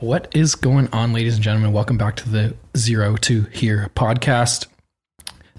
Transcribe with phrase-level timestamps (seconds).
[0.00, 1.74] What is going on, ladies and gentlemen?
[1.74, 4.66] Welcome back to the Zero to Here podcast.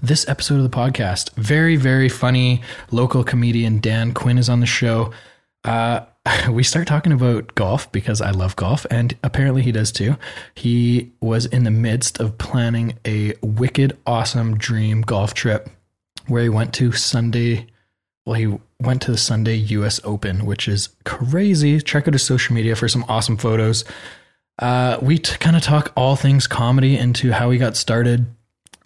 [0.02, 2.60] This episode of the podcast, very, very funny
[2.90, 5.12] local comedian Dan Quinn is on the show.
[5.62, 6.00] Uh,
[6.50, 10.16] we start talking about golf because I love golf, and apparently he does too.
[10.56, 15.70] He was in the midst of planning a wicked, awesome dream golf trip
[16.26, 17.68] where he went to Sunday.
[18.26, 21.80] Well, he went to the Sunday US Open, which is crazy.
[21.80, 23.84] Check out his social media for some awesome photos.
[24.58, 28.26] Uh, we t- kind of talk all things comedy into how he got started,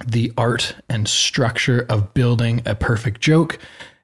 [0.07, 3.59] the art and structure of building a perfect joke.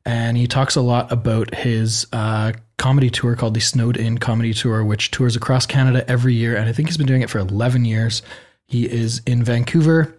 [0.04, 4.52] And he talks a lot about his uh, comedy tour called the Snowed In Comedy
[4.52, 6.56] Tour, which tours across Canada every year.
[6.56, 8.23] And I think he's been doing it for 11 years.
[8.66, 10.18] He is in Vancouver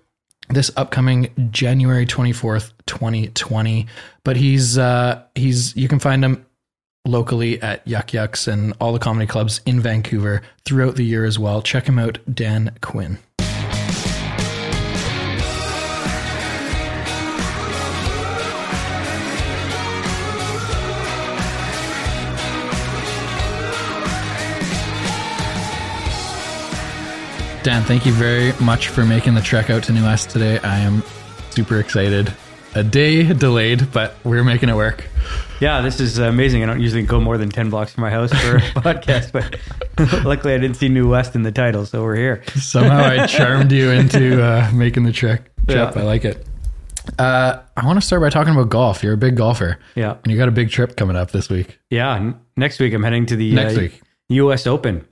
[0.50, 3.88] this upcoming January 24th, 2020.
[4.24, 6.46] But he's, uh, he's, you can find him
[7.06, 11.38] locally at Yuk Yuk's and all the comedy clubs in Vancouver throughout the year as
[11.38, 11.62] well.
[11.62, 13.20] Check him out, Dan Quinn.
[27.64, 30.60] Dan, thank you very much for making the trek out to New West today.
[30.60, 31.02] I am
[31.52, 32.34] super excited.
[32.76, 35.06] A day delayed, but we're making it work.
[35.64, 36.62] Yeah, this is amazing.
[36.62, 39.58] I don't usually go more than 10 blocks from my house for a podcast, but
[40.26, 42.44] luckily I didn't see New West in the title, so we're here.
[42.56, 45.44] Somehow I charmed you into uh, making the trek.
[45.70, 45.96] Trip.
[45.96, 46.02] Yeah.
[46.02, 46.46] I like it.
[47.18, 49.04] Uh, I want to start by talking about golf.
[49.04, 50.18] You're a big golfer, Yeah.
[50.22, 51.80] and you got a big trip coming up this week.
[51.90, 52.16] Yeah.
[52.16, 54.02] n- Next week I'm heading to the Next uh, week.
[54.30, 55.08] US Open.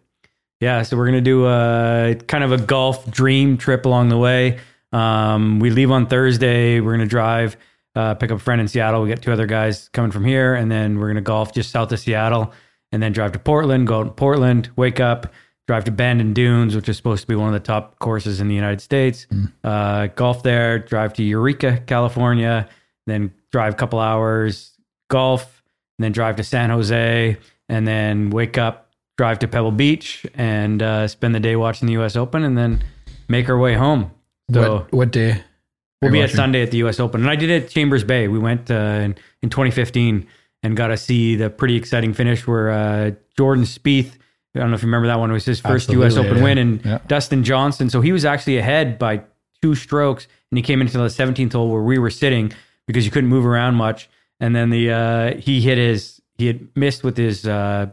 [0.59, 4.17] Yeah, so we're going to do a kind of a golf dream trip along the
[4.17, 4.59] way.
[4.91, 6.81] Um, we leave on Thursday.
[6.81, 7.55] We're going to drive,
[7.95, 9.01] uh, pick up a friend in Seattle.
[9.01, 11.71] We get two other guys coming from here, and then we're going to golf just
[11.71, 12.53] south of Seattle,
[12.91, 15.33] and then drive to Portland, go out to Portland, wake up,
[15.67, 18.47] drive to Bandon Dunes, which is supposed to be one of the top courses in
[18.47, 19.27] the United States.
[19.63, 22.67] Uh, golf there, drive to Eureka, California,
[23.07, 24.77] then drive a couple hours,
[25.09, 25.63] golf,
[25.97, 27.37] and then drive to San Jose,
[27.69, 31.93] and then wake up, drive to Pebble Beach, and uh, spend the day watching the
[31.93, 32.15] U.S.
[32.15, 32.83] Open, and then
[33.27, 34.11] make our way home.
[34.51, 35.43] So what what day?
[36.01, 36.31] We'll be at?
[36.31, 36.99] Sunday at the U.S.
[36.99, 38.27] Open, and I did it at Chambers Bay.
[38.27, 40.27] We went uh, in, in 2015
[40.63, 44.13] and got to see the pretty exciting finish where uh, Jordan Spieth.
[44.55, 45.29] I don't know if you remember that one.
[45.29, 46.17] It was his first U.S.
[46.17, 46.43] Open yeah.
[46.43, 46.99] win, and Yeah.
[47.07, 47.89] Dustin Johnson.
[47.89, 49.23] So he was actually ahead by
[49.61, 52.51] two strokes, and he came into the 17th hole where we were sitting
[52.87, 54.09] because you couldn't move around much.
[54.39, 57.87] And then the uh, he hit his he had missed with his uh,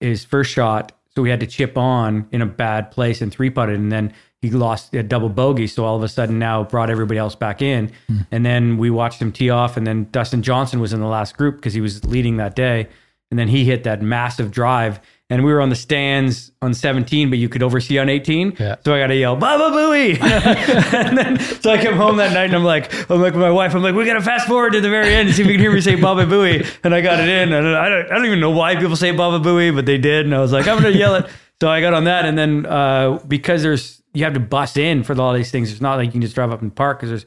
[0.00, 3.50] his first shot, so he had to chip on in a bad place and three
[3.50, 5.66] putted, and then he lost a double bogey.
[5.66, 8.20] So all of a sudden now brought everybody else back in, hmm.
[8.30, 11.36] and then we watched him tee off, and then Dustin Johnson was in the last
[11.36, 12.88] group because he was leading that day,
[13.30, 15.00] and then he hit that massive drive.
[15.32, 18.56] And we were on the stands on 17, but you could oversee on 18.
[18.60, 18.76] Yeah.
[18.84, 20.20] So I got to yell, Baba Booey.
[20.92, 23.50] and then, so I come home that night and I'm like, I'm like with my
[23.50, 25.48] wife, I'm like, we got to fast forward to the very end and see if
[25.48, 26.66] we can hear me say Baba Booey.
[26.84, 27.52] And I got it in.
[27.54, 30.26] And I don't, I don't even know why people say Baba Booey, but they did.
[30.26, 31.26] And I was like, I'm going to yell it.
[31.62, 32.24] So I got on that.
[32.24, 35.70] And then uh, because there's, you have to bust in for all these things.
[35.70, 37.26] It's not like you can just drive up and park because there's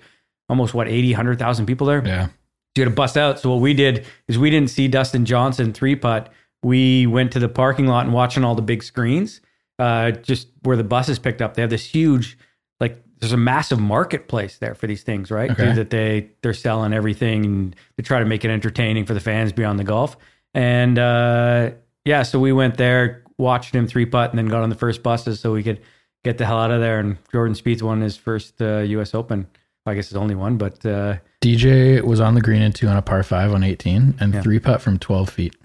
[0.50, 2.28] almost what, 80, 100,000 people there Yeah.
[2.76, 3.40] you had to bust out.
[3.40, 6.34] So what we did is we didn't see Dustin Johnson three putt.
[6.66, 9.40] We went to the parking lot and watching all the big screens,
[9.78, 11.53] uh, just where the buses picked up.
[11.53, 12.38] They have this huge,
[12.80, 15.52] like, there's a massive marketplace there for these things, right?
[15.52, 15.74] Okay.
[15.74, 19.53] That they they're selling everything and they try to make it entertaining for the fans
[19.53, 20.18] beyond the golf.
[20.56, 21.72] And uh,
[22.03, 25.03] yeah, so we went there, watched him three putt, and then got on the first
[25.03, 25.80] buses so we could
[26.24, 27.00] get the hell out of there.
[27.00, 29.14] And Jordan Spieth won his first uh, U.S.
[29.14, 29.46] Open.
[29.86, 32.97] I guess his only one, but uh, DJ was on the green and two on
[32.97, 34.42] a par five on 18 and Yeah.
[34.42, 35.56] three putt from 12 feet.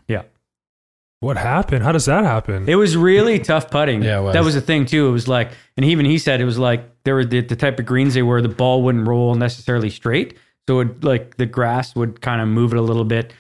[1.21, 1.85] What happened?
[1.85, 2.67] How does that happen?
[2.67, 4.03] It was really tough putting.
[4.03, 4.33] Yeah, it was.
[4.33, 5.07] That was the thing too.
[5.07, 7.79] It was like, and even he said it was like there were the, the type
[7.79, 8.41] of greens they were.
[8.41, 12.73] The ball wouldn't roll necessarily straight, so it like the grass would kind of move
[12.73, 13.35] it a little bit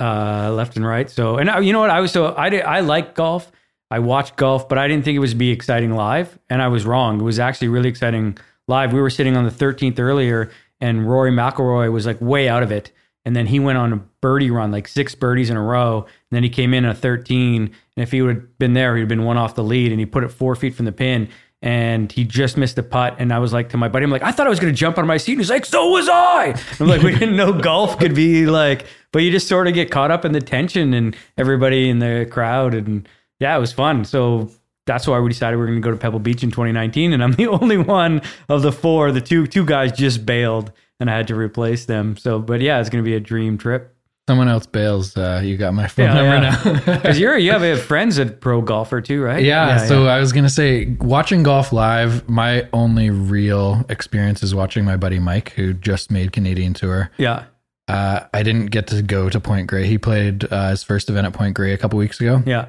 [0.00, 1.10] uh, left and right.
[1.10, 1.90] So, and I, you know what?
[1.90, 3.52] I was so I did, I like golf.
[3.90, 6.86] I watched golf, but I didn't think it was be exciting live, and I was
[6.86, 7.20] wrong.
[7.20, 8.94] It was actually really exciting live.
[8.94, 10.50] We were sitting on the 13th earlier,
[10.80, 12.92] and Rory McIlroy was like way out of it,
[13.24, 16.30] and then he went on a birdie run, like six birdies in a row, and
[16.30, 17.64] then he came in a 13.
[17.64, 20.06] And if he would have been there, he'd been one off the lead, and he
[20.06, 21.28] put it four feet from the pin.
[21.62, 24.22] And he just missed a putt, and I was like to my buddy, I'm like,
[24.22, 25.32] I thought I was going to jump out of my seat.
[25.32, 26.58] And he's like, so was I.
[26.80, 29.90] I'm like, we didn't know golf could be like, but you just sort of get
[29.90, 33.06] caught up in the tension and everybody in the crowd, and
[33.40, 34.06] yeah, it was fun.
[34.06, 34.50] So
[34.86, 37.22] that's why we decided we are going to go to Pebble Beach in 2019, and
[37.22, 39.12] I'm the only one of the four.
[39.12, 42.16] The two two guys just bailed, and I had to replace them.
[42.16, 43.96] So, but yeah, it's going to be a dream trip.
[44.28, 46.34] someone else bails, uh, you got my phone Yeah, number
[46.76, 46.80] yeah.
[46.86, 46.96] now.
[46.98, 49.42] Because you're you have a friends a pro golfer too, right?
[49.42, 52.28] Yeah, so I was gonna say, watching golf live.
[52.28, 57.10] My only real experience is watching my buddy Mike, who just made Canadian Tour.
[57.18, 57.44] yeah,
[57.88, 59.86] Uh, I didn't get to go to Point Grey.
[59.88, 62.66] He played uh, his first event at Point Grey a couple weeks ago, yeah,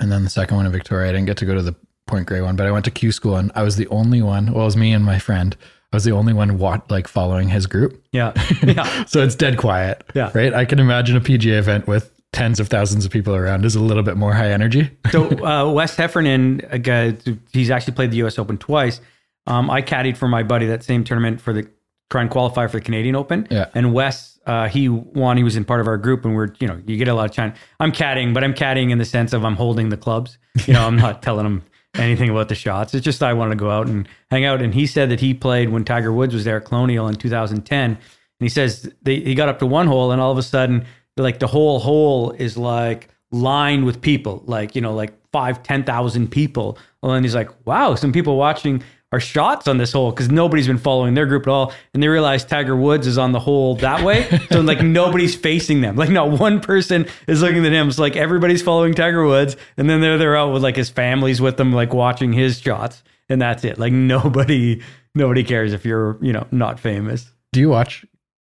[0.00, 1.10] and then the second one in Victoria.
[1.10, 1.76] I didn't get to go to the
[2.08, 4.52] Point Grey one, but I went to Q school, and I was the only one.
[4.52, 5.56] Well, it was me and my friend.
[5.94, 6.58] I was the only one
[6.90, 8.04] like following his group.
[8.10, 8.32] yeah,
[8.64, 9.04] yeah.
[9.04, 10.02] So it's dead quiet.
[10.12, 10.32] Yeah.
[10.34, 10.52] Right.
[10.52, 13.80] I can imagine a PGA event with tens of thousands of people around is a
[13.80, 14.90] little bit more high energy.
[15.12, 17.16] So uh, Wes Heffernan, a guy,
[17.52, 18.40] he's actually played the U.S.
[18.40, 19.00] Open twice.
[19.46, 21.68] Um, I caddied for my buddy that same tournament for the
[22.10, 23.46] try and qualify for the Canadian Open.
[23.48, 23.68] Yeah.
[23.72, 25.36] And Wes, uh, he won.
[25.36, 27.30] He was in part of our group, and we're you know you get a lot
[27.30, 27.54] of time.
[27.78, 30.38] I'm caddying, but I'm caddying in the sense of I'm holding the clubs.
[30.66, 31.62] You know, I'm not telling him
[31.94, 32.94] anything about the shots.
[32.94, 34.62] It's just I wanted to go out and hang out.
[34.62, 37.90] And he said that he played when Tiger Woods was there at Colonial in 2010.
[37.90, 37.98] And
[38.38, 40.86] he says they, he got up to one hole, and all of a sudden,
[41.16, 45.84] like the whole hole is like lined with people, like you know, like five, ten
[45.84, 46.78] thousand people.
[47.02, 48.82] Then he's like, wow, some people watching
[49.14, 52.08] our shots on this hole because nobody's been following their group at all, and they
[52.08, 55.94] realize Tiger Woods is on the hole that way, so like nobody's facing them.
[55.94, 57.86] Like not one person is looking at him.
[57.86, 61.40] It's like everybody's following Tiger Woods, and then they're they're out with like his families
[61.40, 63.78] with them, like watching his shots, and that's it.
[63.78, 64.82] Like nobody
[65.14, 67.30] nobody cares if you're you know not famous.
[67.52, 68.04] Do you watch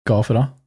[0.05, 0.59] golf at all?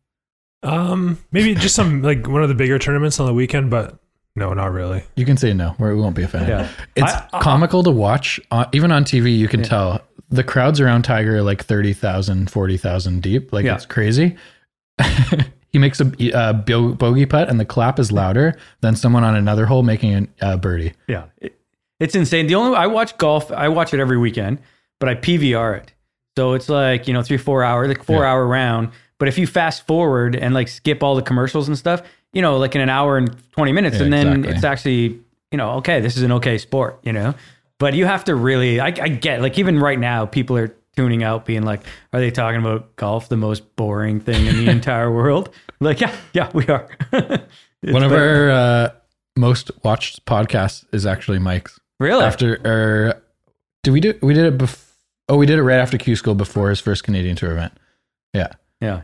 [0.65, 4.01] Um, maybe just some like one of the bigger tournaments on the weekend, but
[4.37, 5.05] no, not really.
[5.17, 5.75] You can say no.
[5.79, 6.49] We won't be offended.
[6.51, 6.69] Yeah.
[6.97, 8.41] It's I- I- comical to watch.
[8.51, 10.01] Uh, even on TV, you can tell
[10.31, 13.53] the crowds around Tiger are like 30,000, 40,000 deep.
[13.53, 13.75] Like Yeah.
[13.77, 14.37] it's crazy.
[15.73, 19.67] he makes a, a bogey putt and the clap is louder than someone on another
[19.67, 20.93] hole making a uh, birdie.
[21.09, 21.59] Yeah, it,
[22.01, 22.47] it's insane.
[22.47, 24.59] The only I watch golf, I watch it every weekend,
[25.01, 25.93] but I PVR it.
[26.37, 28.31] So it's like you know three four hour, like four Yeah.
[28.33, 28.91] hour round.
[29.19, 32.03] But if you fast forward and like skip all the commercials and stuff,
[32.35, 34.55] you know, like in an hour and twenty minutes, Yeah, and then exactly.
[34.55, 35.21] it's actually
[35.53, 37.35] you know okay, this is an okay sport, you know.
[37.79, 41.25] But you have to really, I, I get like even right now, people are tuning
[41.25, 41.83] out, being like,
[42.13, 45.51] are they talking about golf, the most boring thing in the entire world?
[45.81, 46.89] Like, yeah, yeah, we are.
[47.83, 48.91] One of our uh,
[49.37, 51.79] most watched podcasts is actually Mike's.
[51.99, 53.21] really After, or
[53.83, 54.85] did we do, we did it before,
[55.29, 57.73] oh, we did it right after Q School before his first Canadian Tour event.
[58.33, 58.53] Yeah.
[58.81, 59.03] yeah.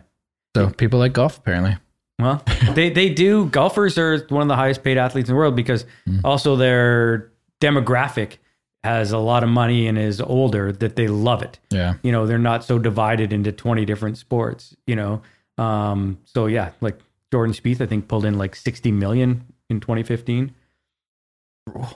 [0.56, 1.76] So people like golf apparently.
[2.20, 2.42] Well,
[2.74, 3.46] they they do.
[3.46, 5.84] Golfers are one of the highest paid athletes in the world because
[6.24, 7.30] also their
[7.60, 8.36] demographic
[8.82, 11.58] has a lot of money and is older that they love it.
[11.70, 11.94] Yeah.
[12.02, 15.20] You know, they're not so divided into 20 different sports, you know.
[15.58, 16.98] Um, so yeah, like
[17.30, 20.54] Jordan Spieth I think pulled in like 60 million in 2015.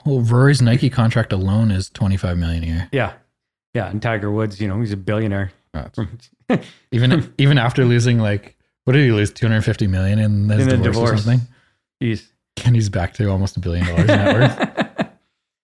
[0.05, 2.89] Well, Rory's Nike contract alone is 25 million a year.
[2.91, 3.13] Yeah.
[3.73, 5.51] Yeah, and Tiger Woods, you know, he's a billionaire.
[6.91, 8.54] Even even after losing like
[8.85, 11.47] what did he lose 250 million in his In the divorce, or something?
[11.99, 12.31] He's
[12.63, 15.07] And he's back to almost a billion dollars in net worth.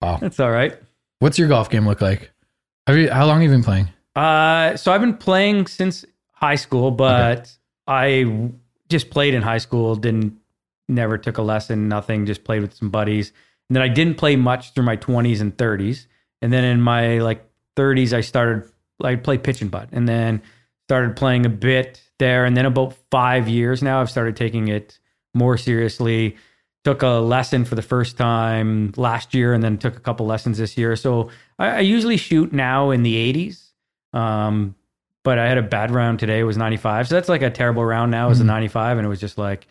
[0.02, 0.18] Wow.
[0.18, 0.76] That's all right.
[1.20, 2.32] What's your golf game look like?
[2.88, 3.88] Have you how long have you been playing?
[4.16, 7.56] Uh, so I've been playing since high school, but
[7.88, 8.50] I
[8.90, 9.96] just played in high school.
[9.96, 10.38] Didn't
[10.88, 12.26] never took a lesson, nothing.
[12.26, 13.32] Just played with some buddies,
[13.70, 16.08] and then I didn't play much through my twenties and thirties.
[16.42, 17.46] And then in my like
[17.76, 18.68] thirties, I started.
[19.04, 20.42] I played pitch and putt, and then
[20.92, 22.44] started playing a bit there.
[22.44, 25.00] And then about five years now, I've started taking it
[25.34, 26.36] more seriously.
[26.84, 30.58] Took a lesson for the first time last year, and then took a couple lessons
[30.58, 30.98] this year.
[30.98, 33.70] So I, I usually shoot now in the 80s.
[34.12, 34.76] Um,
[35.24, 36.40] but I had a bad round today.
[36.40, 37.08] It was 95.
[37.08, 38.26] So that's like a terrible round now.
[38.26, 38.48] It was a Mhm.
[38.48, 39.66] 95, and it was just like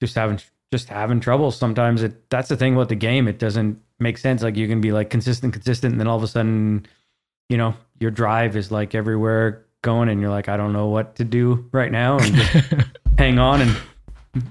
[0.00, 0.38] just having
[0.72, 1.50] just having trouble.
[1.50, 3.26] Sometimes it that's the thing about the game.
[3.26, 4.44] It doesn't make sense.
[4.44, 6.86] Like you can be like consistent, consistent, and then all of a sudden,
[7.48, 11.16] you know, your drive is like everywhere going, and you're like, I don't know what
[11.16, 12.72] to do right now, and just
[13.18, 13.74] hang on and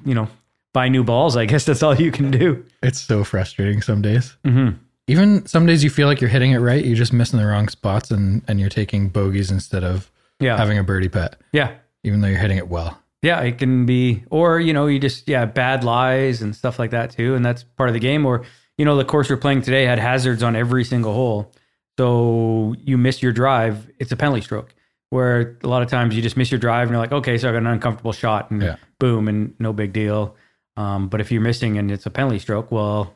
[0.04, 0.28] you know
[0.74, 1.38] buy new balls.
[1.38, 2.66] I guess that's all you can do.
[2.82, 4.36] it's so frustrating some days.
[4.44, 4.70] hmm
[5.08, 7.68] Even some days you feel like you're hitting it right, you're just missing the wrong
[7.70, 11.76] spots and and you're taking bogeys instead of Yeah, having a birdie putt, yeah.
[12.04, 13.00] even though you're hitting it well.
[13.22, 16.92] Yeah, it can be, or you know, you just yeah, bad lies and stuff like
[16.92, 18.26] that too, and that's part of the game.
[18.26, 18.44] Or
[18.78, 21.52] you know, the course we're playing today had hazards on every single hole,
[21.98, 24.75] so you miss your drive, it's a penalty stroke.
[25.16, 27.48] Where a lot of times you just miss your drive and you're like, okay, so
[27.48, 28.76] I got an uncomfortable shot, and Yeah.
[29.00, 30.36] boom, and no big deal.
[30.76, 33.16] Um, but if you're missing and it's a penalty stroke, well,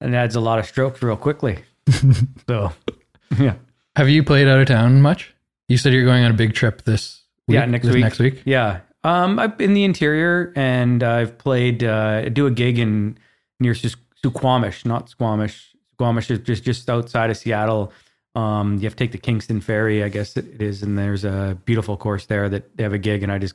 [0.00, 1.58] it adds a lot of strokes real quickly.
[2.48, 2.72] so,
[3.38, 3.54] yeah,
[3.94, 5.32] Have you played out of town much?
[5.68, 8.02] You said you're going on a big trip this week, Yeah, next this week.
[8.02, 8.42] Next week.
[8.44, 8.80] Yeah.
[9.04, 13.16] Um, I've been in the interior and I've played, uh, I do a gig in
[13.60, 15.72] near Suquamish, not Squamish.
[15.92, 17.92] Squamish is just, just outside of Seattle.
[18.36, 20.82] Um, you have to take the Kingston ferry, I guess it is.
[20.82, 23.54] And there's a beautiful course there that they have a gig and I just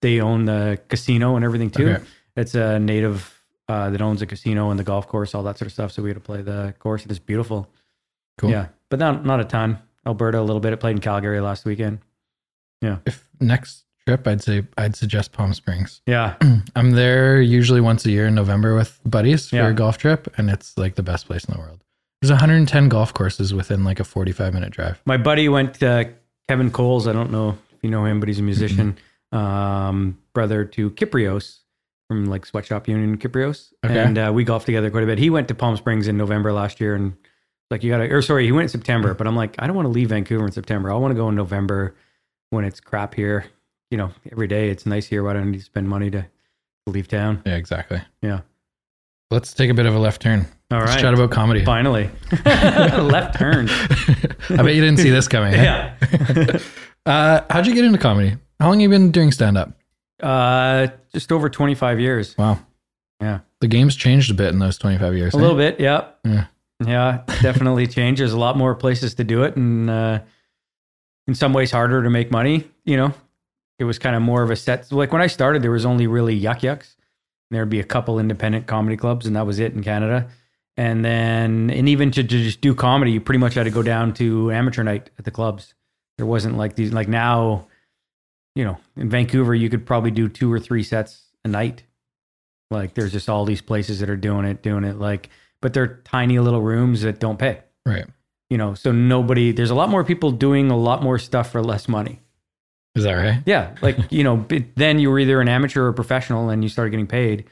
[0.00, 1.88] they own the casino and everything too.
[1.90, 2.04] Okay.
[2.36, 5.66] It's a native uh, that owns a casino and the golf course, all that sort
[5.66, 5.92] of stuff.
[5.92, 7.04] So we had to play the course.
[7.04, 7.68] It's beautiful.
[8.38, 8.50] Cool.
[8.50, 9.78] Yeah, but not not a ton.
[10.06, 10.72] Alberta a little bit.
[10.72, 11.98] I played in Calgary last weekend.
[12.80, 12.98] Yeah.
[13.06, 16.00] If next trip, I'd say I'd suggest Palm Springs.
[16.06, 16.34] Yeah,
[16.76, 19.68] I'm there usually once a year in November with buddies for Yeah.
[19.68, 21.84] a golf trip, and it's like the best place in the world.
[22.22, 25.02] There's 110 golf courses within like a 45 minute drive.
[25.04, 26.08] my buddy went to
[26.48, 27.06] Kevin Coles.
[27.08, 28.96] I don't know if you know him, but he's a musician.
[29.32, 31.58] Um, brother to Kyprios
[32.08, 33.98] from like Sweatshop Union Kyprios, Okay.
[33.98, 35.18] and uh, we golfed together quite a bit.
[35.18, 37.14] He went to Palm Springs in November last year, and
[37.70, 39.14] like you gotta, or sorry, he went in September.
[39.14, 40.92] But I'm like, I don't want to leave Vancouver in September.
[40.92, 41.94] I want to go in November
[42.50, 43.46] when it's crap here.
[43.90, 45.24] You know, every day it's nice here.
[45.24, 46.26] Why don't I need to spend money to
[46.86, 47.42] leave town?
[47.46, 48.00] Yeah, exactly.
[48.20, 48.40] Yeah.
[49.30, 50.46] Let's take a bit of a left turn.
[50.72, 51.64] All Let's chat about comedy.
[51.64, 52.10] Finally,
[52.44, 53.68] left turn.
[53.70, 55.54] I bet you didn't see this coming.
[55.54, 55.62] eh?
[55.62, 56.58] Yeah.
[57.04, 58.36] Uh, how'd you get into comedy?
[58.60, 59.72] How long have you been doing stand up?
[60.22, 62.38] Uh, just over 25 years.
[62.38, 62.60] Wow.
[63.20, 63.40] Yeah.
[63.60, 65.34] The game's changed a bit in those 25 years.
[65.34, 65.40] A eh?
[65.40, 66.04] little bit, yeah.
[66.24, 66.46] Yeah.
[66.86, 68.20] Yeah, definitely changed.
[68.20, 70.20] There's a lot more places to do it and uh
[71.26, 73.12] in some ways harder to make money, you know.
[73.80, 76.06] It was kind of more of a set like when I started there was only
[76.06, 76.96] really Yuk Yuk's.
[77.50, 80.28] There'd be a couple independent comedy clubs and that was it in Canada.
[80.76, 83.82] And then and even to, to just do comedy, you pretty much had to go
[83.82, 85.74] down to amateur night at the clubs.
[86.16, 87.66] There wasn't like these like now,
[88.54, 91.84] you know, in Vancouver you could probably do two or three sets a night.
[92.70, 95.28] Like there's just all these places that are doing it, doing it like
[95.62, 97.60] but they're tiny little rooms that don't pay.
[97.86, 98.04] Right.
[98.50, 99.52] You know, so nobody.
[99.52, 102.20] There's a lot more people doing a lot more stuff for less money.
[102.94, 103.42] Is that right?
[103.46, 106.62] Yeah, like you know, but then you were either an amateur or a professional, and
[106.62, 107.44] you started getting paid.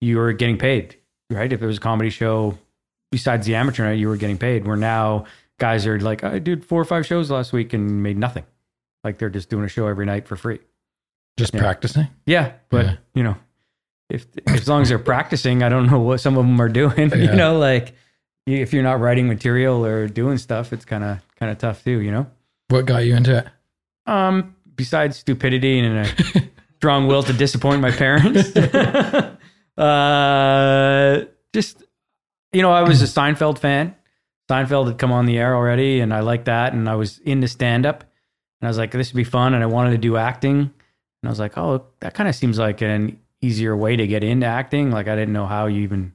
[0.00, 0.96] You were getting paid,
[1.30, 1.52] right?
[1.52, 2.56] If it was a comedy show,
[3.14, 4.66] besides the amateur night, you were getting paid.
[4.66, 5.26] Where now
[5.60, 8.44] guys are like, I did four or five shows last week and made nothing.
[9.04, 10.58] Like they're just doing a show every night for free.
[11.36, 11.60] Just Yeah.
[11.60, 12.08] practicing?
[12.26, 12.96] Yeah, but Yeah.
[13.14, 13.36] you know,
[14.10, 17.10] if as long as they're practicing, I don't know what some of them are doing.
[17.14, 17.30] Yeah.
[17.30, 17.94] You know, like
[18.46, 22.00] if you're not writing material or doing stuff, it's kind of kind of tough too.
[22.00, 22.26] You know.
[22.68, 23.46] What got you into it?
[24.10, 26.06] Um, besides stupidity and a
[26.78, 28.50] strong will to disappoint my parents,
[29.78, 31.83] uh, just
[32.54, 33.94] you know, I was a Seinfeld fan.
[34.50, 37.48] Seinfeld had come on the air already, and I liked that, and I was into
[37.48, 38.02] stand up,
[38.60, 40.70] and I was like, this would be fun, and I wanted to do acting, and
[41.24, 44.46] I was like, oh, that kind of seems like an easier way to get into
[44.46, 44.90] acting.
[44.90, 46.12] Like I didn't know how you even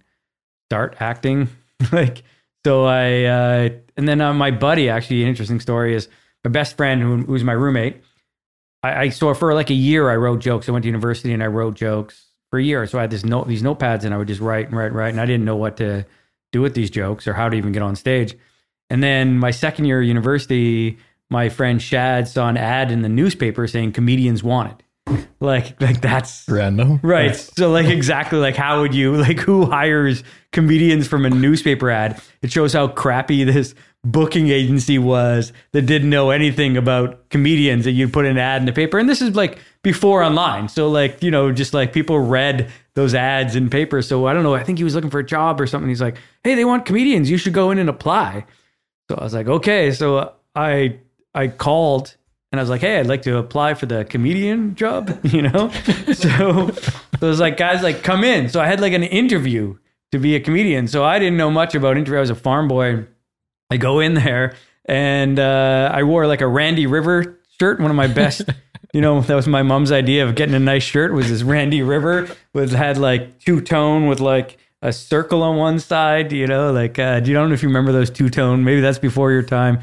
[0.69, 1.50] start acting,
[1.91, 2.24] like
[2.65, 6.08] so I uh, and then uh, my buddy actually an interesting story is
[6.43, 8.03] my best friend who, who's my roommate.
[8.84, 10.67] I, I so for like a year I wrote jokes.
[10.67, 12.86] I went to university and I wrote jokes for a year.
[12.88, 14.96] So I had this note these notepads and I would just write and write and
[14.96, 16.05] write and I didn't know what to
[16.51, 18.35] do with these jokes or how to even get on stage.
[18.89, 20.97] And then my second year of university,
[21.29, 24.83] my friend Shad saw an ad in the newspaper saying comedians wanted.
[25.41, 26.99] Like like that's Random.
[27.01, 27.33] Right.
[27.33, 32.21] So like exactly like how would you like who hires comedians from a newspaper ad?
[32.41, 37.91] It shows how crappy this booking agency was that didn't know anything about comedians that
[37.91, 38.99] you'd put an ad in the paper.
[38.99, 40.67] And this is like before online.
[40.67, 44.01] So like, you know, just like people read those ads in paper.
[44.01, 45.89] So I don't know, I think he was looking for a job or something.
[45.89, 47.29] He's like, "Hey, they want comedians.
[47.29, 48.45] You should go in and apply."
[49.09, 51.00] So I was like, "Okay." So I
[51.33, 52.15] I called
[52.51, 55.69] and I was like, "Hey, I'd like to apply for the comedian job," you know.
[56.07, 56.67] so, so
[57.13, 58.50] it was like, guys, like, come in.
[58.50, 59.77] So I had like an interview
[60.12, 60.88] to be a comedian.
[60.88, 62.17] So I didn't know much about interview.
[62.17, 63.05] I was a farm boy.
[63.69, 64.55] I go in there
[64.86, 68.43] and uh, I wore like a Randy River shirt, one of my best.
[68.93, 71.13] you know, that was my mom's idea of getting a nice shirt.
[71.13, 75.79] Was this Randy River was had like two tone with like a circle on one
[75.79, 76.31] side.
[76.31, 78.63] You know, like uh, do you don't know if you remember those two tone?
[78.63, 79.79] Maybe that's before your time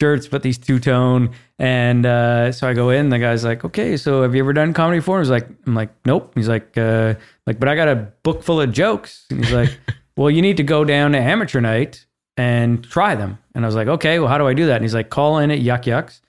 [0.00, 1.30] shirts, but these two tone.
[1.58, 3.10] And uh, so I go in.
[3.10, 5.74] The guy's like, "Okay, so have you ever done comedy before?" I was like, "I'm
[5.74, 7.14] like, nope." He's like, uh,
[7.46, 9.78] "Like, but I got a book full of jokes." And he's like,
[10.16, 12.06] "Well, you need to go down to amateur night
[12.36, 14.84] and try them." And I was like, "Okay, well, how do I do that?" And
[14.84, 16.22] he's like, "Call in at Yuk Yuk's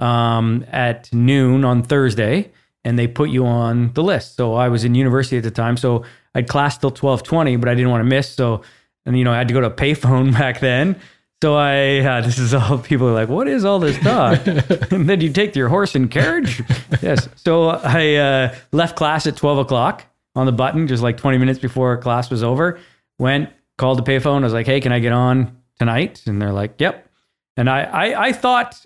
[0.00, 2.50] um, at noon on Thursday."
[2.82, 4.36] And they put you on the list.
[4.36, 6.04] So I was in university at the time, so
[6.34, 8.30] I'd class till twelve twenty, but I didn't want to miss.
[8.30, 8.62] So,
[9.04, 10.96] and you know, I had to go to a payphone back then.
[11.42, 14.46] So I, uh, this is all people are like, what is all this talk?
[14.46, 16.62] and then you take your horse and carriage.
[17.00, 17.28] yes.
[17.36, 20.04] So I uh, left class at 12 o'clock
[20.34, 22.78] on the button, just like 20 minutes before class was over.
[23.18, 24.40] Went, called the payphone.
[24.40, 26.22] I was like, hey, can I get on tonight?
[26.26, 27.08] And they're like, yep.
[27.56, 28.84] And I, I, I thought,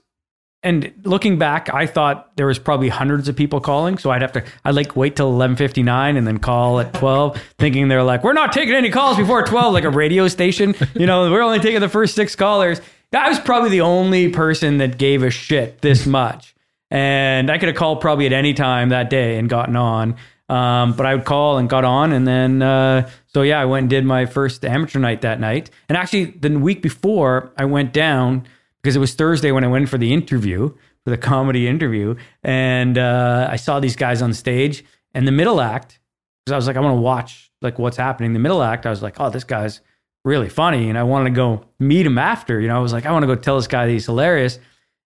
[0.65, 3.99] and looking back, I thought there was probably hundreds of people calling.
[3.99, 7.89] So I'd have to, I'd like wait till 1159 and then call at 12 thinking
[7.89, 10.75] they're like, we're not taking any calls before 12, like a radio station.
[10.95, 12.81] You know, we're only taking the first six callers.
[13.13, 16.55] I was probably the only person that gave a shit this much.
[16.91, 20.17] And I could have called probably at any time that day and gotten on.
[20.49, 22.13] Um, but I would call and got on.
[22.13, 25.69] And then, uh, so yeah, I went and did my first amateur night that night.
[25.89, 28.47] And actually, the week before, I went down
[28.85, 30.69] because it was Thursday when I went for the interview,
[31.05, 32.17] for the comedy interview.
[32.43, 34.85] And uh, I saw these guys on stage.
[35.15, 35.99] And the middle act,
[36.45, 38.35] because I was like, I want to watch like what's happening.
[38.35, 39.81] The middle act, I was like, oh, this guy's
[40.23, 42.61] really funny, and I wanted to go meet him after.
[42.61, 44.59] You know, I was like, I want to go tell this guy that he's hilarious.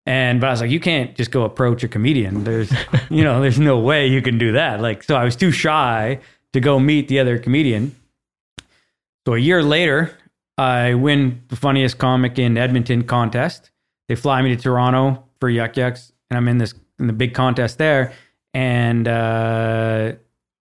[0.06, 2.42] And but I was like, you can't just go approach a comedian.
[2.42, 2.73] There's,
[3.11, 4.80] you know, there's no way you can do that.
[4.80, 6.18] Like, so I was too shy
[6.52, 7.94] to go meet the other comedian.
[9.25, 10.17] So a year later,
[10.58, 13.70] I win the funniest comic in Edmonton contest.
[14.08, 17.32] They fly me to Toronto for Yuk Yuk's, and I'm in this in the big
[17.32, 18.12] contest there.
[18.52, 20.14] And uh,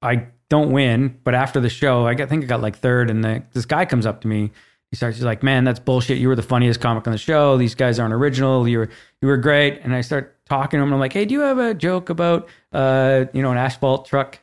[0.03, 3.43] I don't win, but after the show, I, think I got like third, and the,
[3.53, 4.51] this guy comes up to me.
[4.91, 6.19] He starts, he's like, "Man, that's bullshit.
[6.19, 7.57] You were the funniest comic on the show.
[7.57, 8.67] These guys aren't original.
[8.67, 8.89] You were
[9.21, 10.89] you were great." And I start talking to him.
[10.89, 14.05] And I'm like, "Hey, do you have a joke about uh, you know, an asphalt
[14.05, 14.39] truck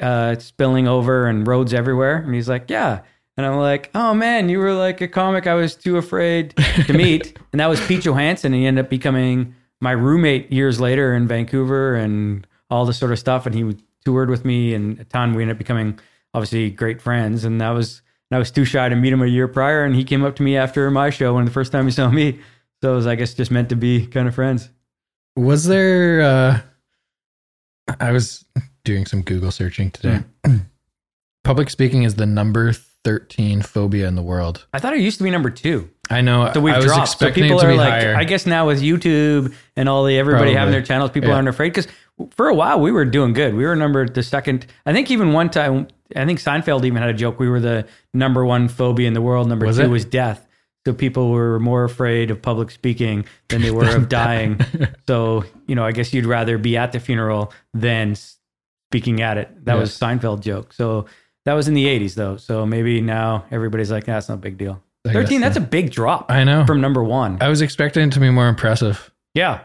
[0.00, 3.00] uh, spilling over and roads everywhere?" And he's like, "Yeah."
[3.36, 6.54] And I'm like, "Oh man, you were like a comic I was too afraid
[6.86, 8.52] to meet." and that was Pete Johansson.
[8.52, 13.12] And he ended up becoming my roommate years later in Vancouver and all this sort
[13.12, 13.46] of stuff.
[13.46, 15.34] And he toured with me and a ton.
[15.34, 15.98] We ended up becoming
[16.32, 17.44] obviously great friends.
[17.44, 18.00] And that was,
[18.30, 19.84] and I was too shy to meet him a year prior.
[19.84, 22.10] And he came up to me after my show when the first time he saw
[22.10, 22.40] me.
[22.82, 24.70] So it was, I guess, just meant to be kind of friends.
[25.36, 26.22] Was there?
[26.22, 26.60] uh
[28.00, 28.44] I was
[28.84, 30.24] doing some Google searching today.
[31.44, 32.72] Public speaking is the number
[33.06, 34.66] thirteen phobia in the world.
[34.72, 35.88] I thought it used to be number two.
[36.10, 36.50] I know.
[36.52, 37.18] So we've I was dropped.
[37.20, 38.16] So people are like, higher.
[38.16, 41.36] I guess now with YouTube and all the everybody having their channels, people Yeah.
[41.36, 41.70] aren't afraid.
[41.70, 41.86] Because
[42.32, 43.54] for a while we were doing good.
[43.54, 44.66] We were number the second.
[44.84, 45.86] I think even one time,
[46.16, 47.38] I think Seinfeld even had a joke.
[47.38, 49.48] We were the number one phobia in the world.
[49.48, 49.88] Number Was two it?
[49.88, 50.46] was death.
[50.84, 54.60] So people were more afraid of public speaking than they were of dying.
[55.06, 58.16] So you know, I guess you'd rather be at the funeral than
[58.90, 59.64] speaking at it.
[59.64, 60.72] That was Seinfeld joke.
[60.72, 61.06] So
[61.46, 62.36] that was in the '80s though.
[62.36, 64.82] So maybe now everybody's like, that's not a big deal.
[65.06, 65.40] I guess Thirteen.
[65.40, 65.62] That's so.
[65.62, 66.66] a big drop I know.
[66.66, 67.38] from number one.
[67.40, 69.10] I was expecting it to be more impressive.
[69.34, 69.60] Yeah.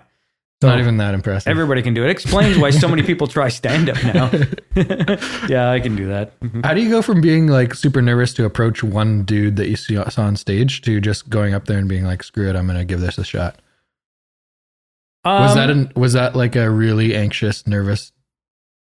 [0.60, 1.50] It's not even that impressive.
[1.50, 2.12] Everybody can do it.
[2.12, 4.30] Explains why so many people try stand up now.
[5.50, 6.40] yeah, I can do that.
[6.40, 6.64] Mhm.
[6.64, 9.76] How do you go from being like super nervous to approach one dude that you
[9.76, 12.68] see, saw on stage to just going up there and being like, "Screw it, I'm
[12.68, 13.60] gonna give this a shot"?
[15.26, 18.12] Was Um, that an, was that like a really anxious, nervous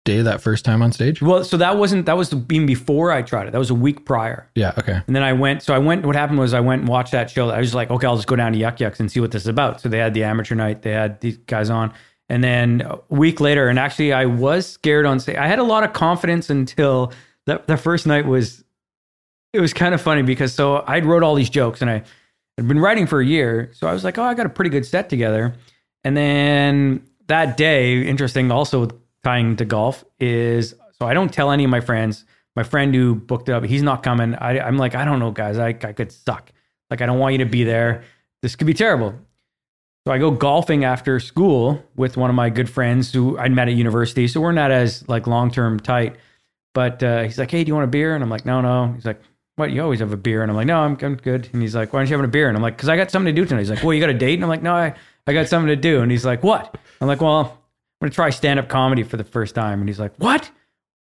[0.05, 1.21] day that first time on stage?
[1.21, 1.43] well?
[1.43, 3.51] So that wasn't that was even before I tried it.
[3.51, 4.71] That was a week prior, Yeah.
[4.77, 5.01] Okay.
[5.05, 5.61] and then I went.
[5.63, 6.05] So I went.
[6.05, 7.49] What happened was I went and watched that show.
[7.49, 9.41] I was like, okay, I'll just go down to Yuk Yuk's and see what this
[9.43, 9.81] is about.
[9.81, 10.81] So they had the amateur night.
[10.83, 11.93] They had these guys on,
[12.29, 15.35] and then a week later, and actually I was scared on stage.
[15.35, 17.11] I had a lot of confidence until
[17.45, 18.63] that the first night was.
[19.53, 22.03] It was kind of funny because so I wrote all these jokes and I
[22.57, 23.71] had been writing for a year.
[23.73, 25.53] So I was like, oh, I got a pretty good set together.
[26.03, 28.93] And then that day, interesting also with
[29.25, 32.25] tying to golf is so I don't tell any of my friends.
[32.55, 34.35] My friend who booked it up, he's not coming.
[34.35, 35.57] I, I'm like, I don't know, guys.
[35.57, 36.51] I, I could suck.
[36.91, 38.03] Like, I don't want you to be there.
[38.43, 39.15] This could be terrible.
[40.05, 43.67] So I go golfing after school with one of my good friends who I'd met
[43.67, 44.27] at university.
[44.27, 46.17] So we're not as like long term tight.
[46.75, 48.13] But uh, he's like, Hey, do you want a beer?
[48.13, 48.93] And I'm like, No, no.
[48.93, 49.19] He's like,
[49.55, 49.71] What?
[49.71, 50.43] You always have a beer?
[50.43, 51.49] And I'm like, No, I'm, I'm good.
[51.51, 52.47] And he's like, Why aren't you having a beer?
[52.47, 53.61] And I'm like, Because I got something to do tonight.
[53.61, 54.35] He's like, Well, you got a date?
[54.35, 54.93] And I'm like, No, I,
[55.25, 56.01] I got something to do.
[56.01, 56.77] And he's like, What?
[57.01, 57.57] I'm like, Well,
[58.01, 59.79] I'm gonna try stand up comedy for the first time.
[59.79, 60.51] And he's like, What?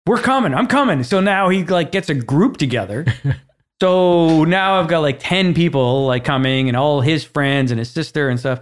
[0.06, 0.52] We're coming.
[0.52, 1.02] I'm coming.
[1.02, 3.06] So now he like gets a group together.
[3.80, 7.90] so now I've got like 10 people like coming and all his friends and his
[7.90, 8.60] sister and stuff.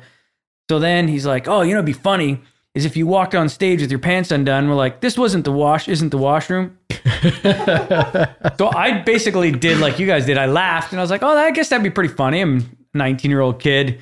[0.71, 2.41] So then he's like, "Oh, you know, it'd be funny
[2.75, 5.53] is if you walked on stage with your pants undone." We're like, "This wasn't the
[5.53, 10.39] wash, isn't the washroom." so I basically did like you guys did.
[10.39, 12.59] I laughed and I was like, "Oh, I guess that'd be pretty funny." I'm
[12.95, 14.01] a 19 year old kid,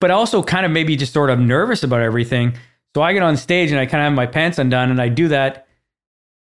[0.00, 2.54] but also kind of maybe just sort of nervous about everything.
[2.94, 5.08] So I get on stage and I kind of have my pants undone and I
[5.08, 5.66] do that.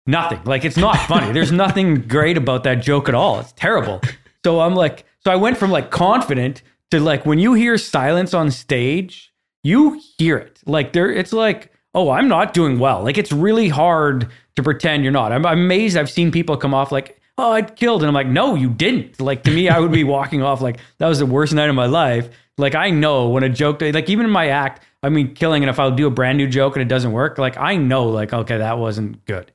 [0.05, 0.41] Nothing.
[0.45, 1.31] Like it's not funny.
[1.33, 3.39] There's nothing great about that joke at all.
[3.39, 4.01] It's terrible.
[4.45, 8.33] So I'm like, so I went from like confident to like when you hear silence
[8.33, 9.33] on stage,
[9.63, 10.62] you hear it.
[10.65, 13.03] Like there, it's like, oh, I'm not doing well.
[13.03, 15.33] Like it's really hard to pretend you're not.
[15.33, 15.97] I'm amazed.
[15.97, 19.19] I've seen people come off like, oh, I killed, and I'm like, no, you didn't.
[19.19, 21.75] Like to me, I would be walking off like that was the worst night of
[21.75, 22.29] my life.
[22.57, 25.69] Like I know when a joke, like even in my act, I mean, killing, and
[25.69, 28.33] if I'll do a brand new joke and it doesn't work, like I know, like
[28.33, 29.51] okay, that wasn't good.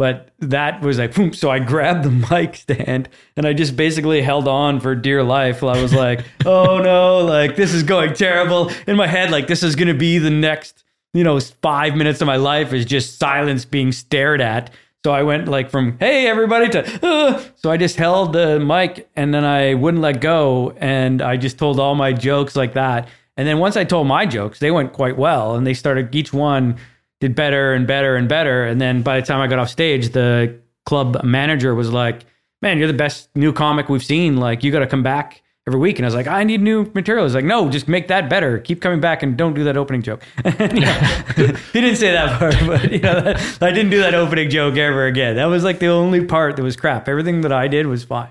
[0.00, 1.34] But that was like, boom.
[1.34, 5.60] So I grabbed the mic stand and I just basically held on for dear life.
[5.60, 9.30] While I was like, oh no, like this is going terrible in my head.
[9.30, 12.72] Like this is going to be the next, you know, five minutes of my life
[12.72, 14.72] is just silence being stared at.
[15.04, 19.08] So I went like from hey everybody to uh, so I just held the mic
[19.16, 23.08] and then I wouldn't let go and I just told all my jokes like that
[23.36, 26.30] And then once I told my jokes, they went quite well, and they started each
[26.30, 26.76] one
[27.20, 28.66] did better and better and better.
[28.66, 32.26] And then by the time I got off stage, the club manager was like,
[32.60, 34.36] "Man, you're the best new comic we've seen.
[34.36, 36.90] Like, you got to come back." Every week, and I was like, I need new
[36.94, 37.24] material.
[37.24, 38.58] He's like, no, just make that better.
[38.58, 40.24] Keep coming back and don't do that opening joke.
[40.44, 44.76] He didn't say that part, but you know, that, I didn't do that opening joke
[44.76, 45.36] ever again.
[45.36, 47.08] That was like the only part that was crap.
[47.08, 48.30] Everything that I did was fine.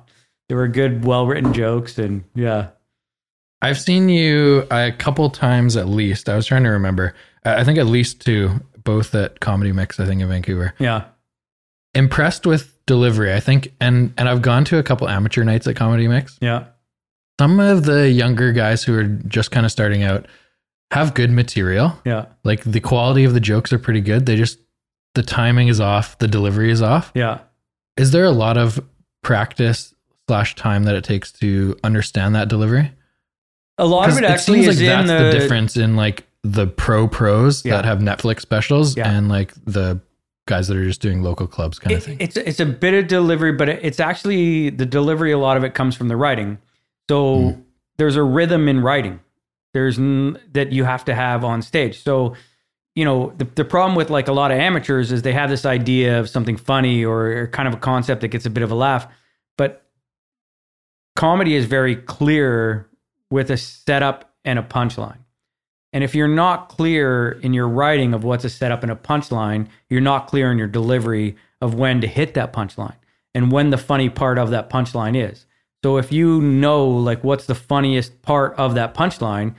[0.50, 2.70] There were good, well written jokes, and yeah,
[3.62, 6.28] I've seen you a couple times at least.
[6.28, 7.14] I was trying to remember.
[7.46, 10.74] I think at least two, both at Comedy Mix, I think in Vancouver.
[10.80, 11.06] yeah,
[11.94, 15.76] Impressed with delivery, I think, and and I've gone to a couple amateur nights at
[15.76, 16.38] Comedy Mix.
[16.42, 16.66] yeah,
[17.40, 20.26] Some of the younger guys who are just kind of starting out
[20.92, 21.98] have good material.
[22.04, 24.26] yeah, Like the quality of the jokes are pretty good.
[24.26, 24.60] They just
[25.16, 27.14] the timing is off, the delivery is off.
[27.16, 27.40] yeah.
[27.96, 28.84] Is there a lot of
[29.24, 29.94] practice
[30.28, 32.92] slash time that it takes to understand that delivery?
[33.78, 36.26] A lot of it actually seems is like in that's the, the, difference in like
[36.44, 37.78] the pro pros Yeah.
[37.78, 39.10] that have Netflix specials Yeah.
[39.10, 40.02] and like the
[40.46, 42.18] guys that are just doing local clubs kind of thing.
[42.20, 45.32] it's it's a bit of delivery, but it- it's actually the delivery.
[45.32, 46.58] A lot of it comes from the writing.
[47.10, 47.64] So Mm.
[47.98, 49.20] there's a rhythm in writing.
[49.74, 52.04] There's n- that you have to have on stage.
[52.04, 52.36] So
[52.96, 55.66] you know the the problem with like a lot of amateurs is they have this
[55.66, 58.72] idea of something funny or, or kind of a concept that gets a bit of
[58.72, 59.08] a laugh,
[59.58, 59.72] but
[61.16, 62.88] comedy is very clear
[63.32, 65.18] with a setup and a punchline.
[65.94, 69.68] And if you're not clear in your writing of what's a setup and a punchline,
[69.90, 72.96] you're not clear in your delivery of when to hit that punchline
[73.36, 75.46] and when the funny part of that punchline is.
[75.84, 79.56] So if you know like what's the funniest part of that punchline,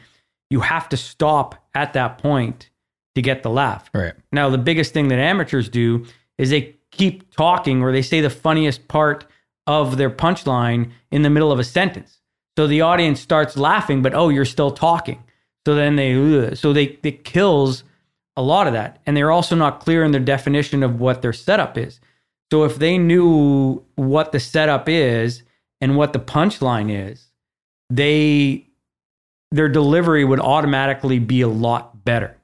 [0.51, 2.71] you have to stop at that point
[3.15, 3.91] to get the laugh.
[3.95, 4.15] right.
[4.33, 6.07] Now, the biggest thing that amateurs do
[6.39, 9.25] is they keep talking or they say the funniest part
[9.67, 12.21] of their punchline in the middle of a sentence.
[12.57, 15.23] So the audience starts laughing, but oh, you're still talking.
[15.67, 16.57] So then they, ugh.
[16.57, 17.85] so they, it kills
[18.37, 19.01] a lot of that.
[19.07, 22.01] And they're also not clear in their definition of what their setup is.
[22.53, 25.43] So if they knew what the setup is
[25.81, 27.27] and what the punchline is,
[27.89, 28.67] they,
[29.51, 32.37] their delivery would automatically be a lot better.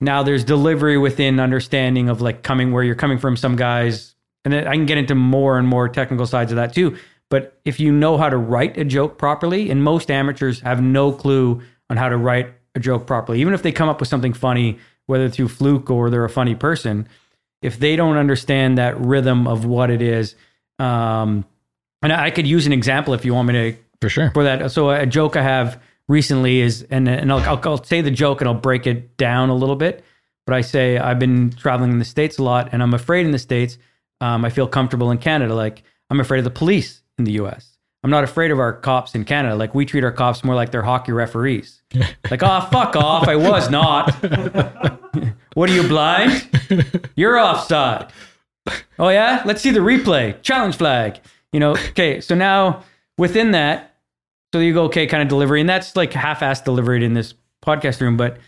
[0.00, 3.36] Now there's delivery within understanding of like coming where you're coming from.
[3.36, 6.96] Some guys, and I can get into more and more technical sides of that too.
[7.30, 11.12] But if you know how to write a joke properly, and most amateurs have no
[11.12, 14.32] clue on how to write a joke properly, even if they come up with something
[14.32, 17.08] funny, whether through fluke or they're a funny person,
[17.62, 20.34] if they don't understand that rhythm of what it is,
[20.78, 21.44] um,
[22.02, 24.30] and I could use an example if you want me to For sure.
[24.32, 24.70] for that.
[24.72, 28.40] So a joke I have recently is, and and I'll, I'll, I'll say the joke
[28.40, 30.04] and I'll break it down a little bit.
[30.46, 33.32] But I say I've been traveling in the states a lot, and I'm afraid in
[33.32, 33.78] the states.
[34.20, 35.54] Um, I feel comfortable in Canada.
[35.54, 37.68] Like I'm afraid of the police in the U.S.
[38.04, 39.54] I'm not afraid of our cops in Canada.
[39.54, 41.82] Like we treat our cops more like they're hockey referees.
[42.30, 43.28] like, oh, fuck off!
[43.28, 44.12] I was not.
[45.54, 46.48] what are you blind?
[47.16, 48.12] You're offside.
[48.98, 50.40] Oh yeah, let's see the replay.
[50.42, 51.20] Challenge flag.
[51.52, 51.72] You know.
[51.90, 52.82] Okay, so now
[53.18, 53.96] within that,
[54.52, 57.34] so you go okay, kind of delivery, and that's like half-assed delivered in this
[57.64, 58.16] podcast room.
[58.16, 58.38] But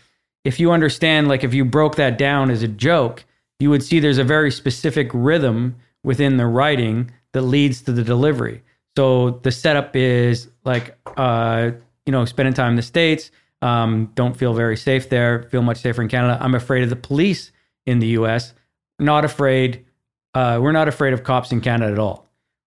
[0.43, 3.25] if you understand, like if you broke that down as a joke,
[3.59, 8.03] you would see there's a very specific rhythm within the writing that leads to the
[8.03, 8.61] delivery.
[8.95, 11.71] So the setup is like, uh,
[12.05, 13.31] you know, spending time in the states.
[13.61, 15.43] Um, don't feel very safe there.
[15.43, 16.37] Feel much safer in Canada.
[16.39, 17.51] I'm afraid of the police
[17.85, 18.53] in the U.S.
[18.99, 19.85] Not afraid.
[20.33, 22.24] Uh, we're not afraid of cops in Canada at all.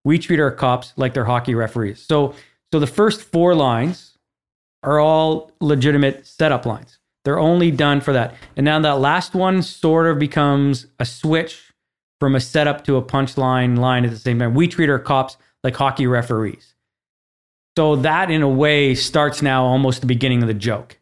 [0.09, 2.01] We treat our cops like they're hockey referees.
[2.01, 2.33] So,
[2.73, 4.17] so the first four lines
[4.81, 6.97] are all legitimate setup lines.
[7.25, 8.33] They're only done for that.
[8.57, 11.73] And now that last one sort of becomes a switch
[12.19, 14.55] from a setup to a punchline line at the same time.
[14.55, 16.73] We treat our cops like hockey referees.
[17.77, 20.97] So that in a way starts now almost the beginning of the joke.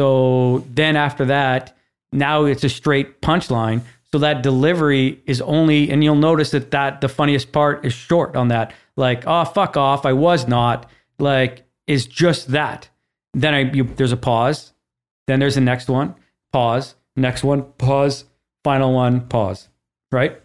[0.00, 1.76] So then after that,
[2.10, 3.82] now it's a straight punchline.
[4.12, 8.36] So that delivery is only, and you'll notice that that the funniest part is short
[8.36, 8.72] on that.
[8.96, 10.90] Like, oh fuck off, I was not.
[11.18, 12.88] Like, is just that.
[13.34, 14.72] Then I you, there's a pause.
[15.26, 16.14] Then there's the next one.
[16.52, 16.94] Pause.
[17.16, 17.64] Next one.
[17.76, 18.24] Pause.
[18.64, 19.28] Final one.
[19.28, 19.68] Pause.
[20.10, 20.40] Right.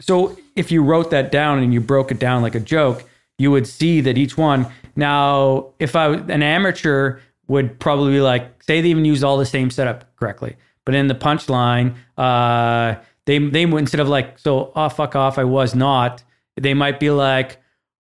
[0.00, 3.04] So if you wrote that down and you broke it down like a joke,
[3.38, 4.66] you would see that each one.
[4.96, 9.46] Now, if I an amateur would probably be like, say they even used all the
[9.46, 14.88] same setup correctly, but in the punchline, uh, they they instead of like, so oh
[14.88, 16.22] fuck off, I was not.
[16.60, 17.58] They might be like,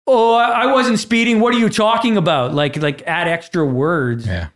[0.07, 1.41] oh, I wasn't speeding.
[1.41, 2.55] What are you talking about?
[2.55, 4.49] Like like add extra words Yeah.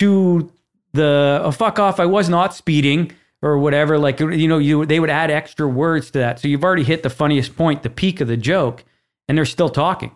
[0.00, 0.52] to
[0.92, 3.10] the oh, fuck off i was not speeding
[3.42, 6.62] or whatever like you know you they would add extra words to that so you've
[6.62, 8.84] already hit the funniest point the peak of the joke
[9.26, 10.12] and they're still talking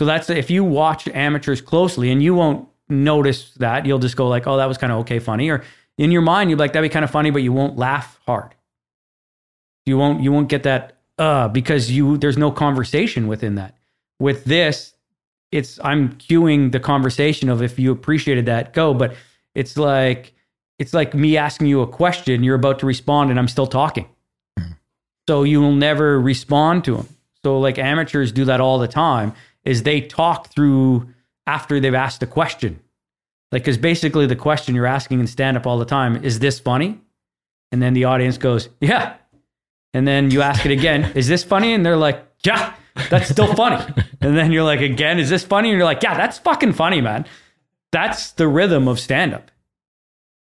[0.00, 3.86] so that's if you watch amateurs closely and you won't notice that.
[3.86, 5.62] You'll just go like, "Oh, that was kind of okay, funny," or
[5.98, 8.18] in your mind you'll be like, "That'd be kind of funny," but you won't laugh
[8.26, 8.54] hard.
[9.86, 13.76] You won't you won't get that uh because you there's no conversation within that.
[14.18, 14.94] With this,
[15.52, 18.94] it's I'm cueing the conversation of if you appreciated that, go.
[18.94, 19.14] But
[19.54, 20.34] it's like
[20.78, 24.08] it's like me asking you a question, you're about to respond, and I'm still talking.
[25.28, 27.08] So you will never respond to them.
[27.42, 29.32] So like amateurs do that all the time
[29.64, 31.08] is they talk through
[31.46, 32.80] after they've asked a question.
[33.54, 36.58] Like because basically the question you're asking in stand up all the time is this
[36.58, 37.00] funny?
[37.70, 39.14] And then the audience goes, yeah.
[39.92, 41.72] And then you ask it again, is this funny?
[41.72, 42.74] And they're like, yeah,
[43.10, 43.80] that's still funny.
[44.20, 45.70] and then you're like, again, is this funny?
[45.70, 47.26] And you're like, yeah, that's fucking funny, man.
[47.92, 49.52] That's the rhythm of stand up.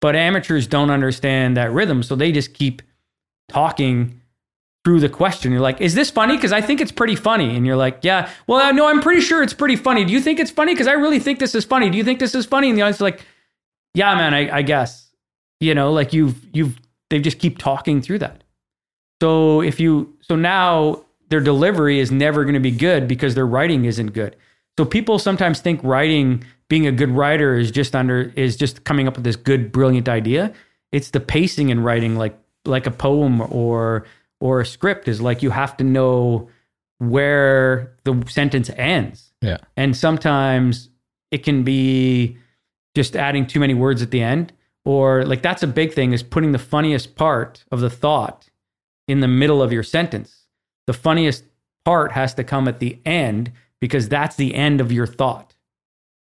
[0.00, 2.02] But amateurs don't understand that rhythm.
[2.02, 2.80] So they just keep
[3.50, 4.21] talking
[4.84, 5.52] through the question.
[5.52, 6.36] You're like, is this funny?
[6.36, 7.56] Because I think it's pretty funny.
[7.56, 10.04] And you're like, yeah, well, no, I'm pretty sure it's pretty funny.
[10.04, 10.74] Do you think it's funny?
[10.74, 11.88] Because I really think this is funny.
[11.88, 12.68] Do you think this is funny?
[12.68, 13.24] And the audience is like,
[13.94, 15.10] yeah, man, I, I guess.
[15.60, 16.76] You know, like you've, you've,
[17.10, 18.42] they just keep talking through that.
[19.20, 23.46] So if you, so now their delivery is never going to be good because their
[23.46, 24.34] writing isn't good.
[24.76, 29.06] So people sometimes think writing, being a good writer is just under, is just coming
[29.06, 30.52] up with this good, brilliant idea.
[30.90, 34.06] It's the pacing in writing, like, like a poem or,
[34.42, 36.48] or a script is like you have to know
[36.98, 39.32] where the sentence ends.
[39.40, 39.58] Yeah.
[39.76, 40.90] And sometimes
[41.30, 42.36] it can be
[42.96, 44.52] just adding too many words at the end
[44.84, 48.50] or like that's a big thing is putting the funniest part of the thought
[49.06, 50.48] in the middle of your sentence.
[50.88, 51.44] The funniest
[51.84, 55.54] part has to come at the end because that's the end of your thought.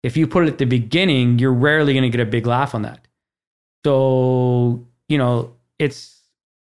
[0.03, 2.75] If you put it at the beginning, you're rarely going to get a big laugh
[2.75, 3.07] on that.
[3.87, 6.18] So, you know, it's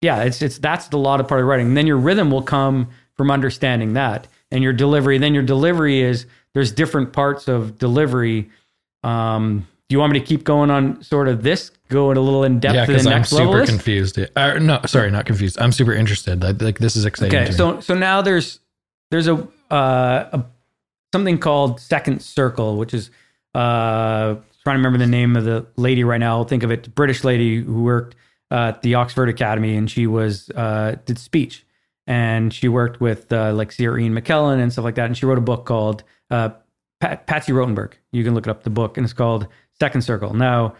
[0.04, 1.68] yeah, it's it's that's the lot of part of writing.
[1.68, 5.16] And then your rhythm will come from understanding that, and your delivery.
[5.16, 8.50] Then your delivery is there's different parts of delivery.
[9.02, 12.44] Um, do you want me to keep going on sort of this, going a little
[12.44, 13.52] in depth Yeah, to because I'm level?
[13.54, 14.18] super confused.
[14.36, 15.58] Uh, no, sorry, not confused.
[15.58, 16.42] I'm super interested.
[16.42, 17.34] Like, like this is exciting.
[17.34, 17.56] Okay, to me.
[17.56, 18.60] so so now there's
[19.10, 19.36] there's a
[19.70, 20.44] uh, a
[21.14, 23.10] something called second circle, which is
[23.54, 26.36] uh trying to remember the name of the lady right now.
[26.36, 26.94] I'll think of it.
[26.94, 28.16] British lady who worked
[28.50, 31.64] uh, at the Oxford Academy, and she was uh, did speech,
[32.06, 35.06] and she worked with uh, like Sir Ian McKellen and stuff like that.
[35.06, 36.50] And she wrote a book called uh,
[37.00, 37.94] Pat, Patsy Rodenburg.
[38.12, 39.46] You can look it up the book, and it's called
[39.78, 40.34] Second Circle.
[40.34, 40.74] Now,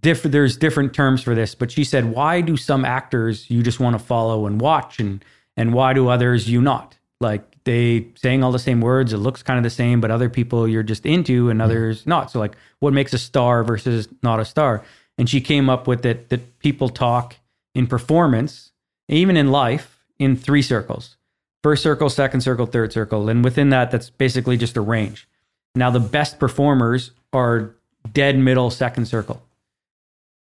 [0.00, 3.80] diff- there's different terms for this, but she said, why do some actors you just
[3.80, 5.24] want to follow and watch, and
[5.56, 6.98] and why do others you not?
[7.20, 10.28] Like they saying all the same words, it looks kind of the same, but other
[10.28, 12.30] people you're just into and others not.
[12.30, 14.82] So like, what makes a star versus not a star?
[15.18, 17.36] And she came up with it that people talk
[17.74, 18.72] in performance,
[19.08, 21.16] even in life, in three circles:
[21.62, 25.28] first circle, second circle, third circle, and within that, that's basically just a range.
[25.74, 27.74] Now, the best performers are
[28.12, 29.42] dead middle, second circle.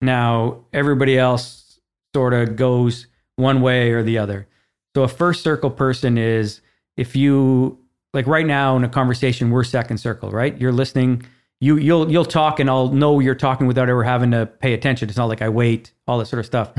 [0.02, 1.80] Now, everybody else
[2.16, 4.48] sort of goes one way or the other.
[4.96, 6.62] So, a first circle person is
[6.98, 7.78] if you
[8.14, 10.60] like right now in a conversation, we're second circle, right?
[10.60, 11.24] You're listening.
[11.62, 15.10] You you'll you'll talk and I'll know you're talking without ever having to pay attention.
[15.10, 16.72] It's not like I wait, all that sort of stuff.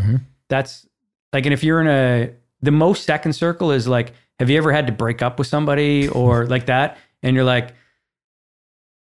[0.49, 0.87] That's
[1.33, 2.31] like, and if you're in a
[2.63, 6.09] the most second circle is like, have you ever had to break up with somebody
[6.09, 6.97] or like that?
[7.23, 7.75] And you're like,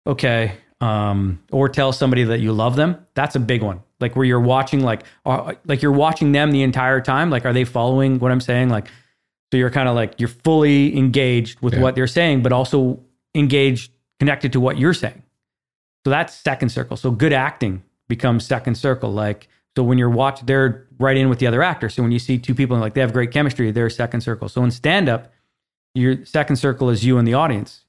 [0.08, 3.06] okay, um, or tell somebody that you love them.
[3.14, 3.82] That's a big one.
[4.00, 7.30] Like where you're watching, like, are, like you're watching them the entire time.
[7.30, 8.70] Like, are they following what I'm saying?
[8.70, 8.88] Like,
[9.52, 11.82] so you're kind of like you're fully engaged with Yeah.
[11.82, 13.00] what they're saying, but also
[13.36, 15.22] engaged, connected to what you're saying.
[16.04, 16.98] So that's second circle.
[16.98, 19.12] So good acting becomes second circle.
[19.12, 21.90] Like so when you're watching, they're right in with the other actor.
[21.90, 24.50] So when you see two people and like they have great chemistry, they're second circle.
[24.50, 25.32] So in stand up,
[25.94, 27.86] your second circle is you and the audience.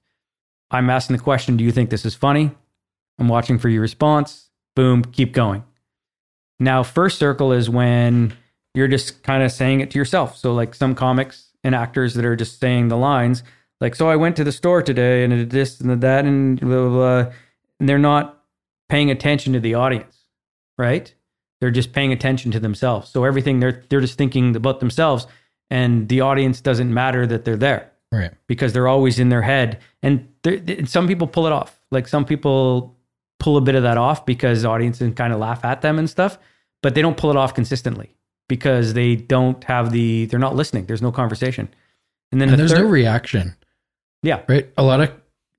[0.71, 2.53] I'm asking the question, do you think this is funny?
[3.19, 4.51] I'm watching for your response.
[4.77, 5.65] Boom, keep going.
[6.59, 8.35] Now, first circle is when
[8.75, 10.37] you're just kind of saying it to yourself.
[10.37, 13.43] So, like some comics and actors that are just saying the lines,
[13.81, 16.61] like, so I went to the store today and I did this and that and
[16.61, 17.33] blah, blah, blah.
[17.81, 18.43] And they're not
[18.89, 20.25] paying attention to the audience,
[20.79, 21.13] right?
[21.61, 23.11] They're just paying attention to themselves.
[23.11, 25.27] So everything they're they're just thinking about themselves,
[25.71, 28.33] and the audience doesn't matter that they're there right.
[28.47, 29.81] because they're always in their head.
[30.03, 31.79] And and some people pull it off.
[31.91, 32.97] Like some people
[33.39, 36.39] pull a bit of that off because audiences kind of laugh at them and stuff,
[36.83, 38.15] but they don't pull it off consistently
[38.49, 40.87] because they don't have the they're not listening.
[40.87, 41.69] There's no conversation.
[42.33, 43.57] And then And the there's third, no reaction.
[44.23, 44.71] yeah, right?
[44.77, 45.13] A lot of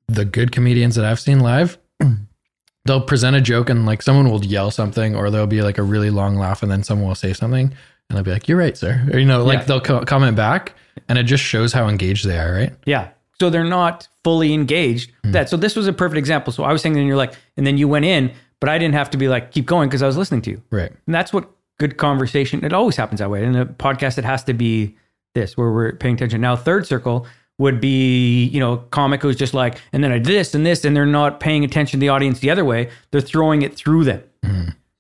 [0.08, 1.78] the good comedians that I've seen live,
[2.86, 5.84] they'll present a joke and like someone will yell something or there'll be like a
[5.84, 7.66] really long laugh and then someone will say something
[8.10, 9.66] and they'll be like, "You're right, sir," or you know, like Yeah.
[9.66, 10.74] they'll co- comment back
[11.08, 12.74] and it just shows how engaged they are, right?
[12.86, 13.10] yeah.
[13.40, 15.12] So they're not fully engaged.
[15.24, 16.54] with That so this was a perfect example.
[16.54, 18.94] So I was saying, and you're like, and then you went in, but I didn't
[18.94, 20.62] have to be like keep going because I was listening to you.
[20.70, 20.92] Right.
[21.08, 22.64] And that's what good conversation.
[22.64, 23.44] It always happens that way.
[23.44, 24.96] In a podcast, it has to be
[25.34, 26.40] this where we're paying attention.
[26.42, 27.26] Now, third circle
[27.62, 30.84] would be you know comic who's just like, and then I did this and this,
[30.84, 32.90] and they're not paying attention to the audience the other way.
[33.12, 34.24] They're throwing it through them.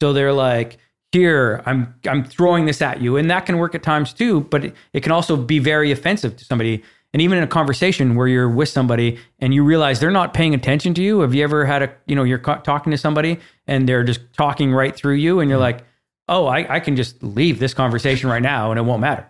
[0.01, 0.79] So they're like,
[1.11, 3.17] here, I'm I'm throwing this at you.
[3.17, 6.37] And that can work at times too, but it, it can also be very offensive
[6.37, 6.83] to somebody.
[7.13, 10.53] And even in a conversation where you're with somebody and you realize they're not paying
[10.53, 11.19] attention to you.
[11.19, 14.73] Have you ever had a, you know, you're talking to somebody and they're just talking
[14.73, 15.77] right through you and you're mm-hmm.
[15.77, 15.85] like,
[16.29, 19.27] oh, I, I can just leave this conversation right now and it won't matter.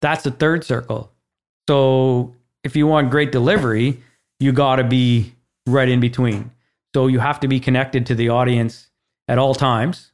[0.00, 1.09] That's the third circle.
[1.70, 4.02] So if you want great delivery,
[4.40, 5.36] you got to be
[5.68, 6.50] right in between.
[6.96, 8.90] So you have to be connected to the audience
[9.28, 10.10] at all times.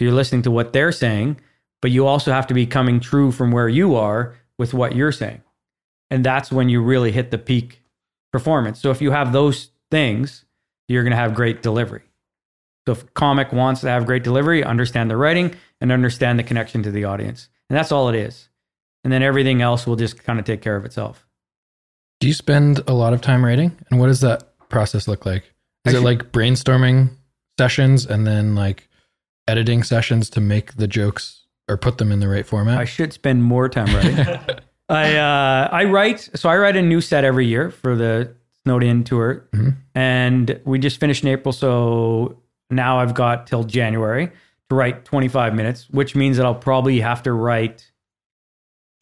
[0.00, 1.38] You're listening to what they're saying,
[1.80, 5.12] but you also have to be coming true from where you are with what you're
[5.12, 5.42] saying.
[6.10, 7.84] And that's when you really hit the peak
[8.32, 8.80] performance.
[8.80, 10.44] So if you have those things,
[10.88, 12.02] you're going to have great delivery.
[12.84, 16.82] So if comic wants to have great delivery, understand the writing and understand the connection
[16.82, 17.48] to the audience.
[17.70, 18.48] And that's all it is.
[19.06, 21.24] And then everything else will just kind of take care of itself.
[22.18, 23.70] Do you spend a lot of time writing?
[23.88, 25.44] And what does that process look like?
[25.84, 27.10] Is it like brainstorming
[27.56, 28.88] sessions and then like
[29.46, 32.78] editing sessions to make the jokes or put them in the right format?
[32.78, 34.40] I should spend more time writing.
[34.88, 38.82] I uh, I write so I write a new set every year for the Snowed
[38.82, 39.48] In tour,
[39.94, 41.52] and we just finished in April.
[41.52, 44.32] So now I've got till January
[44.68, 47.88] to write 25 minutes, which means that I'll probably have to write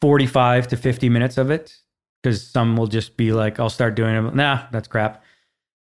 [0.01, 1.75] 45 to 50 minutes of it
[2.21, 4.35] because some will just be like I'll start doing them.
[4.35, 5.23] Nah, that's crap.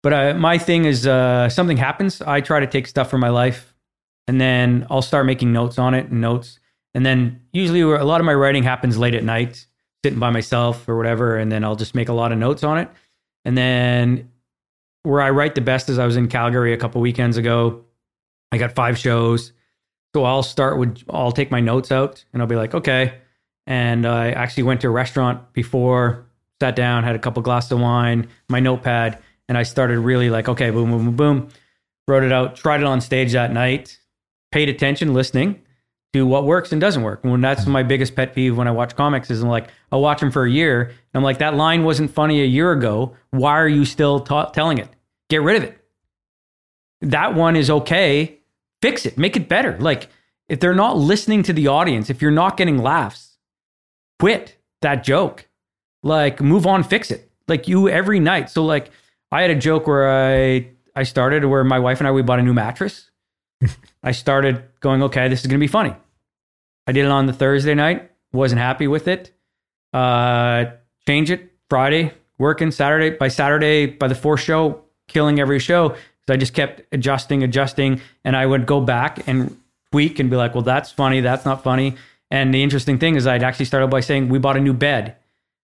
[0.04, 2.22] But uh, my thing is uh, something happens.
[2.22, 3.74] I try to take stuff from my life,
[4.28, 6.60] and then I'll start making notes on it and notes.
[6.94, 9.66] And then usually a lot of my writing happens late at night,
[10.04, 11.38] sitting by myself or whatever.
[11.38, 12.90] And then I'll just make a lot of notes on it.
[13.46, 14.32] And then
[15.04, 17.86] where I write the best is I was in Calgary a couple weekends ago.
[18.52, 19.54] I got five shows.
[20.16, 23.20] So I'll start with, I'll take my notes out and I'll be like, okay.
[23.68, 26.26] And I actually went to a restaurant before,
[26.62, 30.50] sat down, had a couple glasses of wine, my notepad, and I started really like,
[30.50, 31.50] okay, boom, boom, boom, boom.
[32.08, 34.00] Wrote it out, tried it on stage that night,
[34.52, 35.62] paid attention, listening
[36.14, 37.24] to what works and doesn't work.
[37.24, 40.22] And that's my biggest pet peeve when I watch comics is I'm like, I'll watch
[40.22, 40.84] them for a year.
[40.84, 43.16] And I'm like, that line wasn't funny a year ago.
[43.32, 44.88] Why are you still ta- telling it?
[45.30, 45.78] Get rid of it.
[47.02, 48.40] That one is okay.
[48.82, 49.18] Fix it.
[49.18, 49.78] Make it better.
[49.80, 50.08] Like
[50.48, 53.27] if they're not listening to the audience, if you're not getting laughs,
[54.20, 55.48] quit that joke.
[56.04, 57.30] Like move on, fix it.
[57.48, 58.50] Like you every night.
[58.50, 58.92] So like
[59.32, 62.40] I had a joke where I I started where my wife and I we bought
[62.40, 63.10] a new mattress.
[64.04, 65.96] I started going, okay, this is going to be funny.
[66.86, 68.12] I did it on the Thursday night.
[68.32, 69.34] Wasn't happy with it.
[69.94, 70.66] Uh,
[71.08, 73.10] change it Friday, working Saturday.
[73.12, 75.96] By Saturday, by the fourth show, killing every show.
[76.28, 79.58] So I just kept adjusting, adjusting, and I would go back and
[79.92, 81.22] tweak and be like, well, that's funny.
[81.22, 81.96] That's not funny.
[82.30, 85.16] And the interesting thing is, I'd actually started by saying we bought a new bed,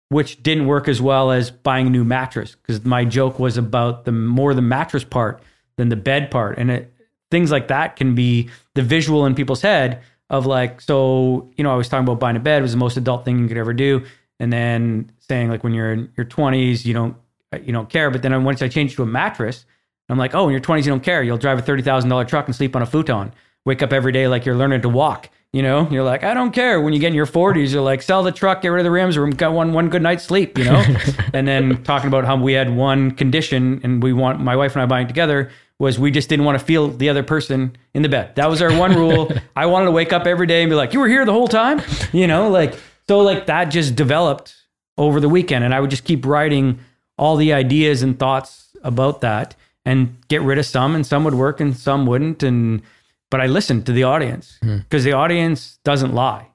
[0.08, 4.04] which didn't work as well as buying a new mattress because my joke was about
[4.04, 5.42] the more the mattress part
[5.76, 6.92] than the bed part, and it,
[7.30, 11.72] things like that can be the visual in people's head of like, so you know,
[11.72, 13.72] I was talking about buying a bed was the most adult thing you could ever
[13.72, 14.04] do,
[14.38, 17.16] and then saying like when you're in your 20s, you don't
[17.62, 19.64] you don't care, but then once I changed to a mattress,
[20.08, 22.24] I'm like, oh, in your 20s you don't care, you'll drive a thirty thousand dollar
[22.24, 23.32] truck and sleep on a futon,
[23.64, 25.30] wake up every day like you're learning to walk.
[25.52, 26.80] You know, you're like, I don't care.
[26.80, 28.90] When you get in your 40s, you're like, sell the truck, get rid of the
[28.90, 30.56] rims, or got one one good night's sleep.
[30.56, 30.84] You know,
[31.34, 34.82] and then talking about how we had one condition, and we want my wife and
[34.82, 38.08] I buying together was we just didn't want to feel the other person in the
[38.08, 38.36] bed.
[38.36, 39.32] That was our one rule.
[39.56, 41.48] I wanted to wake up every day and be like, you were here the whole
[41.48, 41.80] time.
[42.12, 44.54] You know, like so, like that just developed
[44.98, 46.78] over the weekend, and I would just keep writing
[47.18, 51.34] all the ideas and thoughts about that, and get rid of some, and some would
[51.34, 52.82] work, and some wouldn't, and
[53.30, 56.48] but I listened to the audience because the audience doesn't lie.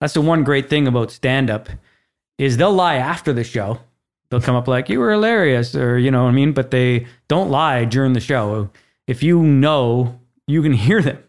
[0.00, 1.68] That's the one great thing about stand up
[2.38, 3.78] is they'll lie after the show.
[4.30, 7.06] They'll come up like you were hilarious or you know what I mean, but they
[7.28, 8.70] don't lie during the show.
[9.06, 11.22] If you know, you can hear them.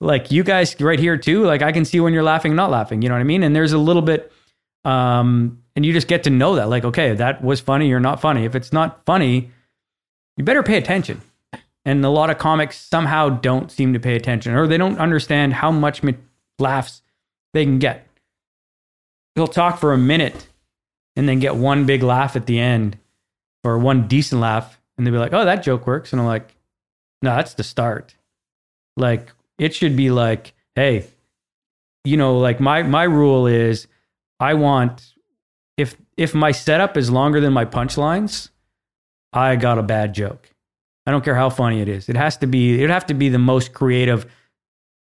[0.00, 3.02] Like you guys right here too, like I can see when you're laughing, not laughing,
[3.02, 3.42] you know what I mean?
[3.42, 4.32] And there's a little bit
[4.84, 8.20] um and you just get to know that like okay, that was funny or not
[8.20, 8.44] funny.
[8.44, 9.50] If it's not funny,
[10.36, 11.20] you better pay attention.
[11.88, 15.54] And a lot of comics somehow don't seem to pay attention or they don't understand
[15.54, 16.02] how much
[16.58, 17.00] laughs
[17.54, 18.06] they can get.
[19.34, 20.48] They'll talk for a minute
[21.16, 22.98] and then get one big laugh at the end
[23.64, 26.12] or one decent laugh and they'll be like, oh, that joke works.
[26.12, 26.54] And I'm like,
[27.22, 28.14] no, that's the start.
[28.98, 31.06] Like, it should be like, hey,
[32.04, 33.86] you know, like my, my rule is
[34.38, 35.14] I want,
[35.78, 38.50] if, if my setup is longer than my punchlines,
[39.32, 40.47] I got a bad joke.
[41.08, 42.08] I don't care how funny it is.
[42.10, 42.82] It has to be.
[42.82, 44.26] It have to be the most creative.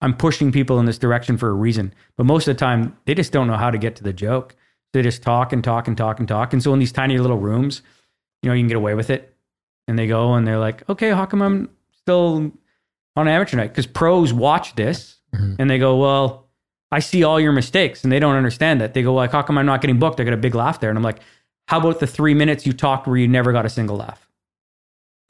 [0.01, 1.93] I'm pushing people in this direction for a reason.
[2.17, 4.57] But most of the time, they just don't know how to get to the joke.
[4.95, 6.55] They just talk and talk and talk and talk.
[6.55, 7.83] And so in these tiny little rooms,
[8.43, 9.37] you know, you can get away with it.
[9.89, 12.51] And they go and they're like, okay, how come I'm still
[13.15, 13.69] on amateur night?
[13.69, 15.57] Because pros watch this Mhm.
[15.59, 16.49] and they go, well,
[16.91, 18.03] I see all your mistakes.
[18.05, 18.95] And they don't understand that.
[18.95, 20.19] They go, like, how come I'm not getting booked?
[20.19, 20.89] I got a big laugh there.
[20.91, 21.21] And I'm like,
[21.69, 24.30] how about the three minutes you talked where you never got a single laugh?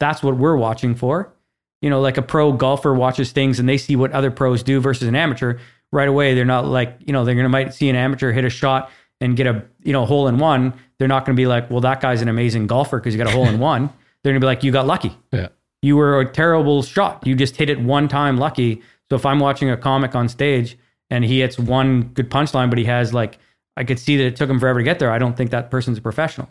[0.01, 1.32] That's what we're watching for.
[1.80, 4.80] You know, like a pro golfer watches things and they see what other pros do
[4.80, 5.59] versus an amateur.
[5.92, 8.44] Right away, they're not like, you know, they're going to might see an amateur hit
[8.44, 8.90] a shot
[9.20, 10.72] and get a, you know, hole in one.
[10.98, 13.26] They're not going to be like, well, that guy's an amazing golfer because he got
[13.26, 13.90] a hole in one.
[14.22, 15.16] They're going to be like, you got lucky.
[15.32, 15.48] Yeah.
[15.82, 17.26] You were a terrible shot.
[17.26, 18.82] You just hit it one time lucky.
[19.09, 20.78] So if I'm watching a comic on stage
[21.09, 23.38] and he hits one good punchline, but he has like,
[23.76, 25.11] I could see that it took him forever to get there.
[25.11, 26.48] I don't think that person's a professional.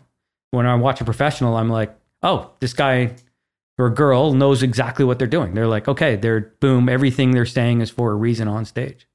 [0.50, 3.14] When I watch a professional, I'm like, oh, this guy
[3.80, 5.54] or girl knows exactly what they're doing.
[5.54, 9.06] They're like, okay, they're boom, everything they're saying is for a reason on stage.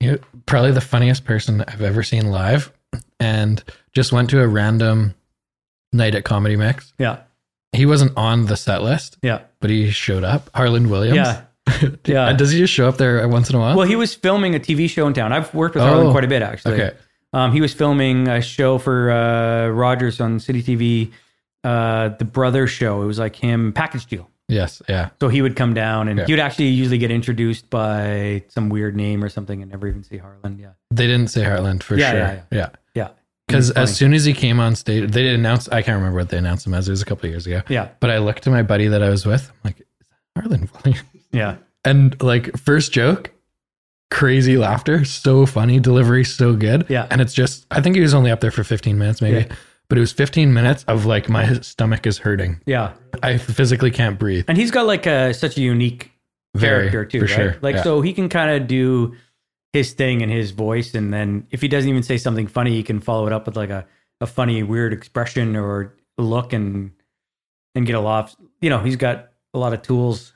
[0.00, 2.72] You're probably the funniest person I've ever seen live,
[3.20, 3.62] and
[3.92, 5.14] just went to a random
[5.92, 6.92] night at Comedy Mix.
[6.98, 7.20] Yeah.
[7.72, 9.40] He wasn't on the set list, Yeah.
[9.60, 10.50] but he showed up.
[10.54, 11.16] Harland Williams.
[11.16, 11.40] Yeah.
[12.04, 12.28] Yeah.
[12.28, 13.76] And does he just show up there once in a while?
[13.76, 15.32] Well, he was filming a TV show in town.
[15.32, 15.86] I've worked with Oh.
[15.86, 16.74] Harland quite a bit, actually.
[16.74, 16.96] okay.
[17.32, 21.10] Um, he was filming a show for uh, Rogers on City TV,
[21.64, 23.02] uh, the brother Show.
[23.02, 24.30] It was like him package deal.
[24.48, 24.82] Yes.
[24.88, 25.08] Yeah.
[25.20, 26.26] So he would come down and Yeah.
[26.26, 30.02] he would actually usually get introduced by some weird name or something and never even
[30.04, 30.60] see Harland.
[30.60, 30.72] Yeah.
[30.90, 32.18] They didn't say Heartland for Yeah, sure.
[32.20, 32.68] yeah, Yeah.
[32.94, 33.08] Yeah.
[33.48, 35.68] Because as soon as he came on stage, they didn't announce.
[35.68, 36.88] I can't remember what they announced him as.
[36.88, 37.62] It was a couple of years ago.
[37.68, 37.88] Yeah.
[38.00, 39.50] But I looked to my buddy that I was with.
[39.50, 39.86] I'm like,
[40.36, 41.02] Harland Williams.
[41.32, 41.56] Yeah.
[41.84, 43.30] And like first joke,
[44.10, 46.86] crazy laughter, so funny, delivery so good.
[46.88, 47.06] Yeah.
[47.10, 49.46] And it's just I think he was only up there for 15 minutes maybe.
[49.48, 49.56] Yeah.
[49.88, 52.60] But it was 15 minutes of like my stomach is hurting.
[52.66, 52.94] Yeah.
[53.22, 54.44] I physically can't breathe.
[54.48, 56.10] And he's got like a, such a unique
[56.54, 57.34] Very, character too, for right?
[57.52, 57.56] sure.
[57.60, 57.82] Like Yeah.
[57.82, 59.14] so he can kind of do
[59.72, 62.82] his thing and his voice, and then if he doesn't even say something funny, he
[62.84, 63.84] can follow it up with like a,
[64.20, 66.92] a funny, weird expression or look, and
[67.74, 68.30] and get a lot.
[68.30, 70.32] Of, you know, he's got a lot of tools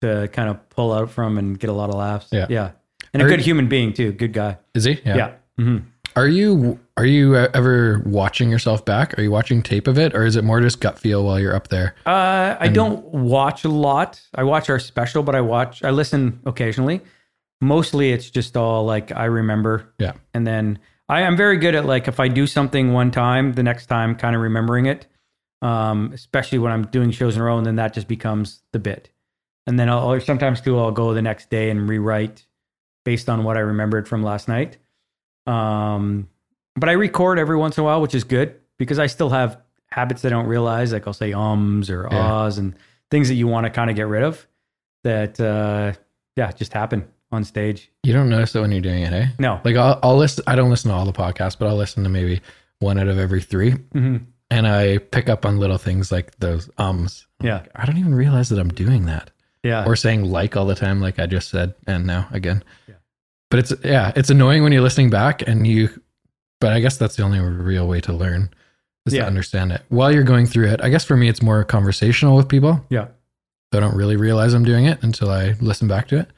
[0.00, 2.28] to kind of pull out from and get a lot of laughs.
[2.32, 2.46] Yeah.
[2.48, 2.70] yeah,
[3.12, 4.12] and a Are- good human being too.
[4.12, 4.56] Good guy.
[4.74, 4.98] Is he?
[5.04, 5.34] Yeah.
[5.58, 5.78] hmm
[6.16, 9.18] Are you are you uh, ever watching yourself back?
[9.18, 11.56] Are you watching tape of it or is it more just gut feel while you're
[11.56, 11.94] up there?
[12.04, 14.20] Uh, I don't watch a lot.
[14.34, 17.00] I watch our special, but I watch, I listen occasionally.
[17.62, 19.94] Mostly it's just all like I remember.
[19.98, 20.12] Yeah.
[20.34, 20.78] And then
[21.08, 24.14] I am very good at like if I do something one time, the next time
[24.14, 25.06] kind of remembering it.
[25.62, 28.78] Um, especially when I'm doing shows in a row, and then that just becomes the
[28.78, 29.08] bit.
[29.66, 32.44] And then I'll or sometimes too, I'll go the next day and rewrite
[33.06, 34.76] based on what I remembered from last night.
[35.46, 36.28] Um,
[36.80, 39.58] but I record every once in a while, which is good because I still have
[39.90, 40.92] habits that I don't realize.
[40.92, 42.18] Like I'll say ums or Yeah.
[42.18, 42.74] ahs and
[43.10, 44.46] things that you want to kind of get rid of
[45.04, 45.92] that, uh,
[46.36, 47.90] yeah, just happen on stage.
[48.02, 49.26] You don't notice it when you're doing it, eh?
[49.38, 49.60] No.
[49.64, 50.44] Like I'll, I'll listen.
[50.46, 52.40] I don't listen to all the podcasts, but I'll listen to maybe
[52.80, 54.16] one out of every three, hmm
[54.52, 57.24] and I pick up on little things like those ums.
[57.40, 57.62] Yeah.
[57.76, 59.30] I don't even realize that I'm doing that,
[59.62, 59.84] Yeah.
[59.86, 62.64] or saying like all the time, like I just said, and now again.
[62.88, 62.94] Yeah.
[63.50, 65.88] But it's yeah, it's annoying when you're listening back and you.
[66.60, 68.50] But I guess that's the only real way to learn
[69.06, 69.22] is Yeah.
[69.22, 70.80] to understand it while you're going through it.
[70.82, 72.84] I guess for me, it's more conversational with people.
[72.90, 73.06] yeah.
[73.72, 76.28] So I don't really realize I'm doing it until I listen back to it.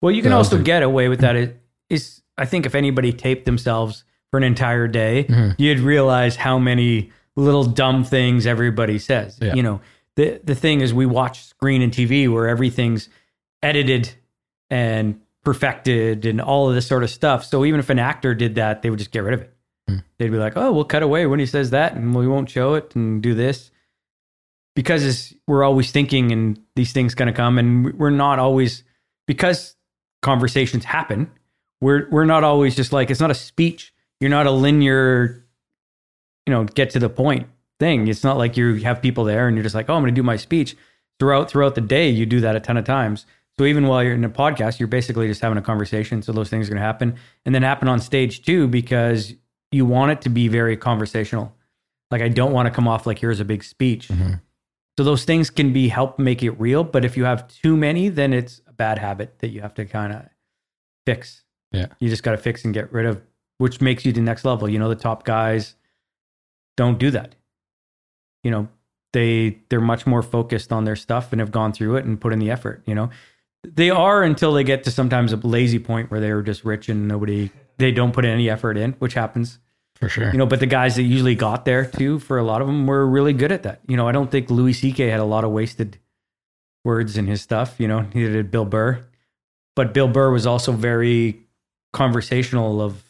[0.00, 1.34] Well, you can was also the- get away with that.
[1.36, 1.50] Is,
[1.90, 5.56] is I think if anybody taped themselves for an entire day, Mhm.
[5.58, 9.36] you'd realize how many little dumb things everybody says.
[9.42, 9.54] Yeah.
[9.54, 9.80] You know,
[10.16, 13.08] the the thing is we watch screen and TV where everything's
[13.62, 14.10] edited
[14.70, 17.44] and perfected and all of this sort of stuff.
[17.44, 19.54] So even if an actor did that, they would just get rid of it.
[19.88, 19.96] Hmm.
[20.18, 22.74] They'd be like, "Oh, we'll cut away when he says that, and we won't show
[22.74, 23.70] it and do this."
[24.76, 28.84] Because we're always thinking, and these things going to come, and we're not always
[29.26, 29.76] because
[30.22, 31.30] conversations happen.
[31.80, 33.92] We're we're not always just like it's not a speech.
[34.20, 35.44] You're not a linear,
[36.46, 38.06] you know, get to the point thing.
[38.06, 40.18] It's not like you have people there and you're just like, oh, I'm going to
[40.18, 40.76] do my speech
[41.18, 42.08] throughout throughout the day.
[42.10, 43.26] You do that a ton of times.
[43.60, 46.22] So even while you're in a podcast, you're basically just having a conversation.
[46.22, 49.34] So those things are going to happen, and then happen on stage too because
[49.70, 51.54] you want it to be very conversational.
[52.10, 54.08] Like I don't want to come off like here's a big speech.
[54.08, 54.40] Mhm.
[54.96, 58.08] So those things can be help make it real, but if you have too many,
[58.08, 60.22] then it's a bad habit that you have to kind of
[61.04, 61.44] fix.
[61.70, 61.88] Yeah.
[61.98, 63.20] You just got to fix and get rid of,
[63.58, 64.70] which makes you the next level.
[64.70, 65.74] You know, the top guys
[66.78, 67.34] don't do that.
[68.42, 68.68] You know,
[69.12, 72.32] they they're much more focused on their stuff and have gone through it and put
[72.32, 73.10] in the effort, you know.
[73.64, 77.06] They are until they get to sometimes a lazy point where they're just rich and
[77.06, 79.58] nobody they don't put any effort in, which happens.
[79.96, 80.30] for sure.
[80.32, 82.86] you know, but the guys that usually got there too, for a lot of them,
[82.86, 83.80] were really good at that.
[83.86, 85.08] You know, I don't think Louis C.K.
[85.08, 85.98] had a lot of wasted
[86.84, 87.74] words in his stuff.
[87.78, 89.04] You know, neither did Bill Burr,
[89.76, 91.40] but Bill Burr was also very
[91.92, 93.02] conversational, of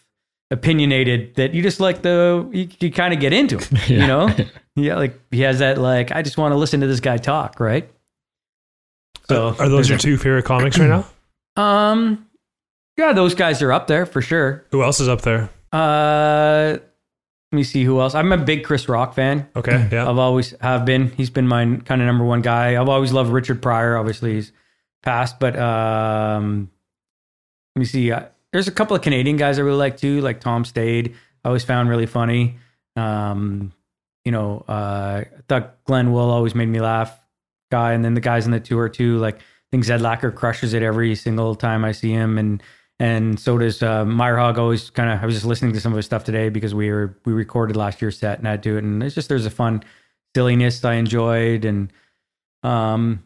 [0.50, 1.34] opinionated.
[1.36, 3.58] That you just like the you, you kind of get into.
[3.58, 4.00] Him, Yeah.
[4.00, 4.34] You know,
[4.76, 7.60] yeah, like he has that like I just want to listen to this guy talk,
[7.60, 7.90] right?
[9.30, 11.06] So are those your two favorite comics right now?
[11.62, 12.26] um,
[12.96, 14.64] yeah, those guys are up there for sure.
[14.72, 15.48] Who else is up there?
[15.72, 16.78] Uh,
[17.52, 18.14] let me see who else.
[18.14, 19.48] I'm a big Chris Rock fan.
[19.54, 20.08] Okay, yeah.
[20.08, 21.12] I've always have been.
[21.12, 22.80] He's been my kind of number one guy.
[22.80, 23.96] I've always loved Richard Pryor.
[23.96, 24.52] Obviously, he's
[25.02, 26.68] passed, but um,
[27.76, 28.10] let me see.
[28.10, 31.14] Uh, there's a couple of Canadian guys I really like too, like Tom Stade.
[31.44, 32.56] I always found really funny.
[32.96, 33.72] Um,
[34.24, 37.19] you know, uh, I thought Glen Wool always made me laugh.
[37.70, 39.18] Guy, and then the guys in the tour too.
[39.18, 42.62] Like I think Zedlacker crushes it every single time I see him, and
[42.98, 44.58] and so does uh, Myrehaug.
[44.58, 45.22] Always kind of.
[45.22, 47.76] I was just listening to some of his stuff today because we were we recorded
[47.76, 49.82] last year's set and I do it, and it's just there's a fun
[50.34, 51.92] silliness I enjoyed, and
[52.62, 53.22] um,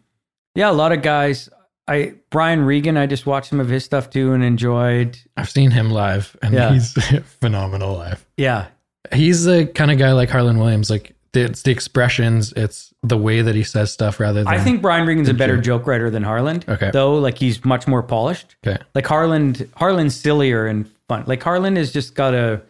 [0.55, 1.49] yeah, a lot of guys.
[1.87, 2.97] I Brian Regan.
[2.97, 5.19] I just watched some of his stuff too and enjoyed.
[5.37, 6.73] I've seen him live, and Yeah.
[6.73, 6.93] he's
[7.41, 8.25] phenomenal live.
[8.37, 8.67] Yeah,
[9.13, 10.89] He's the kind of guy like Harland Williams.
[10.89, 14.53] Like it's the expressions, it's the way that he says stuff rather than.
[14.53, 16.65] I think Brian Regan's a better joke writer than Harland.
[16.69, 16.91] Okay.
[16.93, 18.57] though, like he's much more polished.
[18.67, 18.83] Okay.
[18.95, 21.25] Like Harland, Harland's sillier and fun.
[21.27, 22.63] Like Harland has just got a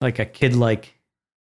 [0.00, 0.94] like a kid like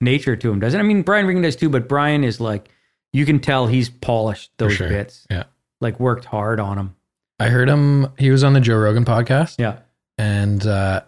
[0.01, 0.81] nature to him, doesn't?
[0.81, 0.83] it?
[0.83, 2.69] I mean, Brian Regan does too, but Brian is like
[3.13, 4.89] you can tell he's polished those sure.
[4.89, 5.27] bits.
[5.31, 5.45] Yeah.
[5.81, 6.97] like worked hard on them.
[7.41, 8.09] I heard him.
[8.19, 9.79] He was on the Joe Rogan podcast, Yeah,
[10.17, 11.03] and uh,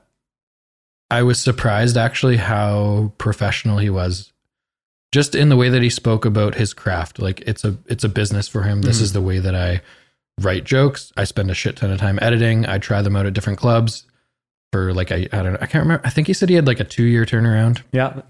[1.11, 4.33] I was surprised actually how professional he was,
[5.13, 7.19] just in the way that he spoke about his craft.
[7.19, 8.83] Like it's a it's a business for him.
[8.83, 9.03] This Mhm.
[9.03, 9.81] is the way that I
[10.41, 11.13] write jokes.
[11.17, 12.67] I spend a shit ton of time editing.
[12.67, 14.05] I try them out at different clubs
[14.73, 15.59] for like I I don't know.
[15.61, 16.07] I can't remember.
[16.07, 17.83] I think he said he had like a two year turnaround.
[17.93, 18.23] yeah,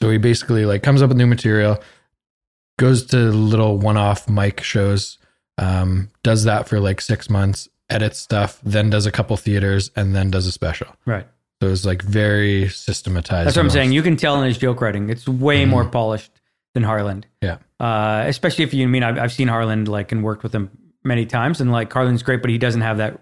[0.00, 1.82] So he basically like comes up with new material,
[2.78, 5.18] goes to little one-off mic shows,
[5.58, 10.14] um, does that for like six months, edits stuff, then does a couple theaters, and
[10.16, 10.88] then does a special.
[11.06, 11.26] right.
[11.64, 13.46] So it was like very systematized.
[13.46, 13.92] That's what I'm saying.
[13.92, 16.30] You can tell in his joke writing, it's way more polished
[16.74, 17.26] than Harland.
[17.40, 17.56] Yeah.
[17.80, 20.70] Uh, especially if you I mean I've, I've seen Harland like and worked with him
[21.04, 23.18] many times, and like Harland's great, but he doesn't have that.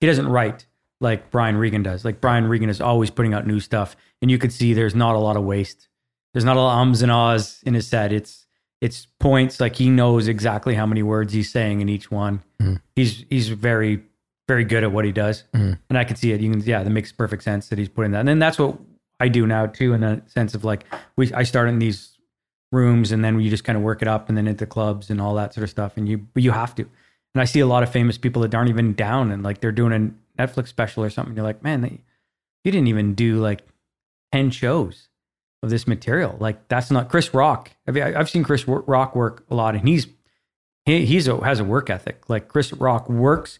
[0.00, 0.66] He doesn't write
[1.00, 2.04] like Brian Regan does.
[2.04, 5.14] Like Brian Regan is always putting out new stuff, and you could see there's not
[5.14, 5.88] a lot of waste.
[6.34, 8.12] There's not a lot of ums and ahs in his set.
[8.12, 8.46] It's
[8.82, 12.42] it's points like he knows exactly how many words he's saying in each one.
[12.60, 12.82] Mhm.
[12.94, 14.02] He's he's very
[14.48, 15.78] very good at what he does, Mhm.
[15.90, 16.40] and I can see it.
[16.40, 18.20] You can yeah, that makes perfect sense that he's putting that.
[18.20, 18.78] And then that's what
[19.20, 20.84] I do now too, in the sense of like
[21.16, 22.16] we I start in these
[22.72, 25.20] rooms and then you just kind of work it up and then into clubs and
[25.20, 25.96] all that sort of stuff.
[25.96, 26.82] And you but you have to.
[27.34, 29.70] And I see a lot of famous people that aren't even down and like they're
[29.72, 29.92] doing
[30.38, 31.34] a Netflix special or something.
[31.36, 32.00] You're like, man, they,
[32.64, 33.62] you didn't even do like
[34.32, 35.08] ten shows
[35.62, 36.36] of this material.
[36.40, 37.70] Like that's not Chris Rock.
[37.86, 40.06] I mean, I've seen Chris Rock work a lot, and he's
[40.84, 42.28] he he's a, has a work ethic.
[42.30, 43.58] Like Chris Rock works,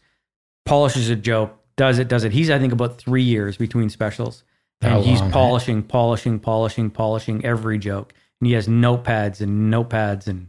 [0.69, 2.33] polishes a joke, does it, does it.
[2.33, 4.45] He's I think about three years between specials,
[4.81, 5.33] and How he's long, eh?
[5.33, 8.15] polishing, polishing, polishing, polishing every joke.
[8.41, 10.49] And he has notepads and notepads and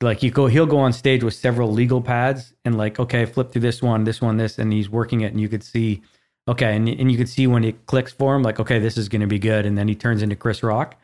[0.00, 3.52] like you go he'll go on stage with several legal pads and like okay flip
[3.52, 6.02] through this one this one this and he's working it and you could see
[6.48, 9.08] okay and, and you could see when it clicks for him like okay this is
[9.08, 10.96] going to be good and then he turns into chris rock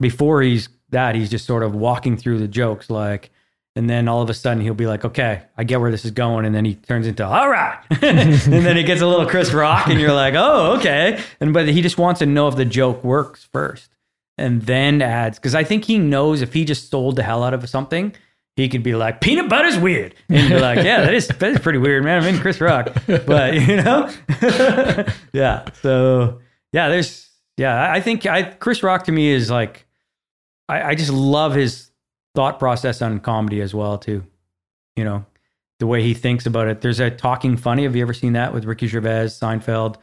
[0.00, 3.30] before he's that he's just sort of walking through the jokes like
[3.74, 6.10] and then all of a sudden he'll be like okay i get where this is
[6.10, 9.52] going and then he turns into all right and then it gets a little chris
[9.52, 12.64] rock and you're like oh okay and but he just wants to know if the
[12.64, 13.92] joke works first
[14.38, 17.54] and then adds because I think he knows if he just sold the hell out
[17.54, 18.12] of something,
[18.56, 21.58] he could be like peanut butter's weird, and you're like, yeah, that is that is
[21.60, 22.22] pretty weird, man.
[22.22, 24.10] I'm in Chris Rock, but you know,
[25.32, 25.64] yeah.
[25.82, 26.40] So
[26.72, 27.74] yeah, there's yeah.
[27.74, 29.86] I I think I Chris Rock to me is like,
[30.68, 31.90] I, I just love his
[32.34, 34.24] thought process on comedy as well too.
[34.96, 35.26] You know,
[35.78, 36.80] the way he thinks about it.
[36.80, 37.84] There's a Talking Funny.
[37.84, 39.96] Have you ever seen that with Ricky Gervais, Seinfeld,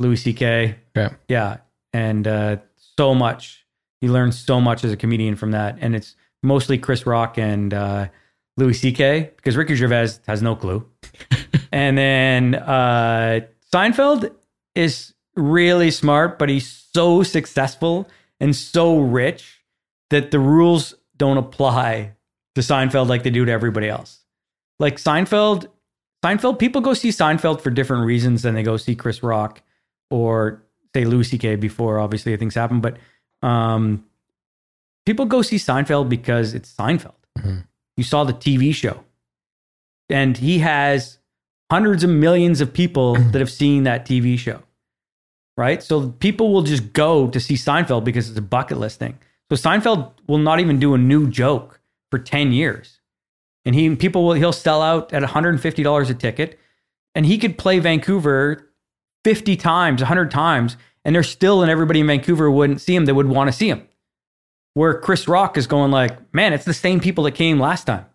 [0.00, 0.76] Louis C.K.
[0.96, 1.14] Okay.
[1.28, 1.58] Yeah,
[1.92, 2.56] and uh,
[2.96, 3.64] so much.
[4.00, 7.72] You learn so much as a comedian from that, and it's mostly Chris Rock and
[7.72, 8.08] uh,
[8.56, 9.30] Louis C.K.
[9.36, 10.86] because Ricky Gervais has no clue,
[11.72, 13.40] and then uh,
[13.72, 14.34] Seinfeld
[14.74, 18.08] is really smart, but he's so successful
[18.40, 19.62] and so rich
[20.10, 22.14] that the rules don't apply
[22.56, 24.24] to Seinfeld like they do to everybody else.
[24.80, 25.66] Like Seinfeld,
[26.24, 29.62] Seinfeld people go see Seinfeld for different reasons than they go see Chris Rock
[30.10, 30.62] or
[30.96, 31.54] say Louis C.K.
[31.56, 32.96] before obviously things happen, but
[33.42, 34.04] um,
[35.06, 37.14] people go see Seinfeld because it's Seinfeld.
[37.38, 37.64] Mhm.
[37.96, 39.04] You saw the TV show,
[40.08, 41.18] and he has
[41.70, 44.60] hundreds of millions of people that have seen that TV show.
[45.56, 45.82] right?
[45.82, 49.18] So people will just go to see Seinfeld because it's a bucket list thing.
[49.50, 51.80] So Seinfeld will not even do a new joke
[52.10, 53.00] for 10 years.
[53.64, 56.58] And he people will he'll sell out at $150 a ticket
[57.14, 58.70] and he could play Vancouver
[59.24, 63.14] 50 times, 100 times and there's still and everybody in Vancouver wouldn't see him that
[63.14, 63.86] would want to see him.
[64.74, 68.06] Where Chris Rock is going like, "Man, it's the same people that came last time."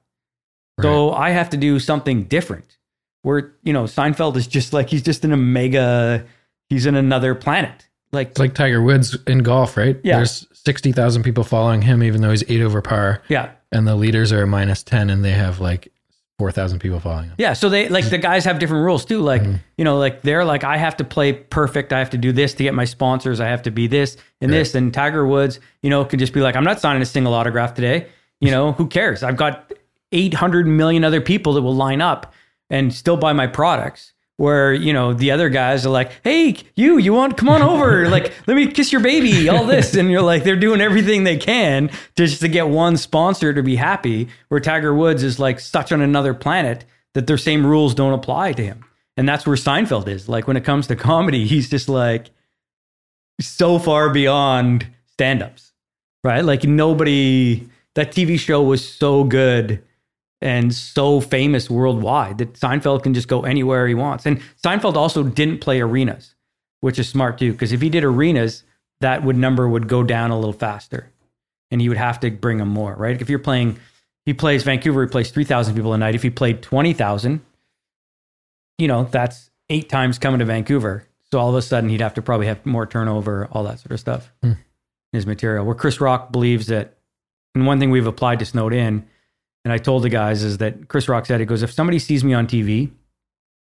[0.81, 2.77] So I have to do something different.
[3.23, 6.25] Where, you know, Seinfeld is just like he's just in a mega
[6.69, 7.87] he's in another planet.
[8.11, 9.99] Like It's like Tiger Woods in golf, right?
[10.03, 10.17] Yeah.
[10.17, 13.21] There's 60,000 people following him, even though he's eight over par.
[13.27, 13.51] yeah.
[13.71, 15.91] And the leaders are minus 10, and they have like
[16.39, 17.35] 4,000 people following him.
[17.37, 19.21] Yeah, so they like the guys have different rules too.
[19.21, 19.55] Like, mm-hmm.
[19.77, 21.93] you know, like they're like, I have to play perfect.
[21.93, 23.39] I have to do this to get my sponsors.
[23.39, 24.75] I have to be this and this.
[24.75, 27.73] And Tiger Woods, you know, can just be like, I'm not signing a single autograph
[27.73, 28.07] today.
[28.41, 29.23] You know, who cares?
[29.23, 29.71] I've got
[30.11, 32.33] 800 million other people that will line up
[32.69, 34.13] and still buy my products.
[34.37, 38.09] Where you know the other guys are like, "Hey, you, you want come on over?
[38.09, 41.37] like, let me kiss your baby." All this, and you're like, they're doing everything they
[41.37, 44.27] can just to get one sponsor to be happy.
[44.49, 46.83] Where Tiger Woods is like such on another planet
[47.13, 48.83] that their same rules don't apply to him,
[49.15, 50.27] and that's where Seinfeld is.
[50.27, 52.31] Like when it comes to comedy, he's just like
[53.39, 55.71] so far beyond stand-ups,
[56.23, 56.43] right?
[56.43, 57.69] Like nobody.
[57.93, 59.81] That TV show was so good
[60.41, 64.25] and so famous worldwide that Seinfeld can just go anywhere he wants.
[64.25, 66.35] And Seinfeld also didn't play arenas,
[66.81, 68.63] which is smart too, because if he did arenas,
[69.01, 71.11] that would number would go down a little faster,
[71.71, 73.21] and he would have to bring them more, right?
[73.21, 73.77] If you're playing,
[74.25, 76.15] he plays Vancouver, he plays three thousand people a night.
[76.15, 77.41] If he played twenty thousand,
[78.77, 81.07] you know that's eight times coming to Vancouver.
[81.31, 83.91] So all of a sudden, he'd have to probably have more turnover, all that sort
[83.91, 84.51] of stuff hmm.
[84.51, 84.57] in
[85.11, 85.65] his material.
[85.65, 86.97] Where Chris Rock believes that,
[87.53, 89.05] and one thing we've applied to Snowed In
[89.65, 92.23] and I told the guys is that Chris Rock said, it goes, if somebody sees
[92.23, 92.91] me on TV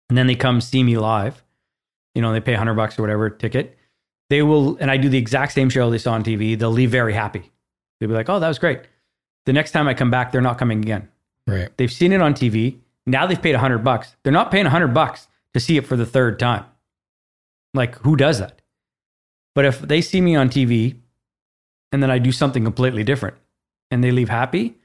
[0.09, 1.43] and then they come see me live,
[2.15, 3.77] you know, they pay 100 bucks or whatever ticket,
[4.31, 6.91] they will, and I do the exact same show they saw on TV, they'll leave
[6.91, 7.51] very happy.
[7.99, 8.83] They'll be like, oh, that was great.
[9.45, 11.09] The next time I come back, they're not coming again.
[11.47, 11.69] Right.
[11.77, 12.79] They've seen it on TV.
[13.07, 14.15] Now they've paid 100 bucks.
[14.23, 16.65] They're not paying 100 bucks to see it for the third time.
[17.75, 18.63] Like, who does that?
[19.55, 20.97] But if they see me on TV
[21.91, 23.37] and then I do something completely different
[23.91, 24.77] and they leave happy,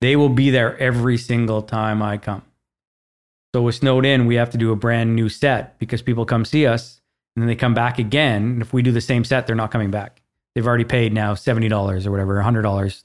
[0.00, 2.42] they will be there every single time I come.
[3.54, 6.44] So with Snowed In, we have to do a brand new set because people come
[6.44, 7.00] see us
[7.34, 8.42] and then they come back again.
[8.42, 10.20] And if we do the same set, they're not coming back.
[10.54, 13.04] They've already paid now $70 or whatever, $100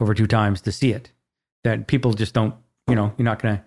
[0.00, 1.12] over two times to see it.
[1.64, 2.54] That people just don't,
[2.88, 3.64] you know, you're not going to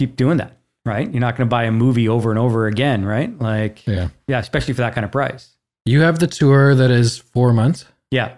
[0.00, 1.08] keep doing that, right?
[1.08, 3.36] You're not going to buy a movie over and over again, right?
[3.40, 4.08] Like, Yeah.
[4.26, 5.56] yeah, especially for that kind of price.
[5.84, 7.84] You have the tour that is four months.
[8.10, 8.34] Yeah.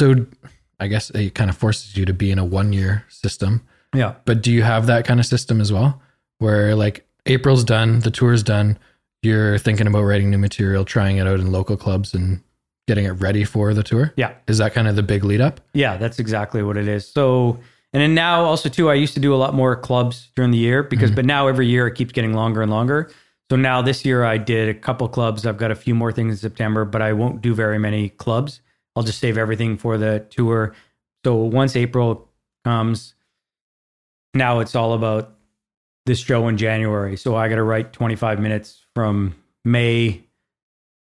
[0.00, 0.26] So
[0.82, 3.62] I guess it kind of forces you to be in a one year system.
[3.94, 4.14] Yeah.
[4.24, 6.02] But do you have that kind of system as well?
[6.38, 8.78] Where like April's done, the tour's done,
[9.22, 12.42] you're thinking about writing new material, trying it out in local clubs and
[12.88, 14.12] getting it ready for the tour?
[14.16, 14.34] Yeah.
[14.48, 15.60] Is that kind of the big lead up?
[15.72, 17.06] Yeah, that's exactly what it is.
[17.06, 17.60] So,
[17.92, 20.58] and then now also too, I used to do a lot more clubs during the
[20.58, 21.16] year because, mm-hmm.
[21.16, 23.12] but now every year it keeps getting longer and longer.
[23.50, 25.46] So now this year I did a couple clubs.
[25.46, 28.61] I've got a few more things in September, but I won't do very many clubs.
[28.94, 30.74] I'll just save everything for the tour.
[31.24, 32.28] So once April
[32.64, 33.14] comes,
[34.34, 35.34] now it's all about
[36.06, 37.16] this show in January.
[37.16, 39.34] So I got to write 25 minutes from
[39.64, 40.22] May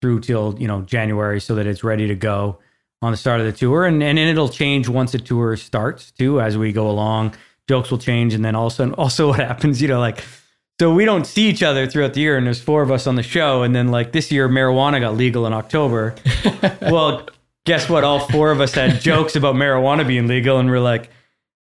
[0.01, 2.59] through till, you know, January so that it's ready to go
[3.01, 3.85] on the start of the tour.
[3.85, 7.35] And, and then it'll change once the tour starts too, as we go along.
[7.67, 8.33] Jokes will change.
[8.33, 10.23] And then also, also what happens, you know, like,
[10.79, 13.15] so we don't see each other throughout the year and there's four of us on
[13.15, 13.63] the show.
[13.63, 16.15] And then like this year, marijuana got legal in October.
[16.81, 17.27] well,
[17.67, 18.03] guess what?
[18.03, 20.57] All four of us had jokes about marijuana being legal.
[20.57, 21.11] And we're like,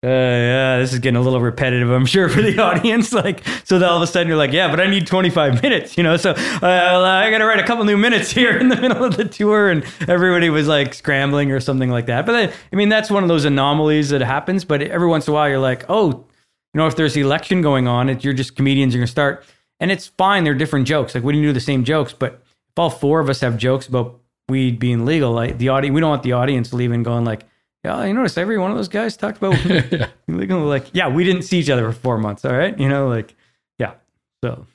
[0.04, 3.14] uh, yeah, this is getting a little repetitive, I'm sure, for the audience.
[3.14, 5.96] Like, so then all of a sudden you're like, yeah, but I need 25 minutes,
[5.96, 6.18] you know?
[6.18, 9.16] So uh, I got to write a couple new minutes here in the middle of
[9.16, 9.70] the tour.
[9.70, 12.26] And everybody was like scrambling or something like that.
[12.26, 14.64] But then, I mean, that's one of those anomalies that happens.
[14.66, 17.88] But every once in a while, you're like, oh, you know, if there's election going
[17.88, 19.42] on, it, you're just comedians, you're going to start.
[19.80, 20.44] And it's fine.
[20.44, 21.14] They're different jokes.
[21.14, 22.12] Like, we didn't do the same jokes.
[22.12, 25.94] But if all four of us have jokes about weed being legal, like the audience,
[25.94, 27.44] we don't want the audience leaving going like,
[27.84, 29.58] yeah, you notice every one of those guys talked about
[30.28, 32.44] legal." Like, yeah, we didn't see each other for four months.
[32.44, 32.78] All right.
[32.78, 33.34] You know, like,
[33.78, 33.94] yeah.
[34.42, 34.66] So,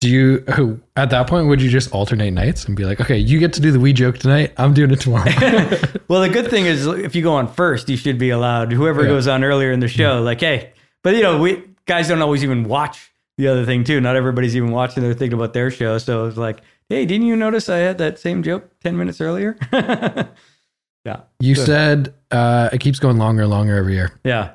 [0.00, 3.38] Do you, at that point, would you just alternate nights and be like, okay, you
[3.40, 4.52] get to do the weed joke tonight.
[4.56, 5.24] I'm doing it tomorrow.
[6.08, 9.02] well, the good thing is if you go on first, you should be allowed, whoever
[9.02, 9.08] Yeah.
[9.08, 10.72] goes on earlier in the show, like, hey,
[11.02, 14.00] but you know, we guys don't always even watch the other thing too.
[14.00, 15.02] Not everybody's even watching.
[15.02, 15.98] They're thinking about their show.
[15.98, 16.60] So it's like,
[16.90, 19.56] hey, didn't you notice I had that same joke 10 minutes earlier?
[19.72, 21.20] yeah.
[21.38, 21.66] you Good.
[21.66, 24.12] said uh, it keeps going longer and longer every year.
[24.24, 24.52] Yeah.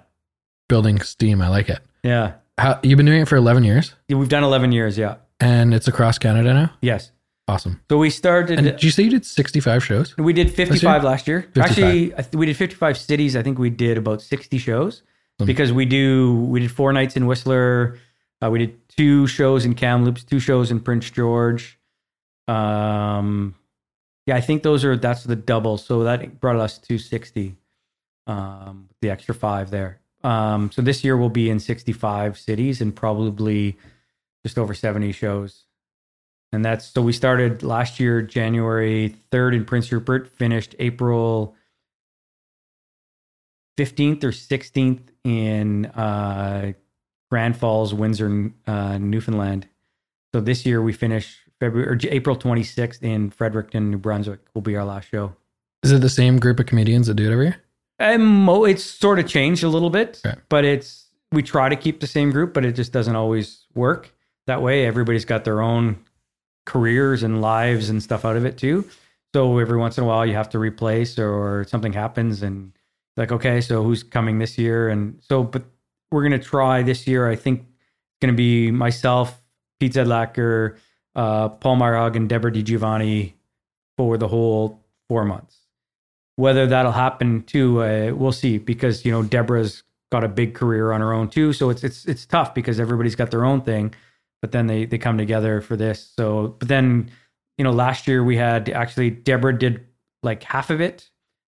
[0.70, 1.42] Building steam.
[1.42, 1.80] I like it.
[2.04, 2.34] Yeah.
[2.58, 4.98] How, you've been doing it for 11 years Yeah, We've done 11 years.
[4.98, 5.16] Yeah.
[5.40, 6.72] and it's across Canada now.
[6.82, 7.12] Yes.
[7.48, 7.80] Awesome.
[7.90, 8.58] So we started.
[8.58, 10.18] And did you say you did 65 shows?
[10.18, 11.42] We did 55 last year.
[11.54, 11.60] 55.
[11.70, 13.36] Actually, we did 55 cities.
[13.36, 15.04] I think we did about 60 shows
[15.46, 18.00] because we do we did four nights in Whistler.
[18.42, 21.78] Uh, we did two shows in Kamloops, two shows in Prince George.
[22.48, 23.56] Um,
[24.26, 25.78] yeah, I think those are that's the double.
[25.78, 27.56] So that brought us to 60.
[28.28, 30.00] Um, the extra five there.
[30.24, 33.78] Um, so this year we'll be in 65 cities and probably
[34.44, 35.66] just over 70 shows.
[36.52, 41.56] And that's so we started last year, January 3rd in Prince Rupert, finished April
[43.78, 46.74] 15th or 16th in uh,
[47.30, 49.68] Grand Falls, Windsor, uh, Newfoundland.
[50.34, 54.76] So this year we finish February or April 26th in Fredericton, New Brunswick will be
[54.76, 55.34] our last show.
[55.84, 57.62] Is it the same group of comedians that do it every year?
[58.00, 60.38] Um, it's sort of changed a little bit, Okay.
[60.50, 64.12] but it's we try to keep the same group, but it just doesn't always work
[64.48, 64.86] that way.
[64.86, 65.98] Everybody's got their own
[66.66, 68.86] careers and lives and stuff out of it too.
[69.34, 72.74] So every once in a while, you have to replace or something happens, and
[73.18, 74.90] like, okay, so who's coming this year?
[74.90, 75.64] And so, but
[76.12, 77.30] we're gonna try this year.
[77.30, 79.42] I think it's gonna be myself,
[79.80, 80.78] Pete Zedlacker,
[81.16, 83.34] uh, Paul Myrehaug, and Deborah DiGiovanni
[83.98, 85.66] for the whole four months
[86.36, 88.58] whether that'll happen too, uh, we'll see.
[88.58, 92.06] Because you know Deborah's got a big career on her own too, so it's it's
[92.06, 93.94] it's tough because everybody's got their own thing,
[94.42, 96.14] but then they they come together for this.
[96.18, 97.10] So, but then
[97.58, 99.86] you know last year we had actually Deborah did
[100.24, 101.10] like half of it.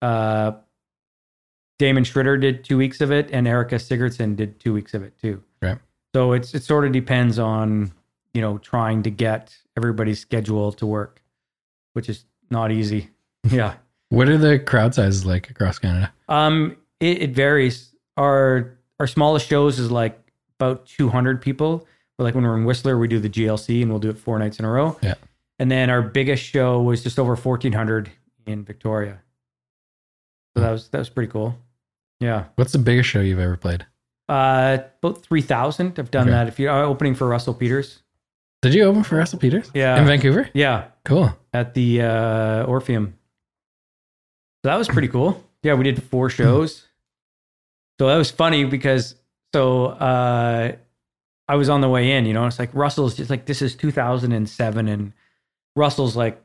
[0.02, 0.54] Uh,
[1.80, 5.18] Damonde Tschritter did two weeks of it, and Erica Sigurdsson did two weeks of it
[5.20, 5.44] too.
[5.62, 5.78] Right.
[6.16, 7.92] So it's it sort of depends on
[8.34, 11.22] you know trying to get everybody's schedule to work,
[11.94, 13.10] which is not easy.
[13.50, 13.76] Yeah.
[14.10, 16.12] What are the crowd sizes like across Canada?
[16.28, 17.94] Um, it, it varies.
[18.18, 20.20] Our our smallest shows is like
[20.60, 21.88] about 200 people.
[22.18, 24.38] But like when we're in Whistler, we do the GLC and we'll do it four
[24.40, 24.98] nights in a row.
[25.02, 25.14] Yeah.
[25.60, 28.10] And then our biggest show was just over 1400
[28.48, 29.20] in Victoria.
[30.56, 31.58] So that was that was pretty cool.
[32.20, 32.46] Yeah.
[32.56, 33.86] What's the biggest show you've ever played?
[34.28, 36.00] Uh, about 3000.
[36.00, 36.32] I've done Okay.
[36.32, 36.48] that.
[36.48, 38.02] If you're opening for Russell Peters.
[38.62, 39.70] Did you open for Russell Peters?
[39.74, 40.00] Yeah.
[40.00, 40.50] In Vancouver?
[40.54, 40.86] Yeah.
[41.06, 41.36] Cool.
[41.54, 43.14] at the uh, Orpheum.
[44.64, 45.44] So that was pretty cool.
[45.64, 46.86] Yeah, we did four shows.
[48.00, 49.16] So that was funny because
[49.54, 50.74] so uh,
[51.48, 53.76] I was on the way in, you know, it's like Russell's just like this is
[53.76, 55.14] 2007 and
[55.76, 56.42] Russell's like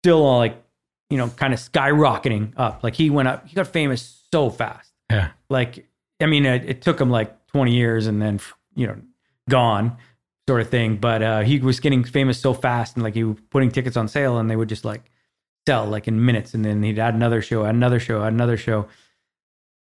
[0.00, 0.62] still like
[1.10, 2.82] you know kind of skyrocketing up.
[2.82, 4.90] Like he went up, he got famous so fast.
[5.10, 5.30] Yeah.
[5.50, 5.86] Like
[6.20, 8.40] I mean, it, it took him like 20 years and then
[8.74, 8.96] you know
[9.48, 9.96] gone
[10.48, 10.96] sort of thing.
[10.96, 14.08] But uh, he was getting famous so fast and like he was putting tickets on
[14.08, 15.10] sale and they would just like
[15.66, 16.54] sell like in minutes.
[16.54, 18.88] And then he'd add another show, add another show, add another show.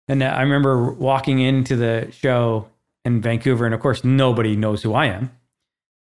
[0.09, 2.69] And uh, I remember walking into the show
[3.05, 5.31] in Vancouver, and of course, nobody knows who I am.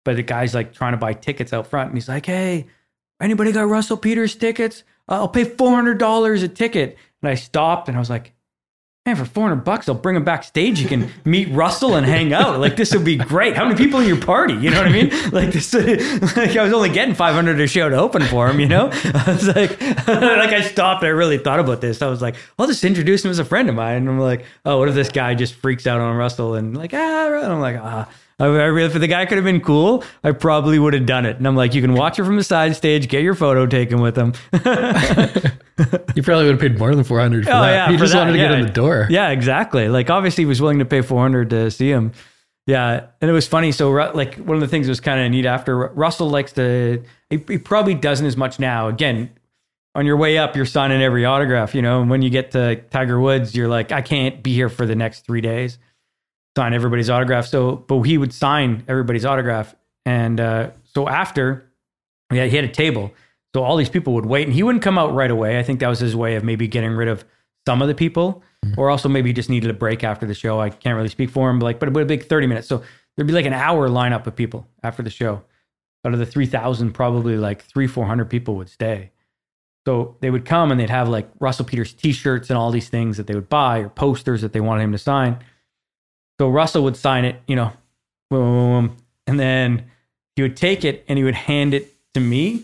[0.04, 2.68] But the guy's like trying to buy tickets out front, and he's like, "Hey,
[3.20, 4.84] anybody got Russell Peters tickets?
[5.08, 8.34] I'll pay four hundred dollars a ticket." And I stopped, and I was like,
[9.06, 10.80] "Man, for four hundred bucks, I'll bring him backstage.
[10.80, 12.60] You can meet Russell and hang out.
[12.60, 13.56] Like this would be great.
[13.56, 14.54] How many people in your party?
[14.54, 15.12] You know what I mean?
[15.32, 15.74] Like this.
[16.36, 18.60] Like I was only getting five hundred a show to open for him.
[18.60, 18.90] You know?
[18.92, 20.08] I was like, like
[20.54, 21.04] I stopped.
[21.04, 22.02] I really thought about this.
[22.02, 23.98] I was like, I'll just introduce him as a friend of mine.
[23.98, 26.94] And I'm like, oh, what if this guy just freaks out on Russell and like
[26.94, 27.50] ah?
[27.52, 28.10] I'm like ah.
[28.42, 31.26] I, I really, if the guy could have been cool, I probably would have done
[31.26, 31.38] it.
[31.38, 34.02] And I'm like, you can watch it from the side stage, get your photo taken
[34.02, 34.34] with him.
[36.16, 37.72] You probably would have paid more than 400 for Oh, that.
[37.72, 39.08] yeah, for just that, wanted to get in the door.
[39.10, 39.88] Yeah, exactly.
[39.88, 42.12] Like obviously he was willing to pay 400 to see him.
[42.68, 43.72] Yeah, and it was funny.
[43.72, 47.02] So like one of the things that was kind of neat after Russell likes to.
[47.32, 48.90] He, he probably doesn't as much now.
[48.90, 49.32] Again,
[49.96, 51.74] on your way up, you're signing every autograph.
[51.74, 54.70] You know, and when you get to Tiger Woods, you're like, I can't be here
[54.70, 55.80] for the next three days.
[56.58, 57.46] Sign everybody's autograph.
[57.48, 59.74] So, but he would sign everybody's autograph,
[60.06, 61.72] and uh, so after,
[62.32, 63.12] yeah, he had a table.
[63.56, 65.60] So all these people would wait, and he wouldn't come out right away.
[65.60, 67.24] I think that was his way of maybe getting rid of
[67.68, 68.44] some of the people,
[68.78, 70.60] or also maybe he just needed a break after the show.
[70.60, 72.68] I can't really speak for him, but like, but it would be like thirty minutes.
[72.68, 72.84] So
[73.16, 75.44] there'd be like an hour lineup of people after the show.
[76.04, 79.12] Out of the three thousand, probably like three, four hundred people would stay.
[79.86, 83.18] So they would come and they'd have like Russell Peters T-shirts and all these things
[83.18, 85.40] that they would buy or posters that they wanted him to sign.
[86.42, 87.72] So Russell would sign it, you know,
[88.32, 89.86] boom, boom, boom, and then
[90.36, 92.64] he would take it and he would hand it to me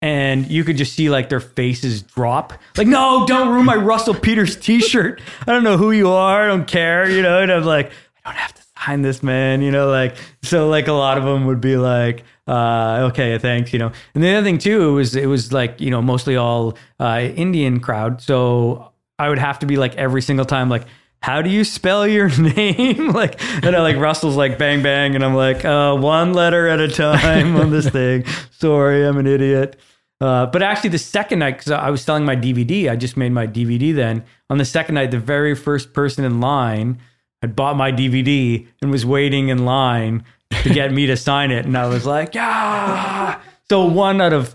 [0.00, 2.52] and you could just see like their faces drop.
[2.76, 5.20] Like, no, don't ruin my Russell Peters T-shirt.
[5.40, 6.44] I don't know who you are.
[6.44, 7.10] I don't care.
[7.10, 7.90] You know, and I'm like,
[8.24, 9.62] I don't have to sign this, man.
[9.62, 10.14] You know, like
[10.44, 10.68] so.
[10.68, 13.72] Like a lot of them would be like, uh, okay, thanks.
[13.72, 16.36] You know, and the other thing too it was it was like you know mostly
[16.36, 18.22] all uh, Indian crowd.
[18.22, 20.84] So I would have to be like every single time like.
[21.26, 23.08] How do you spell your name?
[23.12, 26.78] like, and I like Russell's like bang bang, and I'm like, uh, one letter at
[26.78, 28.24] a time on this thing.
[28.52, 29.76] Sorry, I'm an idiot.
[30.20, 33.32] Uh, but actually, the second night, because I was selling my DVD, I just made
[33.32, 34.22] my DVD then.
[34.50, 37.00] On the second night, the very first person in line
[37.42, 40.24] had bought my DVD and was waiting in line
[40.62, 41.66] to get me to sign it.
[41.66, 43.40] And I was like, yeah.
[43.68, 44.54] So one out of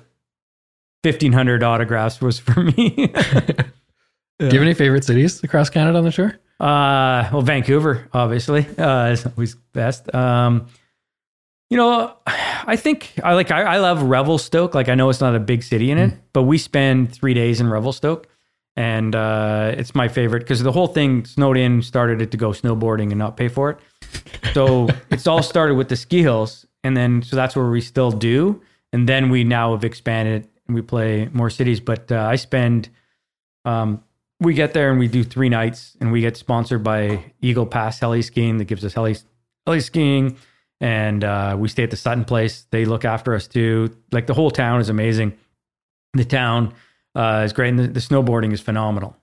[1.04, 3.12] 1,500 autographs was for me.
[4.40, 6.40] Do you have any favorite cities across Canada on the tour?
[6.62, 10.14] Uh, well, Vancouver, obviously, uh, is always best.
[10.14, 10.68] Um,
[11.72, 14.76] you know, I think I like I, I love Revelstoke.
[14.76, 17.60] Like I know it's not a big city in it, but we spend three days
[17.60, 18.28] in Revelstoke,
[18.76, 22.50] and uh, it's my favorite because the whole thing snowed in, started it to go
[22.50, 23.80] snowboarding and not pay for it.
[24.54, 28.12] So it's all started with the ski hills, and then so that's where we still
[28.12, 28.62] do,
[28.94, 31.80] and then we now have expanded and we play more cities.
[31.80, 32.90] But uh, I spend,
[33.66, 34.04] um,
[34.42, 38.00] we get there and we do three nights, and we get sponsored by Eagle Pass
[38.00, 39.16] Heli Skiing that gives us heli
[39.66, 40.36] heli skiing
[40.82, 42.66] and uh, we stay at the Sutton place.
[42.72, 43.96] They look after us too.
[44.12, 45.38] Like the whole town is amazing.
[46.14, 46.74] The town
[47.16, 49.16] uh, is great, and the, the, snowboarding is phenomenal.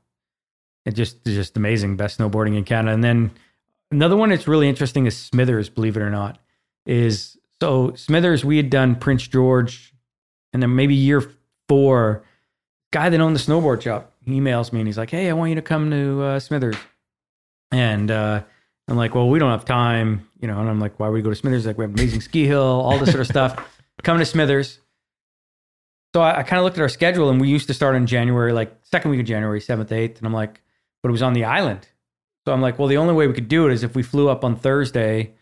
[0.87, 1.97] It just just amazing.
[1.97, 2.95] Best snowboarding in Canada.
[2.95, 3.33] And then
[3.91, 5.69] another one that's really interesting is Smithers.
[5.69, 6.39] Believe it or not,
[6.87, 8.45] is so Smithers.
[8.45, 9.93] We had done Prince George,
[10.53, 11.29] and then maybe year
[11.69, 12.23] four,
[12.93, 15.57] guy that owned the snowboard shop emails me and he's like, "Hey, I want you
[15.57, 16.77] to come to uh, Smithers,"
[17.71, 18.43] and uh,
[18.89, 20.59] I'm like, well, we don't have time, you know.
[20.59, 21.67] And I'm like, why would we go to Smithers?
[21.67, 23.79] Like, we have amazing ski hill, all this sort of stuff.
[24.03, 24.81] Coming to Smithers.
[26.15, 28.07] So I, I kind of looked at our schedule, and we used to start in
[28.07, 30.19] January, like second week of January, seventh, eighth.
[30.19, 30.63] And I'm like,
[31.03, 31.87] but it was on the island.
[32.47, 34.31] So I'm like, well, the only way we could do it is if we flew
[34.31, 35.35] up on Thursday,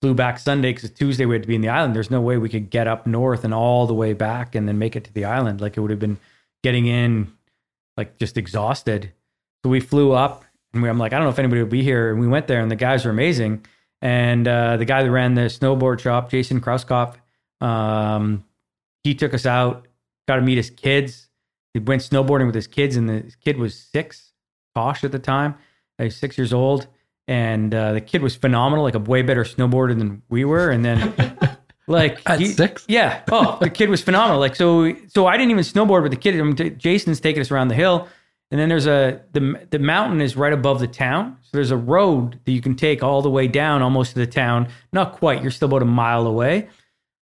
[0.00, 1.96] flew back Sunday because Tuesday we had to be in the island.
[1.96, 4.78] There's no way we could get up north and all the way back and then
[4.78, 5.60] make it to the island.
[5.60, 6.18] Like it would have been
[6.62, 7.32] getting in,
[7.96, 9.12] like just exhausted.
[9.62, 11.82] So we flew up and we, I'm like, I don't know if anybody will be
[11.82, 12.10] here.
[12.10, 13.66] And we went there, and the guys were amazing.
[14.00, 17.16] And uh, the guy that ran the snowboard shop, Jason Krauskopf,
[17.60, 18.44] um,
[19.04, 19.86] he took us out,
[20.26, 21.28] got to meet his kids.
[21.74, 24.32] He went snowboarding with his kids, and the kid was six,
[24.74, 25.54] Tosh at the time.
[25.98, 26.88] He's six years old,
[27.28, 30.70] and uh, the kid was phenomenal, like a way better snowboarder than we were.
[30.70, 31.14] And then,
[31.86, 32.84] like At he- six?
[32.88, 33.22] yeah.
[33.30, 34.38] Oh, the kid was phenomenal.
[34.40, 36.38] Like so, so I didn't even snowboard with the kid.
[36.38, 38.08] I mean, Jason's taking us around the hill,
[38.50, 41.36] and then there's a the the mountain is right above the town.
[41.42, 44.26] So there's a road that you can take all the way down, almost to the
[44.26, 44.68] town.
[44.92, 45.42] Not quite.
[45.42, 46.68] You're still about a mile away.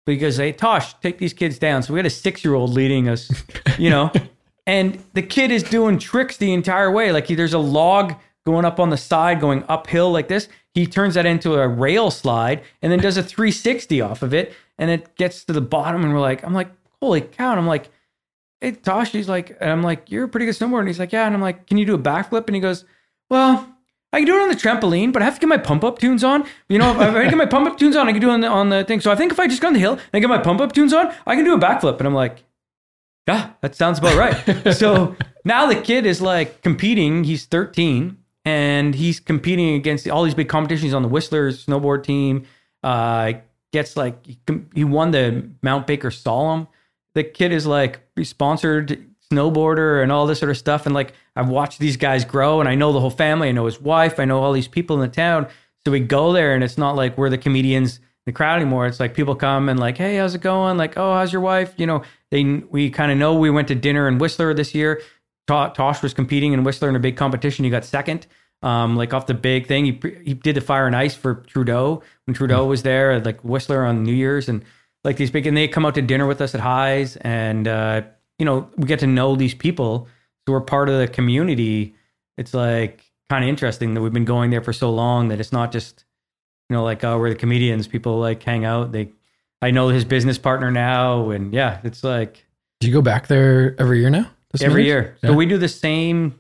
[0.06, 1.84] Because hey, Tosh, take these kids down.
[1.84, 3.30] So we had a six year old leading us,
[3.78, 4.12] you know,
[4.66, 7.12] and the kid is doing tricks the entire way.
[7.12, 10.48] Like there's a log going up on the side, going uphill like this.
[10.74, 14.54] He turns that into a rail slide and then does a 360 off of it.
[14.78, 16.04] And it gets to the bottom.
[16.04, 17.52] And we're like, I'm like, holy cow.
[17.52, 17.90] And I'm like,
[18.62, 20.80] hey, Tosh, he's like, and I'm like, you're a pretty good snowboarder.
[20.80, 21.26] And he's like, yeah.
[21.26, 22.46] And I'm like, can you do a backflip?
[22.48, 22.86] And he goes,
[23.30, 23.76] well,
[24.12, 26.00] I can do it on the trampoline, but I have to get my pump up
[26.00, 26.46] tunes on.
[26.68, 28.42] You know, if I get my pump up tunes on, I can do it on
[28.42, 29.02] the, on the thing.
[29.02, 30.62] So I think if I just go on the hill and I get my pump
[30.62, 31.98] up tunes on, I can do a backflip.
[32.00, 32.44] And I'm like,
[33.28, 34.74] yeah, that sounds about right.
[34.76, 35.16] so
[35.46, 37.24] now the kid is like competing.
[37.24, 38.18] He's 13
[38.50, 42.46] and he's competing against all these big competitions on the Whistler snowboard team.
[42.84, 43.34] Uh,
[43.72, 44.26] gets like
[44.74, 46.68] he, won the Mount Baker Slalom.
[47.14, 50.88] The kid is like sponsored snowboarder and all this sort of stuff.
[50.88, 53.50] And like I've watched these guys grow, and I know the whole family.
[53.50, 54.20] I know his wife.
[54.20, 55.48] I know all these people in the town.
[55.86, 58.88] So we go there, and it's not like we're the comedians in the crowd anymore.
[58.88, 60.78] It's like people come and like, hey, how's it going?
[60.78, 61.74] Like, oh, how's your wife?
[61.78, 63.36] You know, they we kind of know.
[63.36, 65.02] We went to dinner in Whistler this year.
[65.48, 67.66] Tosh was competing in Whistler in a big competition.
[67.66, 68.28] He got second.
[68.62, 72.04] Um, like off the big thing, he he did the fire and ice for Trudeau
[72.26, 74.66] when Trudeau was there, like Whistler on New Year's, and
[75.04, 78.02] like these big, and they come out to dinner with us at Highs, and uh,
[78.38, 80.08] you know we get to know these people,
[80.46, 81.96] so we're part of the community.
[82.38, 85.54] It's like kind of interesting that we've been going there for so long that it's
[85.54, 86.04] not just
[86.70, 87.88] you know like oh we're the comedians.
[87.88, 88.92] People like hang out.
[88.92, 89.10] They
[89.62, 92.46] I know his business partner now, and yeah, it's like
[92.82, 94.32] Do you go back there every year now?
[94.62, 95.16] every year.
[95.22, 95.30] Yeah.
[95.30, 96.39] So we do the same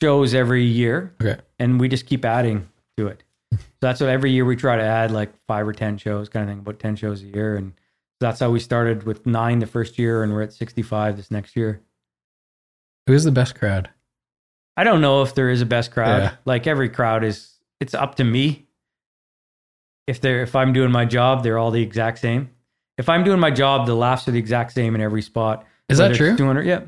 [0.00, 1.40] shows every year, Okay.
[1.58, 3.22] and we just keep adding to it.
[3.52, 6.44] So that's what every year we try to add like five or ten shows, kind
[6.44, 7.72] of thing, about ten shows a year, and
[8.20, 11.56] that's how we started with nine the first year, and we're at sixty-five this next
[11.56, 11.80] year.
[13.06, 13.90] Who's the best crowd?
[14.76, 16.22] I don't know if there is a best crowd.
[16.22, 16.34] Yeah.
[16.44, 18.66] Like every crowd is, it's up to me.
[20.06, 22.50] If they're if I'm doing my job, they're all the exact same.
[22.96, 25.64] If I'm doing my job, the laughs are the exact same in every spot.
[25.88, 26.36] Is that Whether true?
[26.36, 26.80] 200, yeah.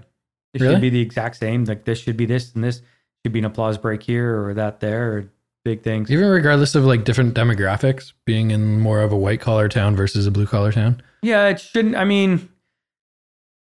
[0.52, 0.74] It Really?
[0.74, 1.64] should be the exact same.
[1.64, 2.82] Like this should be this and this
[3.24, 5.30] should be an applause break here or that there or
[5.64, 6.10] big things.
[6.10, 10.26] Even regardless of like different demographics, being in more of a white collar town versus
[10.26, 11.02] a blue collar town.
[11.22, 11.96] Yeah, it shouldn't.
[11.96, 12.48] I mean,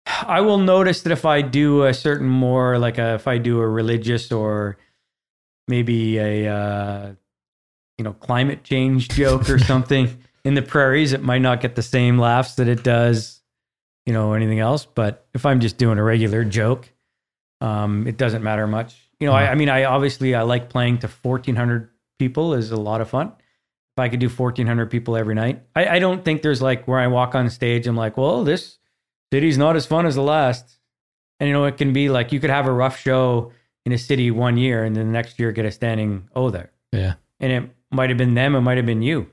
[0.06, 3.60] I will notice that if I do a certain more like a, if I do
[3.60, 4.78] a religious or
[5.68, 7.12] maybe a uh,
[7.98, 11.82] you know climate change joke or something in the prairies, it might not get the
[11.82, 13.40] same laughs that it does,
[14.06, 14.86] you know, anything else.
[14.86, 16.90] But if I'm just doing a regular joke,
[17.60, 19.09] um, it doesn't matter much.
[19.20, 19.52] You know, I, uh-huh.
[19.52, 23.28] I mean, I obviously I like playing to 1,400 people is a lot of fun.
[23.96, 26.98] If I could do 1,400 people every night, I, I don't think there's like where
[26.98, 28.78] I walk on stage, I'm like, well, this
[29.32, 30.78] city's not as fun as the last.
[31.38, 33.52] And you know, it can be like you could have a rough show
[33.86, 36.70] in a city one year, and then the next year get a standing O there,
[36.92, 37.14] Yeah.
[37.40, 39.30] and it might have been them, it might have been you.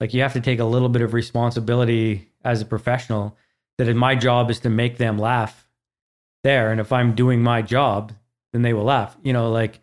[0.00, 3.36] Like you have to take a little bit of responsibility as a professional.
[3.78, 5.68] That my job is to make them laugh
[6.42, 8.12] there, and if I'm doing my job,
[8.52, 9.16] then they will laugh.
[9.22, 9.80] You know, like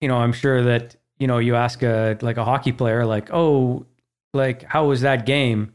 [0.00, 3.30] you know, I'm sure that you know, you ask a like a hockey player, like,
[3.32, 3.86] oh,
[4.34, 5.72] like how was that game?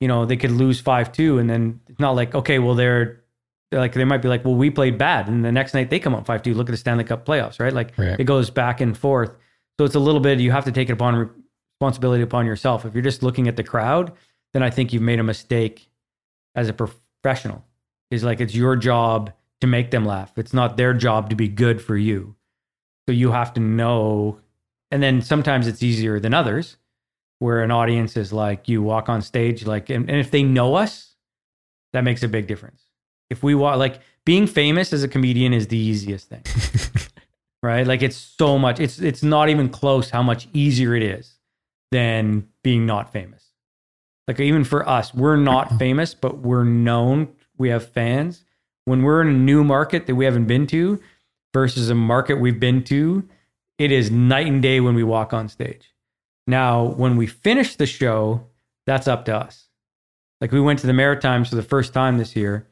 [0.00, 3.22] You know, they could lose five two, and then it's not like okay, well they're,
[3.70, 5.98] they're like they might be like, well we played bad, and the next night they
[5.98, 6.52] come up five two.
[6.54, 7.72] Look at the Stanley Cup playoffs, right?
[7.72, 8.20] Like Right.
[8.20, 9.30] it goes back and forth.
[9.78, 11.30] So it's a little bit you have to take it upon
[11.80, 12.84] responsibility upon yourself.
[12.84, 14.12] If you're just looking at the crowd,
[14.54, 15.88] then I think you've made a mistake
[16.54, 17.64] as a professional.
[18.10, 20.32] Is like it's your job to make them laugh.
[20.36, 22.36] It's not their job to be good for you.
[23.06, 24.40] So you have to know
[24.90, 26.76] and then sometimes it's easier than others
[27.38, 30.74] where an audience is like you walk on stage like and, and if they know
[30.74, 31.14] us
[31.92, 32.82] that makes a big difference
[33.30, 36.42] if we walk like being famous as a comedian is the easiest thing
[37.62, 41.34] right like it's so much it's it's not even close how much easier it is
[41.92, 43.52] than being not famous
[44.26, 47.28] like even for us we're not famous but we're known
[47.58, 48.44] we have fans
[48.86, 51.00] when we're in a new market that we haven't been to
[51.52, 53.28] versus a market we've been to
[53.78, 55.92] it is night and day when we walk on stage.
[56.46, 58.46] Now, when we finish the show,
[58.86, 59.68] that's up to us.
[60.40, 62.66] Like we went to the Maritimes for the first time this year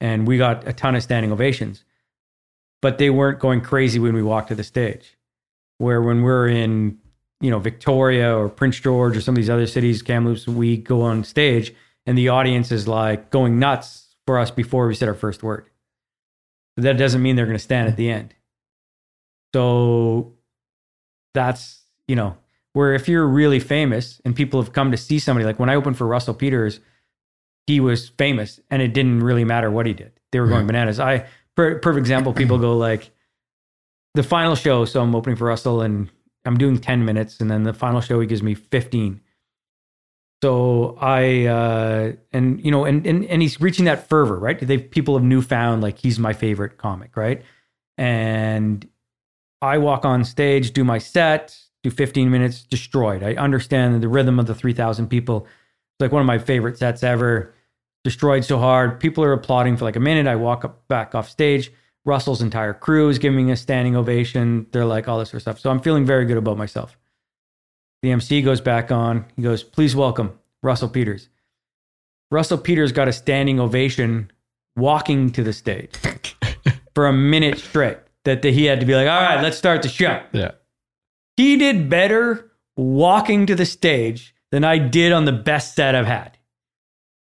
[0.00, 1.84] and we got a ton of standing ovations,
[2.80, 5.16] but they weren't going crazy when we walked to the stage.
[5.78, 6.98] Where when we're in,
[7.40, 11.02] you know, Victoria or Prince George or some of these other cities, Kamloops, we go
[11.02, 11.74] on stage
[12.06, 15.66] and the audience is like going nuts for us before we said our first word.
[16.76, 18.34] But that doesn't mean they're going to stand at the end.
[19.54, 20.34] So
[21.34, 22.36] that's, you know,
[22.72, 25.74] where if you're really famous and people have come to see somebody, like when I
[25.74, 26.80] opened for Russell Peters,
[27.66, 30.12] he was famous and it didn't really matter what he did.
[30.32, 30.98] They were going bananas.
[30.98, 33.10] I, per, perfect example, people go like,
[34.14, 34.84] the final show.
[34.84, 36.10] So I'm opening for Russell and
[36.44, 37.40] I'm doing 10 minutes.
[37.40, 39.20] And then the final show, he gives me 15.
[40.42, 44.58] So I, uh, and, you know, and, and, and he's reaching that fervor, right?
[44.58, 47.42] They, people have newfound like he's my favorite comic, right?
[47.96, 48.88] And
[49.60, 53.22] I walk on stage, do my set, do 15 minutes, destroyed.
[53.22, 55.46] I understand the rhythm of the 3,000 people.
[55.46, 57.54] It's like one of my favorite sets ever.
[58.02, 58.98] Destroyed so hard.
[58.98, 60.26] People are applauding for like a minute.
[60.26, 61.70] I walk up back off stage.
[62.04, 64.66] Russell's entire crew is giving a standing ovation.
[64.72, 65.60] They're like all this sort of stuff.
[65.60, 66.98] So I'm feeling very good about myself.
[68.02, 69.24] The MC goes back on.
[69.36, 71.28] He goes, please welcome Russell Peters.
[72.30, 74.30] Russell Peters got a standing ovation
[74.76, 75.92] walking to the stage
[76.94, 77.98] for a minute straight.
[78.24, 80.22] That he had to be like, all right, let's start the show.
[80.32, 80.52] Yeah.
[81.36, 86.06] He did better walking to the stage than I did on the best set I've
[86.06, 86.38] had.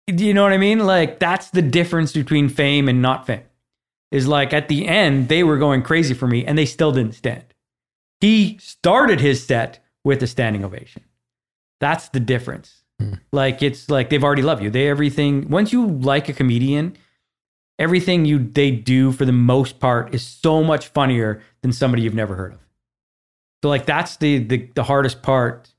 [0.08, 0.80] Do you know what I mean?
[0.80, 3.44] Like that's the difference between fame and not fame.
[4.12, 7.14] Is like at the end they were going crazy for me and they still didn't
[7.14, 7.46] stand.
[8.20, 11.04] He started his set with a standing ovation.
[11.80, 12.84] That's the difference.
[13.00, 13.14] Hmm.
[13.32, 14.70] Like it's like they've already loved you.
[14.70, 16.98] They everything once you like a comedian,
[17.78, 22.14] everything you they do for the most part is so much funnier than somebody you've
[22.14, 22.60] never heard of.
[23.64, 25.74] So like that's the the, the hardest part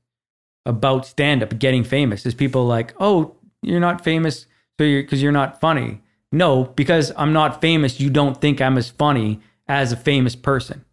[0.65, 4.45] about stand up getting famous is people like, "Oh, you're not famous
[4.79, 6.01] so you're cuz you're not funny."
[6.31, 10.85] No, because I'm not famous, you don't think I'm as funny as a famous person.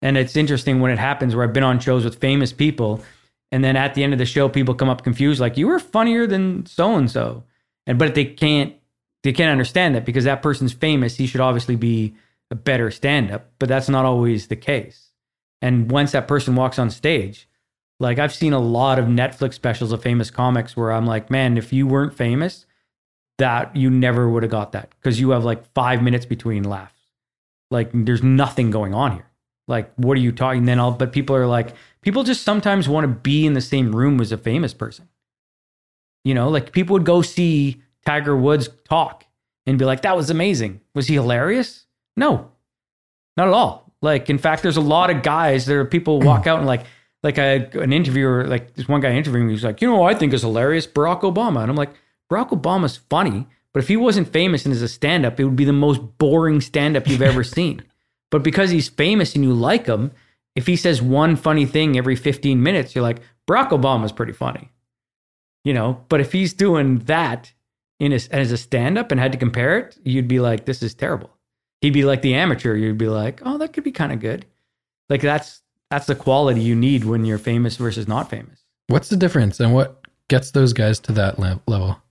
[0.00, 3.02] And it's interesting when it happens where I've been on shows with famous people
[3.50, 5.78] and then at the end of the show people come up confused like, "You were
[5.78, 7.44] funnier than so and so."
[7.86, 8.74] And but they can't
[9.22, 12.14] they can't understand that because that person's famous, he should obviously be
[12.50, 15.12] a better stand up, but that's not always the case.
[15.60, 17.48] And once that person walks on stage,
[18.00, 21.58] like I've seen a lot of Netflix specials of famous comics where I'm like, man,
[21.58, 22.66] if you weren't famous,
[23.38, 26.94] that you never would have got that because you have like five minutes between laughs.
[27.70, 29.27] Like there's nothing going on here.
[29.68, 30.64] Like, what are you talking?
[30.64, 33.94] Then all, but people are like, people just sometimes want to be in the same
[33.94, 35.08] room as a famous person.
[36.24, 39.24] You know, like people would go see Tiger Woods talk
[39.66, 40.80] and be like, that was amazing.
[40.94, 41.84] Was he hilarious?
[42.16, 42.50] No,
[43.36, 43.92] not at all.
[44.02, 45.66] Like, in fact, there's a lot of guys.
[45.66, 46.84] There are people walk out and like,
[47.22, 50.14] like a, an interviewer, like this one guy interviewing me, he's like, you know, I
[50.14, 51.92] think is hilarious, Barack Obama, and I'm like,
[52.30, 55.64] Barack Obama's funny, but if he wasn't famous and is a stand-up, it would be
[55.64, 57.82] the most boring stand-up you've ever seen.
[58.30, 60.12] But because he's famous and you like him,
[60.54, 64.70] if he says one funny thing every 15 minutes, you're like, Barack Obama's pretty funny.
[65.64, 67.52] You know, but if he's doing that
[68.00, 70.82] in a, as a stand up and had to compare it, you'd be like, this
[70.82, 71.30] is terrible.
[71.80, 72.74] He'd be like the amateur.
[72.74, 74.46] You'd be like, oh, that could be kind of good.
[75.08, 78.64] Like that's that's the quality you need when you're famous versus not famous.
[78.88, 82.02] What's the difference and what gets those guys to that le- level?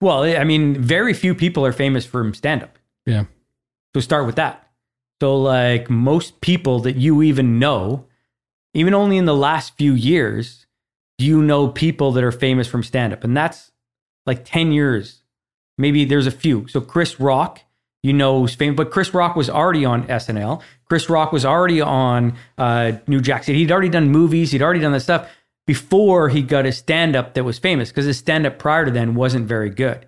[0.00, 2.78] Well, I mean, very few people are famous from stand up.
[3.04, 3.24] Yeah.
[3.94, 4.67] So start with that.
[5.20, 8.06] So, like most people that you even know,
[8.74, 10.66] even only in the last few years,
[11.18, 13.24] do you know people that are famous from stand up?
[13.24, 13.72] And that's
[14.26, 15.22] like 10 years.
[15.76, 16.68] Maybe there's a few.
[16.68, 17.60] So, Chris Rock,
[18.02, 20.62] you know, who's famous, but Chris Rock was already on SNL.
[20.84, 23.58] Chris Rock was already on uh, New Jack City.
[23.58, 25.28] He'd already done movies, he'd already done that stuff
[25.66, 28.90] before he got his stand up that was famous because his stand up prior to
[28.90, 30.06] then wasn't very good.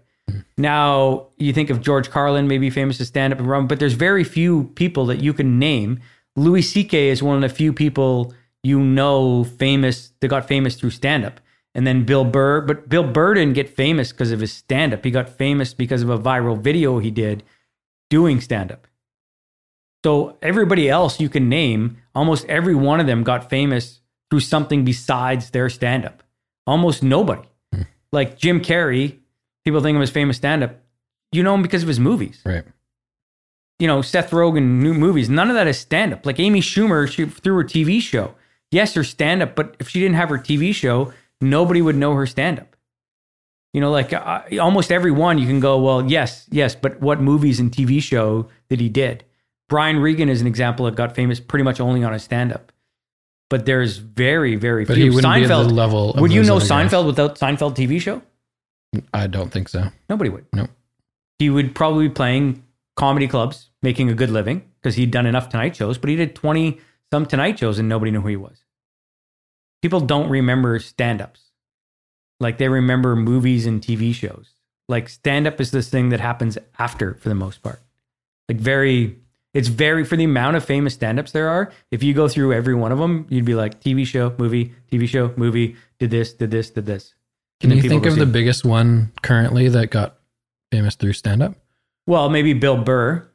[0.56, 3.94] Now you think of George Carlin, maybe famous to stand up and run, but there's
[3.94, 6.00] very few people that you can name.
[6.36, 7.08] Louis C.K.
[7.08, 11.40] is one of the few people you know famous that got famous through stand up.
[11.74, 15.04] And then Bill Burr, but Bill Burr didn't get famous because of his stand up.
[15.04, 17.44] He got famous because of a viral video he did
[18.08, 18.88] doing stand up.
[20.04, 24.00] So everybody else you can name, almost every one of them got famous
[24.30, 26.22] through something besides their stand up.
[26.66, 27.46] Almost nobody.
[27.72, 27.82] Hmm.
[28.10, 29.18] Like Jim Carrey,
[29.64, 30.76] people think of him as famous stand up.
[31.32, 32.40] You know him because of his movies.
[32.44, 32.64] Right.
[33.78, 35.30] You know, Seth Rogen, new movies.
[35.30, 36.26] None of that is stand up.
[36.26, 38.34] Like Amy Schumer, she through her TV show.
[38.70, 42.14] Yes, her stand up, but if she didn't have her TV show, nobody would know
[42.14, 42.76] her stand up.
[43.72, 47.20] You know, like uh, almost every one you can go, well, yes, yes, but what
[47.20, 49.24] movies and TV show that he did?
[49.68, 52.72] Brian Regan is an example that got famous pretty much only on his stand up.
[53.48, 55.04] But there's very, very But few.
[55.04, 56.90] he wouldn't be at the Seinfeld, level of would you know other guys.
[56.92, 58.22] Seinfeld without Seinfeld TV show?
[59.14, 59.88] I don't think so.
[60.08, 60.46] Nobody would.
[60.52, 60.66] No.
[61.38, 62.64] He would probably be playing
[62.96, 66.34] comedy clubs, making a good living because he'd done enough Tonight shows, but he did
[66.34, 66.80] 20
[67.12, 68.64] some Tonight shows and nobody knew who he was.
[69.82, 71.50] People don't remember stand ups.
[72.38, 74.50] Like they remember movies and TV shows.
[74.88, 77.80] Like stand up is this thing that happens after for the most part.
[78.48, 79.18] Like very,
[79.54, 82.52] it's very, for the amount of famous stand ups there are, if you go through
[82.52, 86.32] every one of them, you'd be like TV show, movie, TV show, movie, did this,
[86.32, 87.14] did this, did this.
[87.60, 90.16] Can you think of see the biggest one currently that got
[90.72, 91.54] famous through stand up?
[92.06, 93.28] Well, maybe Bill Burr,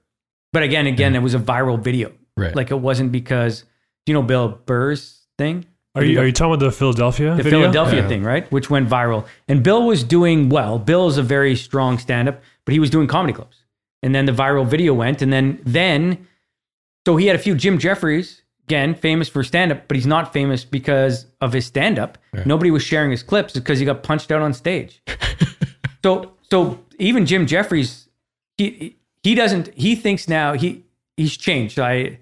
[0.52, 2.12] but again, again, it was a viral video.
[2.36, 2.56] Right.
[2.56, 5.66] Like it wasn't because do you know Bill Burr's thing?
[5.96, 7.36] Are you are you talking about the Philadelphia?
[7.36, 7.62] the video?
[7.62, 8.08] Philadelphia Yeah.
[8.10, 8.52] thing, right?
[8.52, 9.26] Which went viral.
[9.48, 10.78] And Bill was doing well.
[10.78, 13.64] Bill is a very strong stand-up, but he was doing comedy clubs.
[14.04, 16.28] And then the viral video went, and then then
[17.08, 20.66] so he had a few Jim Jefferies, again, famous for stand-up, but he's not famous
[20.66, 22.18] because of his stand-up.
[22.46, 25.02] Nobody was sharing his clips because he got punched out on stage.
[26.04, 28.10] so so even Jim Jefferies,
[28.58, 30.86] he he doesn't he thinks now he
[31.18, 31.80] he's changed.
[31.80, 32.20] I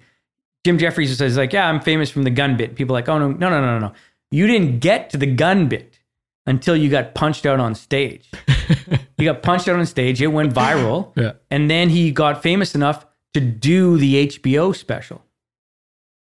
[0.64, 2.74] Jim Jefferies says like, yeah, I'm famous from the gun bit.
[2.74, 3.92] People are like, oh no, no, no, no, no.
[4.30, 5.98] You didn't get to the gun bit
[6.46, 8.30] until you got punched out on stage.
[9.16, 10.20] he got punched out on stage.
[10.20, 11.12] It went viral.
[11.16, 11.32] Yeah.
[11.50, 15.23] And then he got famous enough to do the HBO special.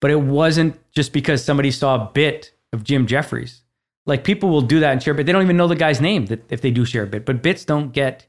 [0.04, 3.62] But it wasn't just because somebody saw a bit of Jim Jefferies.
[4.04, 6.26] Like people will do that and share, but they don't even know the guy's name
[6.26, 7.24] that if they do share a bit.
[7.24, 8.26] But bits don't get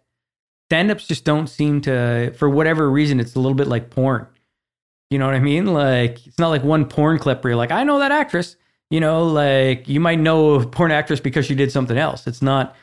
[0.70, 4.26] stand ups just don't seem to for whatever reason, it's a little bit like porn.
[5.10, 5.66] You know what I mean?
[5.66, 8.56] Like it's not like one porn clip where you're like, I know that actress.
[8.90, 12.26] You know, like you might know a porn actress because she did something else.
[12.26, 12.74] It's not,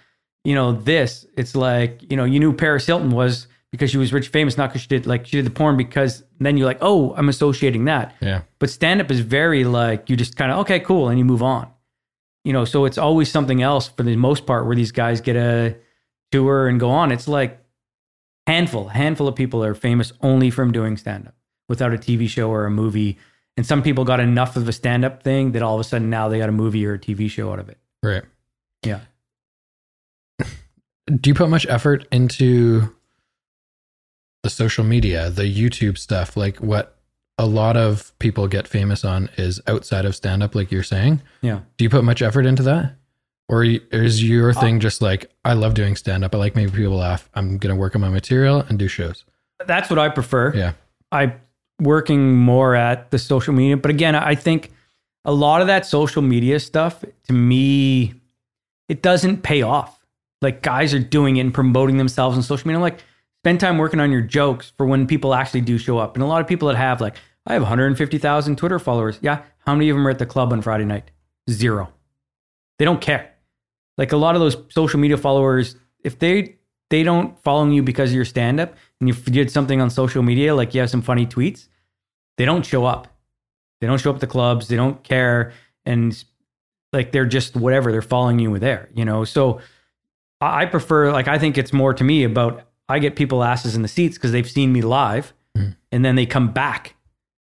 [0.45, 1.25] you know, this.
[1.35, 4.69] It's like, you know, you knew Paris Hilton was because she was rich famous, not
[4.69, 7.87] because she did like she did the porn because then you're like, oh, I'm associating
[7.87, 8.15] that.
[8.21, 8.43] Yeah.
[8.59, 11.43] But stand up is very like you just kind of okay, cool, and you move
[11.43, 11.69] on.
[12.45, 15.37] You know, so it's always something else for the most part where these guys get
[15.37, 15.77] a
[16.31, 17.13] tour and go on.
[17.13, 17.61] It's like
[18.47, 21.35] handful, handful of people are famous only from doing stand up
[21.69, 23.19] without a TV show or a movie.
[23.57, 26.11] And some people got enough of a stand up thing that all of a sudden
[26.11, 27.79] now they got a movie or a TV show out of it.
[28.03, 28.25] Right.
[28.83, 29.01] Yeah.
[31.07, 32.93] Do you put much effort into
[34.43, 36.37] the social media, the YouTube stuff?
[36.37, 36.97] Like what
[37.39, 41.23] a lot of people get famous on is outside of stand up, like you're saying.
[41.41, 41.61] Yeah.
[41.77, 42.97] Do you put much effort into that?
[43.49, 46.35] Or is Uh, your thing just like, I love doing stand up.
[46.35, 47.29] I like making people laugh.
[47.35, 49.25] I'm going to work on my material and do shows.
[49.67, 50.55] That's what I prefer.
[50.55, 50.73] Yeah.
[51.11, 51.35] I'm
[51.81, 54.71] working more at the social media, but again, I think
[55.25, 58.15] a lot of that social media stuff to me,
[58.89, 59.99] it doesn't pay off.
[60.41, 62.77] Like guys are doing it and promoting themselves on social media.
[62.79, 63.01] I'm like,
[63.43, 66.15] spend time working on your jokes for when people actually do show up.
[66.15, 69.19] And a lot of people that have like, I have 150,000 Twitter followers.
[69.21, 69.43] Yeah.
[69.67, 71.11] How many of them are at the club on Friday night?
[71.51, 71.93] Zero.
[72.79, 73.33] They don't care.
[73.99, 76.57] Like a lot of those social media followers, if they
[76.91, 80.23] they don't follow you because of your stand up and you did something on social
[80.23, 81.69] media, like you have some funny tweets,
[82.39, 83.09] they don't show up.
[83.81, 84.69] They don't show up at the clubs.
[84.69, 85.53] They don't care,
[85.85, 86.25] and
[86.93, 87.91] like they're just whatever.
[87.91, 89.25] They're following you there, you know.
[89.25, 89.61] So
[90.41, 93.75] I I prefer like I think it's more to me about I get people asses
[93.75, 95.77] in the seats because they've seen me live, Mhm.
[95.91, 96.95] and then they come back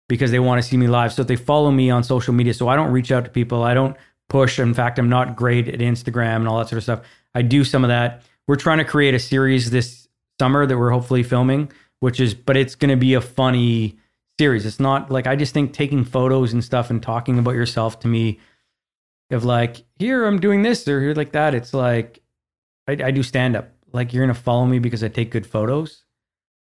[0.08, 1.12] because they want to see me live.
[1.14, 3.64] So if they follow me on social media, so I don't reach out to people.
[3.64, 3.96] I don't
[4.30, 4.60] push.
[4.60, 7.02] In fact, I'm not great at Instagram and all that sort of stuff.
[7.34, 8.22] I do some of that.
[8.48, 10.08] We're trying to create a series this
[10.40, 13.98] summer that we're hopefully filming, which is, but it's going to be a funny
[14.40, 14.66] series.
[14.66, 18.08] It's not like I just think taking photos and stuff and talking about yourself to
[18.08, 18.40] me
[19.32, 21.56] of like, here I'm doing this or here like that.
[21.56, 22.20] It's like,
[22.88, 23.70] I, I do stand up.
[23.96, 26.04] Like you're to follow me because I take good photos.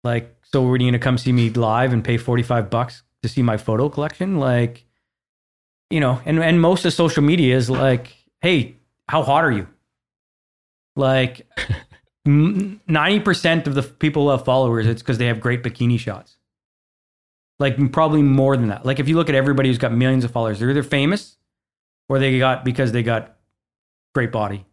[0.03, 3.41] Like, so were you to come see me live and pay 45 bucks to see
[3.41, 4.37] my photo collection?
[4.37, 4.85] Like,
[5.89, 8.75] you know, and, and most of social media is like, hey,
[9.09, 9.67] how hot are you?
[10.95, 11.47] Like,
[12.27, 16.37] 90% of the people who have followers, it's because they have great bikini shots.
[17.57, 18.85] Like, probably more than that.
[18.85, 21.35] Like, if you look at everybody who's got millions of followers, they're either famous
[22.09, 23.37] or they got because they got
[24.13, 24.67] great body.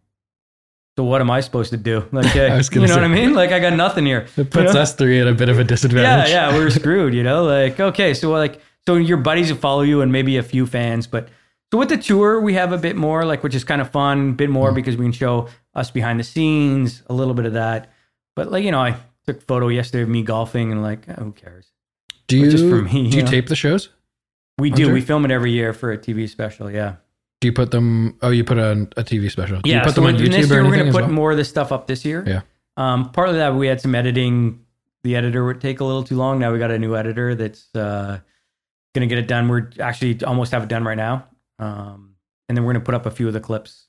[0.97, 2.07] So what am I supposed to do?
[2.12, 3.35] Like, you know what I mean?
[3.35, 4.27] Like, I got nothing here.
[4.37, 4.81] It puts You know?
[4.81, 6.31] us three at a bit of a disadvantage.
[6.31, 7.45] Yeah, yeah, we're screwed, you know?
[7.45, 11.07] Like, okay, so like so your buddies who follow you and maybe a few fans,
[11.07, 11.29] but
[11.73, 14.31] so with the tour we have a bit more, like which is kind of fun,
[14.31, 14.75] a bit more Mm.
[14.77, 17.91] because we can show us behind the scenes, a little bit of that.
[18.37, 18.97] But like, you know, I
[19.27, 21.73] took a photo yesterday of me golfing and like, who cares?
[22.29, 23.29] Do you is for me, do you yeah.
[23.31, 23.89] tape the shows?
[24.59, 26.97] We do, we film it every year for a TV special, yeah.
[27.45, 28.16] Do you put them?
[28.23, 29.61] Oh, you put a, a TV special.
[29.61, 31.11] Do yeah, you put so them on YouTube this year we're gonna put well?
[31.11, 32.25] more of this stuff up this year.
[32.27, 32.41] Yeah.
[32.79, 34.65] Um, partly that we had some editing.
[35.03, 36.39] The editor would take a little too long.
[36.39, 38.19] Now we got a new editor that's uh,
[38.95, 39.49] gonna get it done.
[39.49, 41.27] We're actually almost have it done right now.
[41.59, 42.15] Um,
[42.49, 43.89] and then we're gonna put up a few of the clips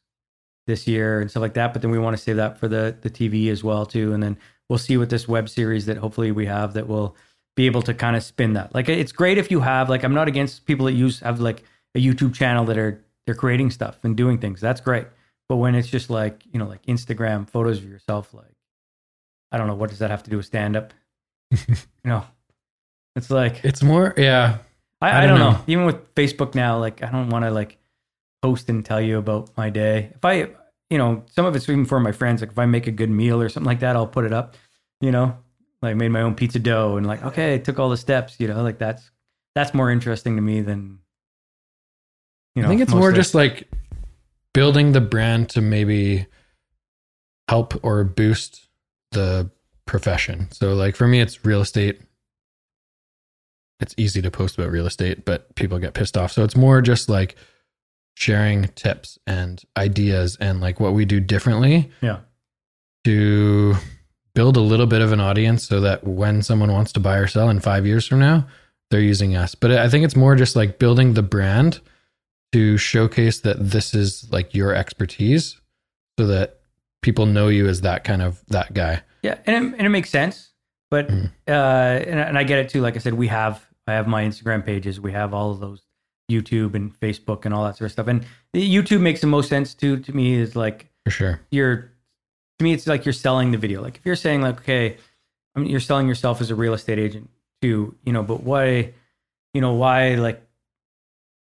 [0.68, 1.72] this year and stuff like that.
[1.72, 4.12] But then we want to save that for the the TV as well too.
[4.12, 4.38] And then
[4.68, 7.16] we'll see what this web series that hopefully we have that will
[7.56, 8.76] be able to kind of spin that.
[8.76, 11.64] Like it's great if you have like I'm not against people that use have like
[11.96, 14.62] a YouTube channel that are they're creating stuff and doing things.
[14.62, 15.08] That's great.
[15.48, 18.56] But when it's just like, you know, like Instagram photos of yourself, like
[19.52, 20.94] I don't know, what does that have to do with stand up?
[21.52, 22.24] you know.
[23.16, 24.58] It's like It's more, yeah.
[25.02, 25.52] I, I I, don't know.
[25.52, 25.62] know.
[25.68, 27.78] Even with Facebook now, like I don't want to like
[28.42, 30.12] post and tell you about my day.
[30.16, 30.50] If I,
[30.90, 32.42] you know, some of it's even for my friends.
[32.42, 34.56] Like if I make a good meal or something like that, I'll put it up.
[35.02, 35.38] You know,
[35.82, 38.40] like made my own pizza dough and like okay, I took all the steps.
[38.40, 39.12] You know, like that's
[39.54, 41.00] that's more interesting to me than.
[42.56, 43.70] You know, I think it's most more just like
[44.54, 46.26] building the brand to maybe
[47.50, 48.68] help or boost
[49.12, 49.52] the
[49.86, 50.50] profession.
[50.52, 52.02] So, like for me, it's real estate.
[53.82, 56.32] It's easy to post about real estate, but people get pissed off.
[56.32, 57.36] So it's more just like
[58.16, 62.20] sharing tips and ideas and like what we do differently yeah.
[63.04, 63.76] to
[64.34, 67.28] build a little bit of an audience so that when someone wants to buy or
[67.28, 68.48] sell in five years from now,
[68.90, 69.56] they're using us.
[69.56, 71.82] But I think it's more just like building the brand
[72.56, 75.60] to showcase that this is like your expertise
[76.18, 76.60] so that
[77.02, 79.02] people know you as that kind of that guy.
[79.24, 80.52] Yeah, and it, and it makes sense.
[80.90, 81.32] But Mhm.
[81.48, 82.82] uh, and, and I get it too.
[82.82, 85.00] Like I said, we have I have my Instagram pages.
[85.00, 85.82] We have all of those
[86.32, 88.08] YouTube and Facebook and all that sort of stuff.
[88.08, 88.26] And
[88.56, 90.34] YouTube makes the most sense to to me.
[90.36, 91.42] Is like For sure.
[91.52, 91.92] you're
[92.60, 93.82] to me, it's like you're selling the video.
[93.82, 94.98] Like if you're saying like, okay,
[95.56, 97.30] I mean, you're selling yourself as a real estate agent
[97.62, 98.24] too, you know.
[98.24, 98.94] But why,
[99.54, 100.42] you know, why like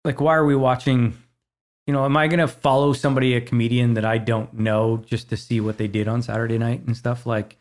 [0.05, 1.15] like why are we watching?
[1.87, 5.37] You know, am I gonna follow somebody, a comedian that I don't know, just to
[5.37, 7.27] see what they did on Saturday night and stuff?
[7.27, 7.57] Like,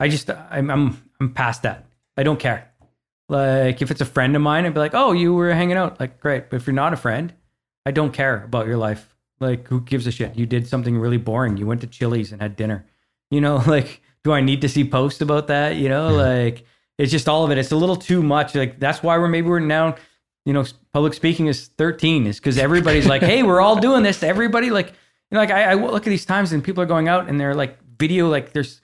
[0.00, 1.86] I just I'm I'm I'm past that.
[2.16, 2.68] I don't care.
[3.28, 5.98] Like if it's a friend of mine, I'd be like, oh, you were hanging out,
[6.00, 6.50] like great.
[6.50, 7.32] But if you're not a friend,
[7.86, 9.08] I don't care about your life.
[9.40, 10.36] Like who gives a shit?
[10.36, 11.56] You did something really boring.
[11.56, 12.84] You went to Chili's and had dinner.
[13.30, 15.76] You know, like do I need to see posts about that?
[15.76, 16.16] You know, Yeah.
[16.16, 16.66] like
[16.98, 17.56] it's just all of it.
[17.58, 18.54] It's a little too much.
[18.54, 19.96] Like that's why we're maybe we're now,
[20.44, 24.22] you know, public speaking is 13 is because everybody's like, hey, we're all doing this.
[24.22, 27.08] Everybody like, you know, like I, I look at these times and people are going
[27.08, 28.80] out and they're like video like there's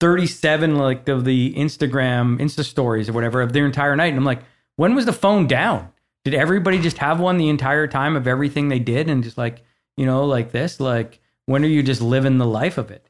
[0.00, 4.08] 37 like of the Instagram Insta stories or whatever of their entire night.
[4.08, 4.42] And I'm like,
[4.76, 5.90] when was the phone down?
[6.24, 9.62] Did everybody just have one the entire time of everything they did and just like,
[9.96, 10.78] you know, like this?
[10.78, 13.08] Like, when are you just living the life of it?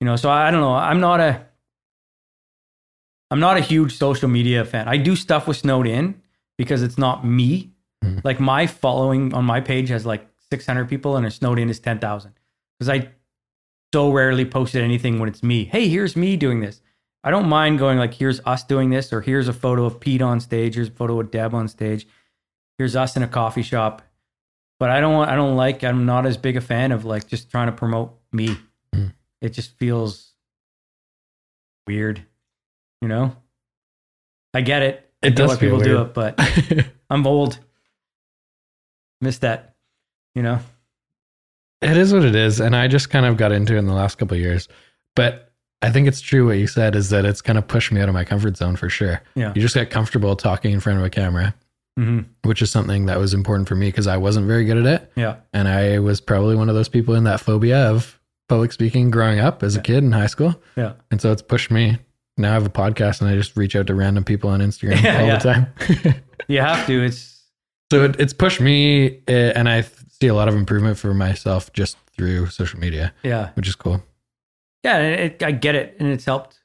[0.00, 0.74] You know, so I don't know.
[0.74, 1.46] I'm not a
[3.30, 4.88] I'm not a huge social media fan.
[4.88, 6.22] I do stuff with Snowed In
[6.58, 7.72] because it's not me.
[8.04, 8.22] Mhm.
[8.24, 11.80] Like my following on my page has like 600 people and a Snowed In is
[11.80, 12.34] 10,000
[12.78, 13.10] because I
[13.92, 15.64] so rarely posted anything when it's me.
[15.64, 16.82] Hey, here's me doing this.
[17.24, 20.22] I don't mind going like, here's us doing this, or here's a photo of Pete
[20.22, 22.06] on stage, here's a photo of Deb on stage,
[22.78, 24.02] here's us in a coffee shop.
[24.78, 27.26] But I don't want, I don't like, I'm not as big a fan of like
[27.26, 28.56] just trying to promote me.
[28.94, 29.12] Mm.
[29.40, 30.32] It just feels
[31.86, 32.22] weird,
[33.02, 33.34] you know?
[34.54, 35.07] I get it.
[35.22, 36.38] It does why people do it, but
[37.10, 37.58] I'm old.
[39.20, 39.74] Missed that.
[40.34, 40.60] You know?
[41.80, 43.94] It is what it is, and I just kind of got into it in the
[43.94, 44.68] last couple of years.
[45.16, 48.00] But I think it's true what you said is that it's kind of pushed me
[48.00, 49.20] out of my comfort zone for sure.
[49.34, 49.52] Yeah.
[49.54, 51.54] You just get comfortable talking in front of a camera,
[51.96, 54.86] hmm which is something that was important for me because I wasn't very good at
[54.86, 55.36] it, Yeah.
[55.52, 58.18] and I was probably one of those people in that phobia of
[58.48, 60.94] public speaking growing up as a kid in high school, Yeah.
[61.10, 61.98] and so it's pushed me.
[62.38, 65.02] Now I have a podcast, and I just reach out to random people on Instagram
[65.02, 65.38] Yeah, all yeah.
[65.38, 66.14] the time.
[66.48, 67.04] You have to.
[67.04, 67.42] It's
[67.90, 71.70] So it, it's pushed me, uh, and I see a lot of improvement for myself
[71.74, 73.50] just through social media, yeah.
[73.54, 74.02] which is cool.
[74.82, 76.58] Yeah, it, I get it, and it's helped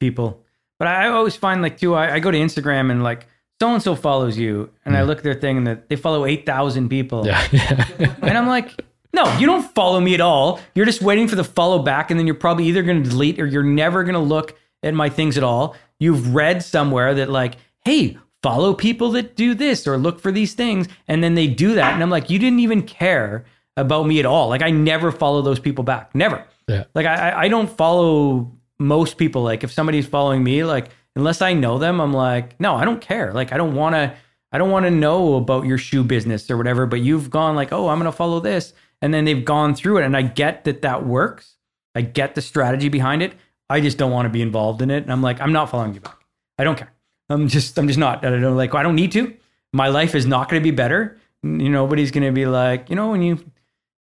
[0.00, 0.44] people.
[0.78, 3.26] But I always find like too, I, I go to Instagram and like
[3.60, 6.24] so and so follows you, and I look at their thing and that they follow
[6.24, 8.14] eight thousand people, Yeah, yeah.
[8.22, 10.58] and I'm like, no, you don't follow me at all.
[10.74, 13.38] You're just waiting for the follow back, and then you're probably either going to delete
[13.40, 15.76] or you're never going to look at my things at all.
[15.98, 20.54] You've read somewhere that like, hey, follow people that do this or look for these
[20.54, 23.44] things, and then they do that, and I'm like, you didn't even care
[23.76, 24.48] about me at all.
[24.48, 26.44] Like I never follow those people back, never.
[26.68, 26.84] Yeah.
[26.94, 29.42] Like I, I- don't follow most people.
[29.42, 33.00] Like if somebody's following me, like unless I know them, I'm like, no, I don't
[33.00, 33.32] care.
[33.32, 34.14] Like I don't want to,
[34.50, 36.84] I don't want to know about your shoe business or whatever.
[36.86, 40.04] But you've gone like, oh, I'm gonna follow this, and then they've gone through it,
[40.04, 41.56] and I get that that works.
[41.94, 43.34] I get the strategy behind it.
[43.70, 45.94] I just don't want to be involved in it, and I'm like, I'm not following
[45.94, 46.18] you back.
[46.58, 46.92] I don't care.
[47.28, 48.24] I'm just, I'm just not.
[48.24, 48.74] I don't like.
[48.74, 49.34] I don't need to.
[49.72, 51.18] My life is not going to be better.
[51.42, 53.42] You know, nobody's going to be like, you know, when you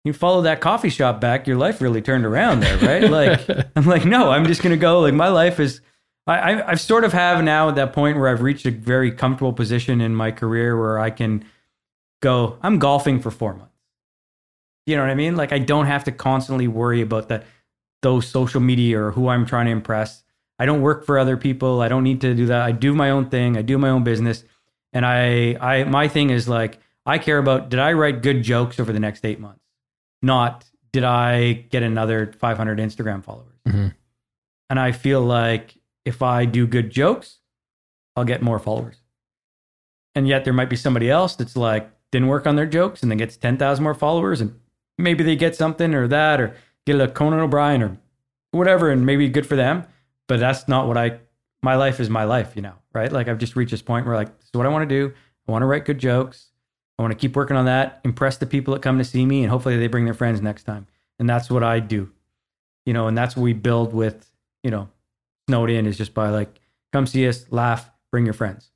[0.05, 3.09] you follow that coffee shop back, your life really turned around there, right?
[3.47, 5.01] like, I'm like, no, I'm just gonna go.
[5.01, 5.81] Like, my life is,
[6.25, 9.11] I, I, I've sort of have now at that point where I've reached a very
[9.11, 11.45] comfortable position in my career where I can
[12.21, 12.57] go.
[12.61, 13.73] I'm golfing for four months.
[14.85, 15.35] You know what I mean?
[15.35, 17.45] Like, I don't have to constantly worry about that,
[18.01, 20.23] those social media or who I'm trying to impress.
[20.57, 21.81] I don't work for other people.
[21.81, 22.61] I don't need to do that.
[22.61, 23.57] I do my own thing.
[23.57, 24.43] I do my own business,
[24.93, 28.79] and I, I, my thing is like, I care about did I write good jokes
[28.79, 29.59] over the next eight months
[30.21, 33.55] not did I get another 500 Instagram followers.
[33.67, 33.93] Mhm.
[34.69, 37.39] And I feel like if I do good jokes,
[38.15, 38.97] I'll get more followers.
[40.15, 43.11] And yet there might be somebody else that's like didn't work on their jokes and
[43.11, 44.59] then gets 10,000 more followers and
[44.97, 46.55] maybe they get something or that or
[46.91, 47.97] get a Conan O'Brien or
[48.51, 49.85] whatever and maybe good for them,
[50.27, 51.19] but that's not what I
[51.61, 53.11] my life is my life, you know, right?
[53.11, 55.13] Like I've just reached this point where like this is what I want to do.
[55.47, 56.47] I want to write good jokes.
[56.97, 59.41] I want to keep working on that, impress the people that come to see me,
[59.41, 60.85] and hopefully they bring their friends next time.
[61.17, 62.11] And that's what I do,
[62.85, 64.29] you know, and that's what we build with,
[64.63, 64.89] you know,
[65.47, 66.59] Snowed In is just by like,
[66.91, 68.71] come see us, laugh, bring your friends,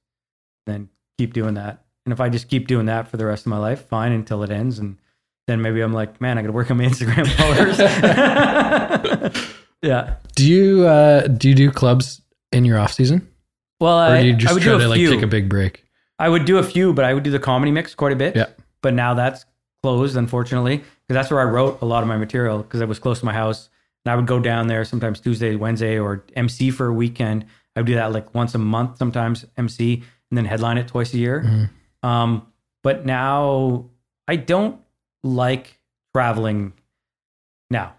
[0.65, 1.83] then keep doing that.
[2.05, 4.41] And if I just keep doing that for the rest of my life, fine until
[4.43, 4.79] it ends.
[4.79, 4.97] And
[5.47, 7.77] then maybe I'm like, man, I got to work on my Instagram followers.
[9.81, 10.15] yeah.
[10.35, 12.21] Do you uh, do you do clubs
[12.51, 13.27] in your off season,
[13.79, 15.09] Well, or I, do you I would try do to a like few.
[15.09, 15.83] take a big break?
[16.19, 18.35] I would do a few, but I would do the comedy mix quite a bit.
[18.35, 18.47] Yeah.
[18.81, 19.45] But now that's
[19.81, 22.99] closed, unfortunately, because that's where I wrote a lot of my material because it was
[22.99, 23.69] close to my house.
[24.05, 27.45] And I would go down there sometimes Tuesday, Wednesday, or MC for a weekend.
[27.75, 31.13] I would do that like once a month, sometimes MC, and then headline it twice
[31.13, 31.41] a year.
[31.45, 32.07] Mhm.
[32.07, 32.47] Um,
[32.83, 33.85] but now
[34.27, 34.79] I don't
[35.23, 35.79] like
[36.13, 36.73] traveling
[37.69, 37.95] now.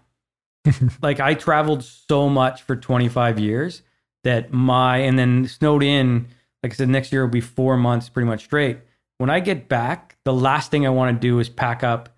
[1.01, 3.81] like I traveled so much for 25 years
[4.23, 6.27] that my, and then snowed in,
[6.63, 8.79] like I said, next year will be four months pretty much straight.
[9.17, 12.09] When I get back, the last thing I want to do is pack up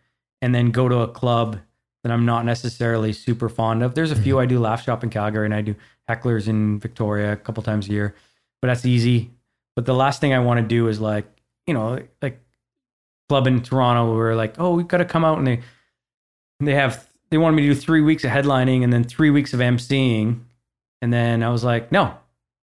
[0.42, 1.60] and then go to a club
[2.04, 3.94] that I'm not necessarily super fond of.
[3.94, 4.44] There's a few mm-hmm.
[4.44, 5.76] I do laugh shop in Calgary and I do
[6.10, 8.16] hecklers in Victoria a couple times a year,
[8.62, 9.32] but that's easy.
[9.76, 11.26] But the last thing I want to do is like,
[11.66, 12.40] you know, like
[13.30, 15.62] club in Toronto where like, oh, we've got to come out and they
[16.60, 19.54] they have they wanted me to do three weeks of headlining and then three weeks
[19.54, 20.42] of emceeing.
[21.02, 22.04] And then I was like, no.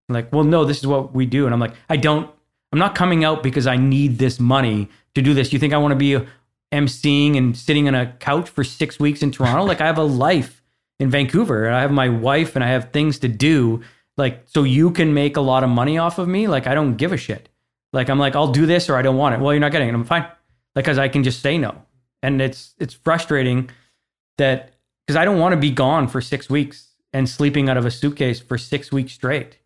[0.09, 1.47] I'm like, well, no, this is what we do.
[1.47, 2.31] And I'm like, I don't
[2.73, 5.53] I'm not coming out because I need this money to do this.
[5.53, 6.19] You think I want to be
[6.73, 9.65] emceeing and sitting on a couch for six weeks in Toronto?
[9.65, 10.61] like I have a life
[10.99, 13.82] in Vancouver and I have my wife and I have things to do.
[14.16, 16.49] Like, so you can make a lot of money off of me.
[16.49, 17.49] Like, I don't give a shit.
[17.93, 19.41] Like, I'm like, I'll do this or I don't want it.
[19.41, 19.95] Well, you're not getting it.
[19.95, 20.27] I'm fine.
[20.74, 21.82] Like, cause I can just say no.
[22.22, 23.70] And it's, it's frustrating
[24.38, 24.74] that
[25.06, 27.90] because I don't want to be gone for six weeks and sleeping out of a
[27.90, 29.59] suitcase for six weeks straight.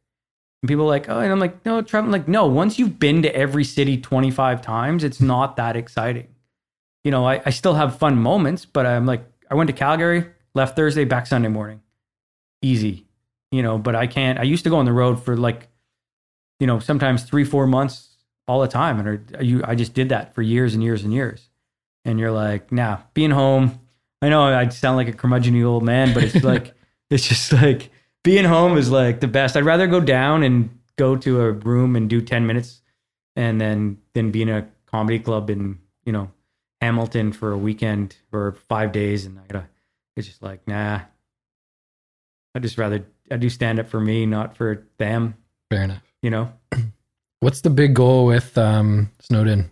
[0.62, 2.12] And people are like, oh, and I'm like, no, traveling.
[2.12, 6.28] Like, no, once you've been to every city 25 times, it's not that exciting.
[7.04, 10.26] You know, I, I still have fun moments, but I'm like, I went to Calgary,
[10.54, 11.80] left Thursday, back Sunday morning.
[12.60, 13.06] Easy,
[13.52, 14.38] you know, but I can't.
[14.38, 15.68] I used to go on the road for like,
[16.58, 18.16] you know, sometimes three, four months
[18.48, 18.98] all the time.
[18.98, 21.48] And I, you, I just did that for years and years and years.
[22.04, 23.78] And you're like, nah, being home.
[24.20, 26.74] I know I sound like a curmudgeon old man, but it's like,
[27.10, 27.90] it's just like
[28.24, 29.56] being home is like the best.
[29.56, 32.82] I'd rather go down and go to a room and do 10 minutes
[33.38, 36.30] and then then in a comedy club in you know
[36.80, 39.68] Hamilton for a weekend or five days, and I gotta.
[40.16, 41.00] It's just like nah.
[42.54, 45.34] I'd just rather I do stand up for me, not for them.
[45.70, 46.02] Fair enough.
[46.20, 46.52] You know,
[47.40, 49.70] What's the big goal with um, Snowed In?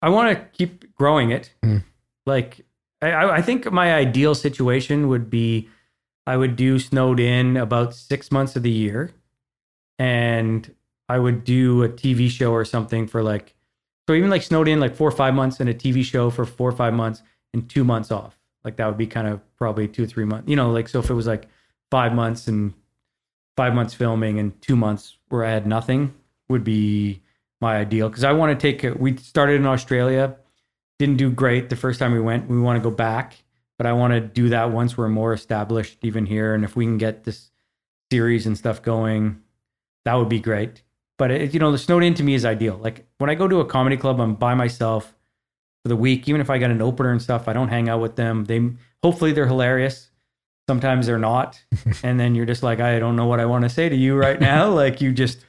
[0.00, 1.52] I want to keep growing it.
[1.62, 1.84] Mm.
[2.26, 2.64] Like
[3.00, 5.68] I- I, think my ideal situation would be
[6.26, 9.12] I would do snowed in about six months of the year,
[9.98, 10.72] and
[11.08, 13.54] I would do a TV show or something for like
[14.08, 16.44] so even like snowed in like four or five months and a TV show for
[16.44, 17.22] four or five months
[17.54, 18.38] and two months off.
[18.64, 20.48] Like that would be kind of probably two or three months.
[20.48, 21.48] You know, like so if it was like
[21.90, 22.74] five months and
[23.56, 26.14] five months filming and two months where I had nothing
[26.52, 27.22] would be
[27.60, 28.98] my ideal because I want to take it.
[28.98, 30.36] We started in Australia,
[30.98, 32.48] didn't do great the first time we went.
[32.48, 33.36] We want to go back,
[33.78, 36.54] but I want to do that once we're more established, even here.
[36.54, 37.50] And if we can get this
[38.10, 39.40] series and stuff going,
[40.04, 40.82] that would be great.
[41.18, 42.76] But it, you know, the snowed in to me is ideal.
[42.76, 45.14] Like when I go to a comedy club, I'm by myself
[45.82, 46.28] for the week.
[46.28, 48.44] Even if I got an opener and stuff, I don't hang out with them.
[48.44, 48.70] They
[49.02, 50.10] hopefully they're hilarious.
[50.68, 51.60] Sometimes they're not,
[52.02, 54.16] and then you're just like, I don't know what I want to say to you
[54.16, 54.70] right now.
[54.82, 55.44] like you just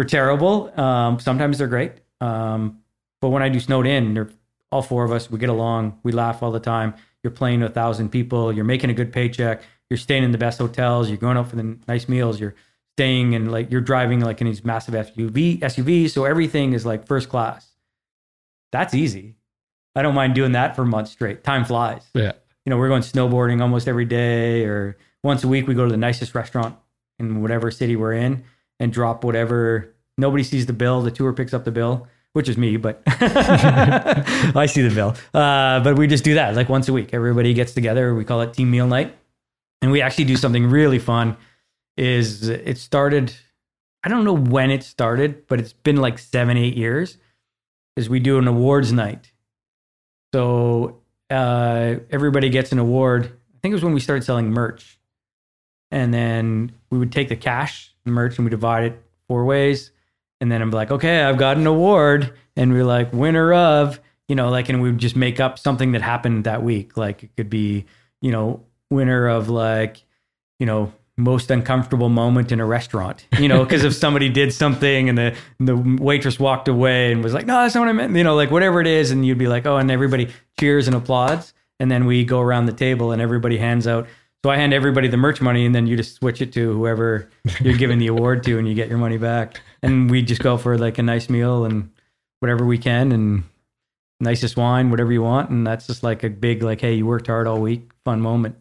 [0.00, 0.72] were terrible.
[0.80, 1.92] Um, sometimes they're great.
[2.22, 2.78] Um,
[3.20, 4.30] but when I do snowed in, they're
[4.72, 5.30] all four of us.
[5.30, 6.00] We get along.
[6.02, 6.94] We laugh all the time.
[7.22, 8.50] You're playing to a thousand people.
[8.50, 9.60] You're making a good paycheck.
[9.90, 11.10] You're staying in the best hotels.
[11.10, 12.40] You're going out for the nice meals.
[12.40, 12.54] You're
[12.96, 16.12] staying and like you're driving like in these massive SUV SUVs.
[16.12, 17.70] So everything is like first class.
[18.72, 19.34] That's easy.
[19.94, 21.44] I don't mind doing that for months straight.
[21.44, 22.08] Time flies.
[22.14, 22.32] Yeah.
[22.64, 25.90] You know, we're going snowboarding almost every day or once a week we go to
[25.90, 26.78] the nicest restaurant
[27.18, 28.44] in whatever city we're in
[28.80, 31.02] and drop whatever nobody sees the bill.
[31.02, 35.14] The tour picks up the bill, which is me, but I see the bill.
[35.32, 37.10] Uh, but we just do that like once a week.
[37.12, 38.12] Everybody gets together.
[38.14, 39.16] We call it team meal night.
[39.82, 41.36] And we actually do something really fun
[41.96, 43.32] is it started
[44.02, 47.18] I don't know when it started, but it's been like seven, eight years.
[47.96, 49.32] Is we do an awards night.
[50.32, 53.26] So uh, everybody gets an award.
[53.26, 54.98] I think it was when we started selling merch.
[55.90, 59.90] And then we would take the cash, merch, and we divide it four ways.
[60.40, 62.32] And then I'm like, okay, I've got an award.
[62.56, 65.92] And we're like, winner of, you know, like, and we would just make up something
[65.92, 66.96] that happened that week.
[66.96, 67.84] Like it could be,
[68.22, 70.02] you know, winner of like,
[70.58, 75.08] you know, most uncomfortable moment in a restaurant, you know, because if somebody did something
[75.08, 78.16] and the the waitress walked away and was like, "No, that's not what I meant,"
[78.16, 80.28] you know, like whatever it is, and you'd be like, "Oh," and everybody
[80.58, 84.06] cheers and applauds, and then we go around the table and everybody hands out.
[84.44, 87.28] So I hand everybody the merch money, and then you just switch it to whoever
[87.60, 89.60] you're giving the award to, and you get your money back.
[89.82, 91.90] And we just go for like a nice meal and
[92.40, 93.42] whatever we can, and
[94.20, 97.26] nicest wine, whatever you want, and that's just like a big like, "Hey, you worked
[97.26, 98.56] hard all week, fun moment."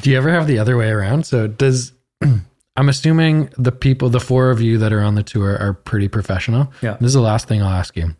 [0.00, 1.26] Do you ever have the other way around?
[1.26, 1.92] So does
[2.76, 6.08] I'm assuming the people, the four of you that are on the tour are pretty
[6.08, 6.72] professional.
[6.82, 6.96] Yeah.
[7.00, 8.16] This is the last thing I'll ask you.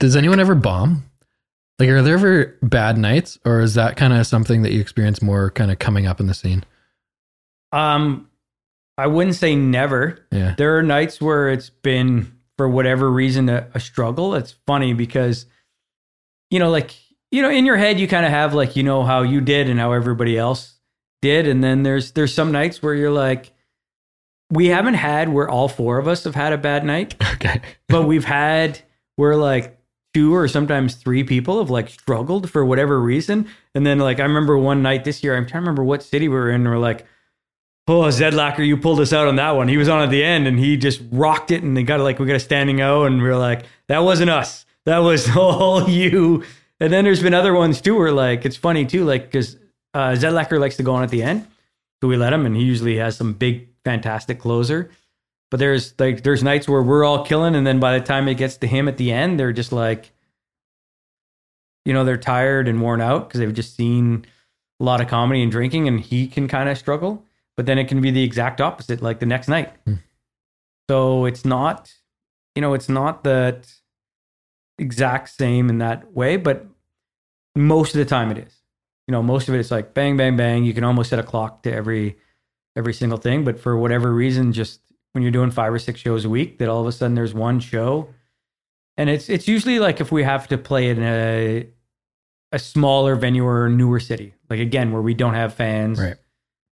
[0.00, 1.04] Does anyone ever bomb?
[1.80, 5.22] Like, are there ever bad nights, or is that kind of something that you experience
[5.22, 6.62] more kind of coming up in the scene?
[7.72, 8.28] Um,
[8.98, 10.26] I wouldn't say never.
[10.30, 10.54] Yeah.
[10.58, 14.34] There are nights where it's been for whatever reason a, a struggle.
[14.34, 15.46] It's funny because,
[16.50, 16.94] you know, like
[17.30, 19.70] you know, in your head you kind of have like you know how you did
[19.70, 20.74] and how everybody else
[21.22, 23.52] did, and then there's there's some nights where you're like,
[24.50, 27.62] we haven't had where all four of us have had a bad night, Okay.
[27.88, 28.78] but we've had
[29.16, 29.79] where like
[30.12, 33.48] two or sometimes three people have like struggled for whatever reason.
[33.74, 36.28] And then like I remember one night this year, I'm trying to remember what city
[36.28, 37.06] we were in, we're like,
[37.88, 39.66] Oh, Zedlacker, you pulled us out on that one.
[39.66, 42.18] He was on at the end and he just rocked it and they got like
[42.18, 44.64] we got a standing O and we are like, that wasn't us.
[44.86, 46.44] That was all you.
[46.78, 49.56] And then there's been other ones too where like it's funny too, like because
[49.94, 51.46] uh Zedlacker likes to go on at the end.
[52.00, 54.90] So we let him and he usually has some big fantastic closer.
[55.50, 58.34] But there's like there's nights where we're all killing, and then by the time it
[58.34, 60.12] gets to him at the end, they're just like,
[61.84, 64.24] you know, they're tired and worn out because they've just seen
[64.80, 67.24] a lot of comedy and drinking, and he can kind of struggle.
[67.56, 69.72] But then it can be the exact opposite, like the next night.
[69.84, 69.94] Hmm.
[70.88, 71.92] So it's not,
[72.54, 73.70] you know, it's not that
[74.78, 76.66] exact same in that way, but
[77.54, 78.56] most of the time it is.
[79.06, 80.64] You know, most of it is like bang, bang, bang.
[80.64, 82.16] You can almost set a clock to every
[82.76, 84.80] every single thing, but for whatever reason, just
[85.12, 87.34] when you're doing five or six shows a week, that all of a sudden there's
[87.34, 88.08] one show,
[88.96, 91.66] and it's it's usually like if we have to play in a
[92.52, 96.16] a smaller venue or a newer city, like again where we don't have fans, Right.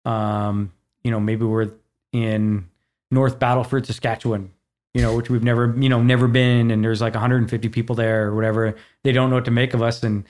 [0.04, 0.72] um,
[1.04, 1.70] you know, maybe we're
[2.12, 2.68] in
[3.10, 4.50] North Battleford, Saskatchewan,
[4.94, 8.26] you know, which we've never, you know, never been, and there's like 150 people there
[8.26, 8.74] or whatever.
[9.04, 10.24] They don't know what to make of us, and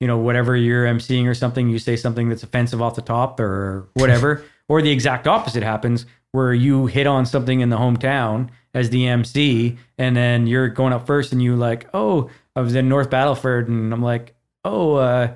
[0.00, 3.38] you know, whatever you're emceeing or something, you say something that's offensive off the top
[3.38, 6.06] or whatever, or the exact opposite happens.
[6.32, 10.92] Where you hit on something in the hometown as the MC, and then you're going
[10.92, 14.34] up first, and you like, oh, I was in North Battleford, and I'm like,
[14.64, 15.34] oh, uh,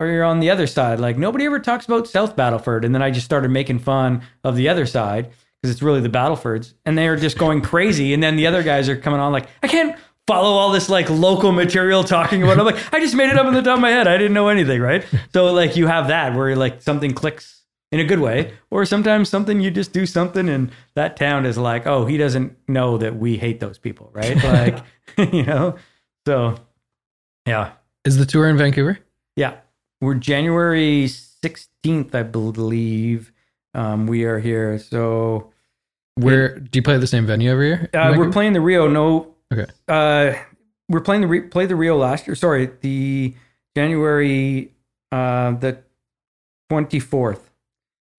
[0.00, 1.00] or you're on the other side.
[1.00, 4.56] Like nobody ever talks about South Battleford, and then I just started making fun of
[4.56, 5.30] the other side
[5.60, 8.62] because it's really the Battlefords, and they are just going crazy, and then the other
[8.62, 9.96] guys are coming on like, I can't
[10.26, 12.58] follow all this like local material talking about.
[12.58, 12.60] It.
[12.60, 14.06] I'm like, I just made it up in the top of my head.
[14.06, 15.04] I didn't know anything, right?
[15.32, 17.57] So like you have that where like something clicks
[17.90, 21.56] in a good way, or sometimes something you just do something and that town is
[21.56, 24.36] like, oh, he doesn't know that we hate those people, right?
[24.44, 24.78] Like,
[25.32, 25.76] you know,
[26.26, 26.56] so
[27.46, 27.72] yeah,
[28.04, 28.98] Is the tour in Vancouver?
[29.36, 29.56] yeah.
[30.00, 33.32] We're January 16th, I believe.
[33.74, 34.78] Um, we are here.
[34.78, 35.50] So
[36.14, 37.90] Where do you play the same venue every year?
[37.94, 38.86] uh, we're playing the Rio.
[38.86, 39.66] No, Okay.
[39.88, 40.34] uh,
[40.88, 42.36] we're playing the play the Rio last year.
[42.36, 43.34] Sorry, the
[43.76, 44.72] January
[45.10, 45.78] uh, the
[46.70, 47.40] 24th,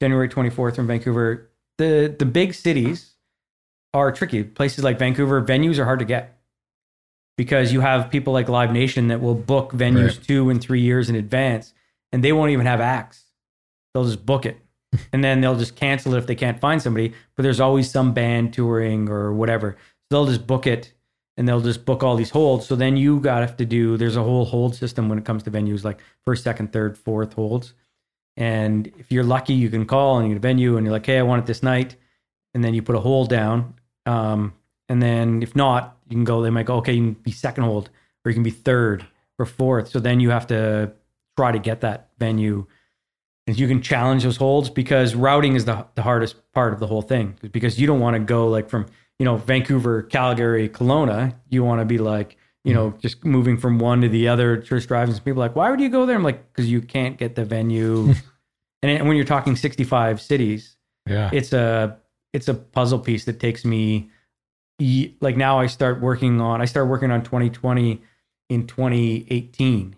[0.01, 1.49] January 24th from Vancouver.
[1.77, 3.11] The the big cities
[3.93, 4.43] are tricky.
[4.43, 6.37] Places like Vancouver, venues are hard to get
[7.37, 10.23] because you have people like Live Nation that will book venues Right.
[10.27, 11.73] two and three years in advance,
[12.11, 13.25] and they won't even have acts.
[13.93, 14.57] They'll just book it,
[15.13, 17.13] and then they'll just cancel it if they can't find somebody.
[17.35, 19.77] But there's always some band touring or whatever.
[20.11, 20.93] So they'll just book it,
[21.37, 22.65] and they'll just book all these holds.
[22.67, 23.95] So then you got to have to do.
[23.97, 27.33] There's a whole hold system when it comes to venues, like first, second, third, fourth
[27.33, 27.73] holds.
[28.39, 31.05] And if you're lucky, you can call and you get a venue, and you're like,
[31.05, 31.95] "Hey, I want it this night,"
[32.55, 33.75] and then you put a hold down.
[34.07, 34.53] Um,
[34.87, 36.41] and then if not, you can go.
[36.41, 37.91] They might go, "Okay, you can be second hold,
[38.25, 39.05] or you can be third
[39.39, 39.89] or fourth.
[39.89, 40.91] So then you have to
[41.37, 42.67] try to get that venue.
[43.47, 46.87] And you can challenge those holds because routing is the the hardest part of the
[46.87, 47.37] whole thing.
[47.51, 48.85] Because you don't want to go like from
[49.17, 51.33] you know Vancouver, Calgary, Kelowna.
[51.49, 54.57] You want to be like you know just moving from one to the other.
[54.57, 55.15] Tourist driving.
[55.15, 56.15] and people like, why would you go there?
[56.15, 58.13] I'm like, because you can't get the venue.
[58.81, 60.75] and when you're talking 65 cities,
[61.07, 61.29] Yeah.
[61.33, 61.97] it's a
[62.33, 64.09] it's a puzzle piece that takes me
[65.19, 68.01] like now I start working on I start working on 2020
[68.49, 69.95] in 2018.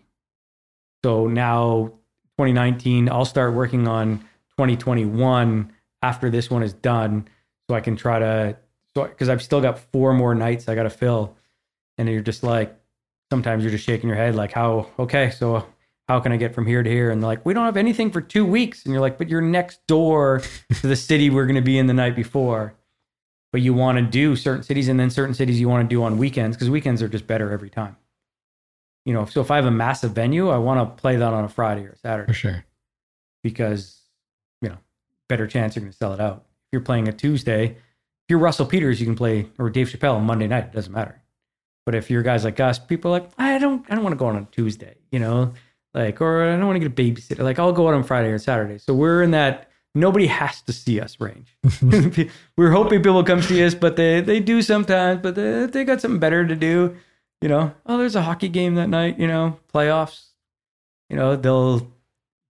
[1.03, 1.93] So now
[2.37, 4.19] 2019 I'll start working on
[4.57, 5.71] 2021
[6.01, 7.27] after this one is done
[7.69, 8.57] so I can try to
[8.95, 11.35] so cuz I've still got four more nights I got to fill
[11.97, 12.75] and you're just like
[13.31, 15.65] sometimes you're just shaking your head like how okay so
[16.11, 17.09] how can I get from here to here?
[17.09, 18.83] And they're like, we don't have anything for two weeks.
[18.83, 20.41] And you're like, but you're next door
[20.73, 22.73] to the city we're going to be in the night before.
[23.53, 26.03] But you want to do certain cities and then certain cities you want to do
[26.03, 27.95] on weekends because weekends are just better every time.
[29.05, 31.45] You know, so if I have a massive venue, I want to play that on
[31.45, 32.27] a Friday or Saturday.
[32.27, 32.65] For sure.
[33.41, 34.01] because,
[34.61, 34.77] you know,
[35.29, 36.43] better chance you're going to sell it out.
[36.65, 40.15] If you're playing a Tuesday, if you're Russell Peters, you can play, or Dave Chappelle
[40.15, 40.65] on Monday night.
[40.65, 41.21] It doesn't matter.
[41.85, 44.19] But if you're guys like us, people are like, I don't, I don't want to
[44.19, 45.53] go on a Tuesday, you know,
[45.93, 47.43] like, or I don't want to get a babysitter.
[47.43, 48.77] Like, I'll go out on Friday or Saturday.
[48.77, 51.57] So we're in that nobody has to see us range.
[52.57, 55.21] we're hoping people come see us, but they they do sometimes.
[55.21, 56.95] But they they got something better to do,
[57.41, 57.73] you know.
[57.85, 60.27] Oh, there's a hockey game that night, you know, playoffs.
[61.09, 61.91] You know, they'll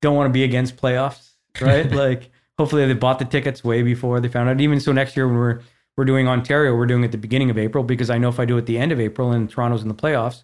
[0.02, 1.92] don't want to be against playoffs, right?
[1.92, 4.62] like, hopefully they bought the tickets way before they found out.
[4.62, 5.62] Even so, next year when we're
[5.98, 8.40] we're doing Ontario, we're doing it at the beginning of April because I know if
[8.40, 10.44] I do it at the end of April and Toronto's in the playoffs,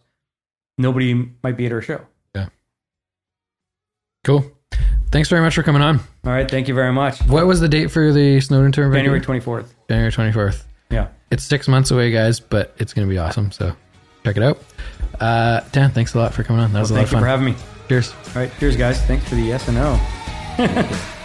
[0.78, 2.06] nobody might be at our show.
[4.28, 4.45] Cool.
[5.10, 5.99] Thanks very much for coming on.
[6.26, 7.22] All right, thank you very much.
[7.24, 8.91] What was the date for the Snowed In tour?
[8.94, 9.74] January twenty fourth.
[9.90, 10.64] January 24th.
[10.90, 11.08] Yeah.
[11.32, 13.54] It's six months away, guys, but it's going to be awesome.
[13.54, 13.74] So
[14.26, 14.62] check it out.
[15.18, 16.74] Uh, Dan, thanks a lot for coming on.
[16.74, 17.24] That was Well, a lot thank of you fun.
[17.24, 17.56] for having me.
[17.88, 18.14] Cheers.
[18.36, 19.02] All right, cheers, guys.
[19.06, 20.98] Thanks for the yes and no.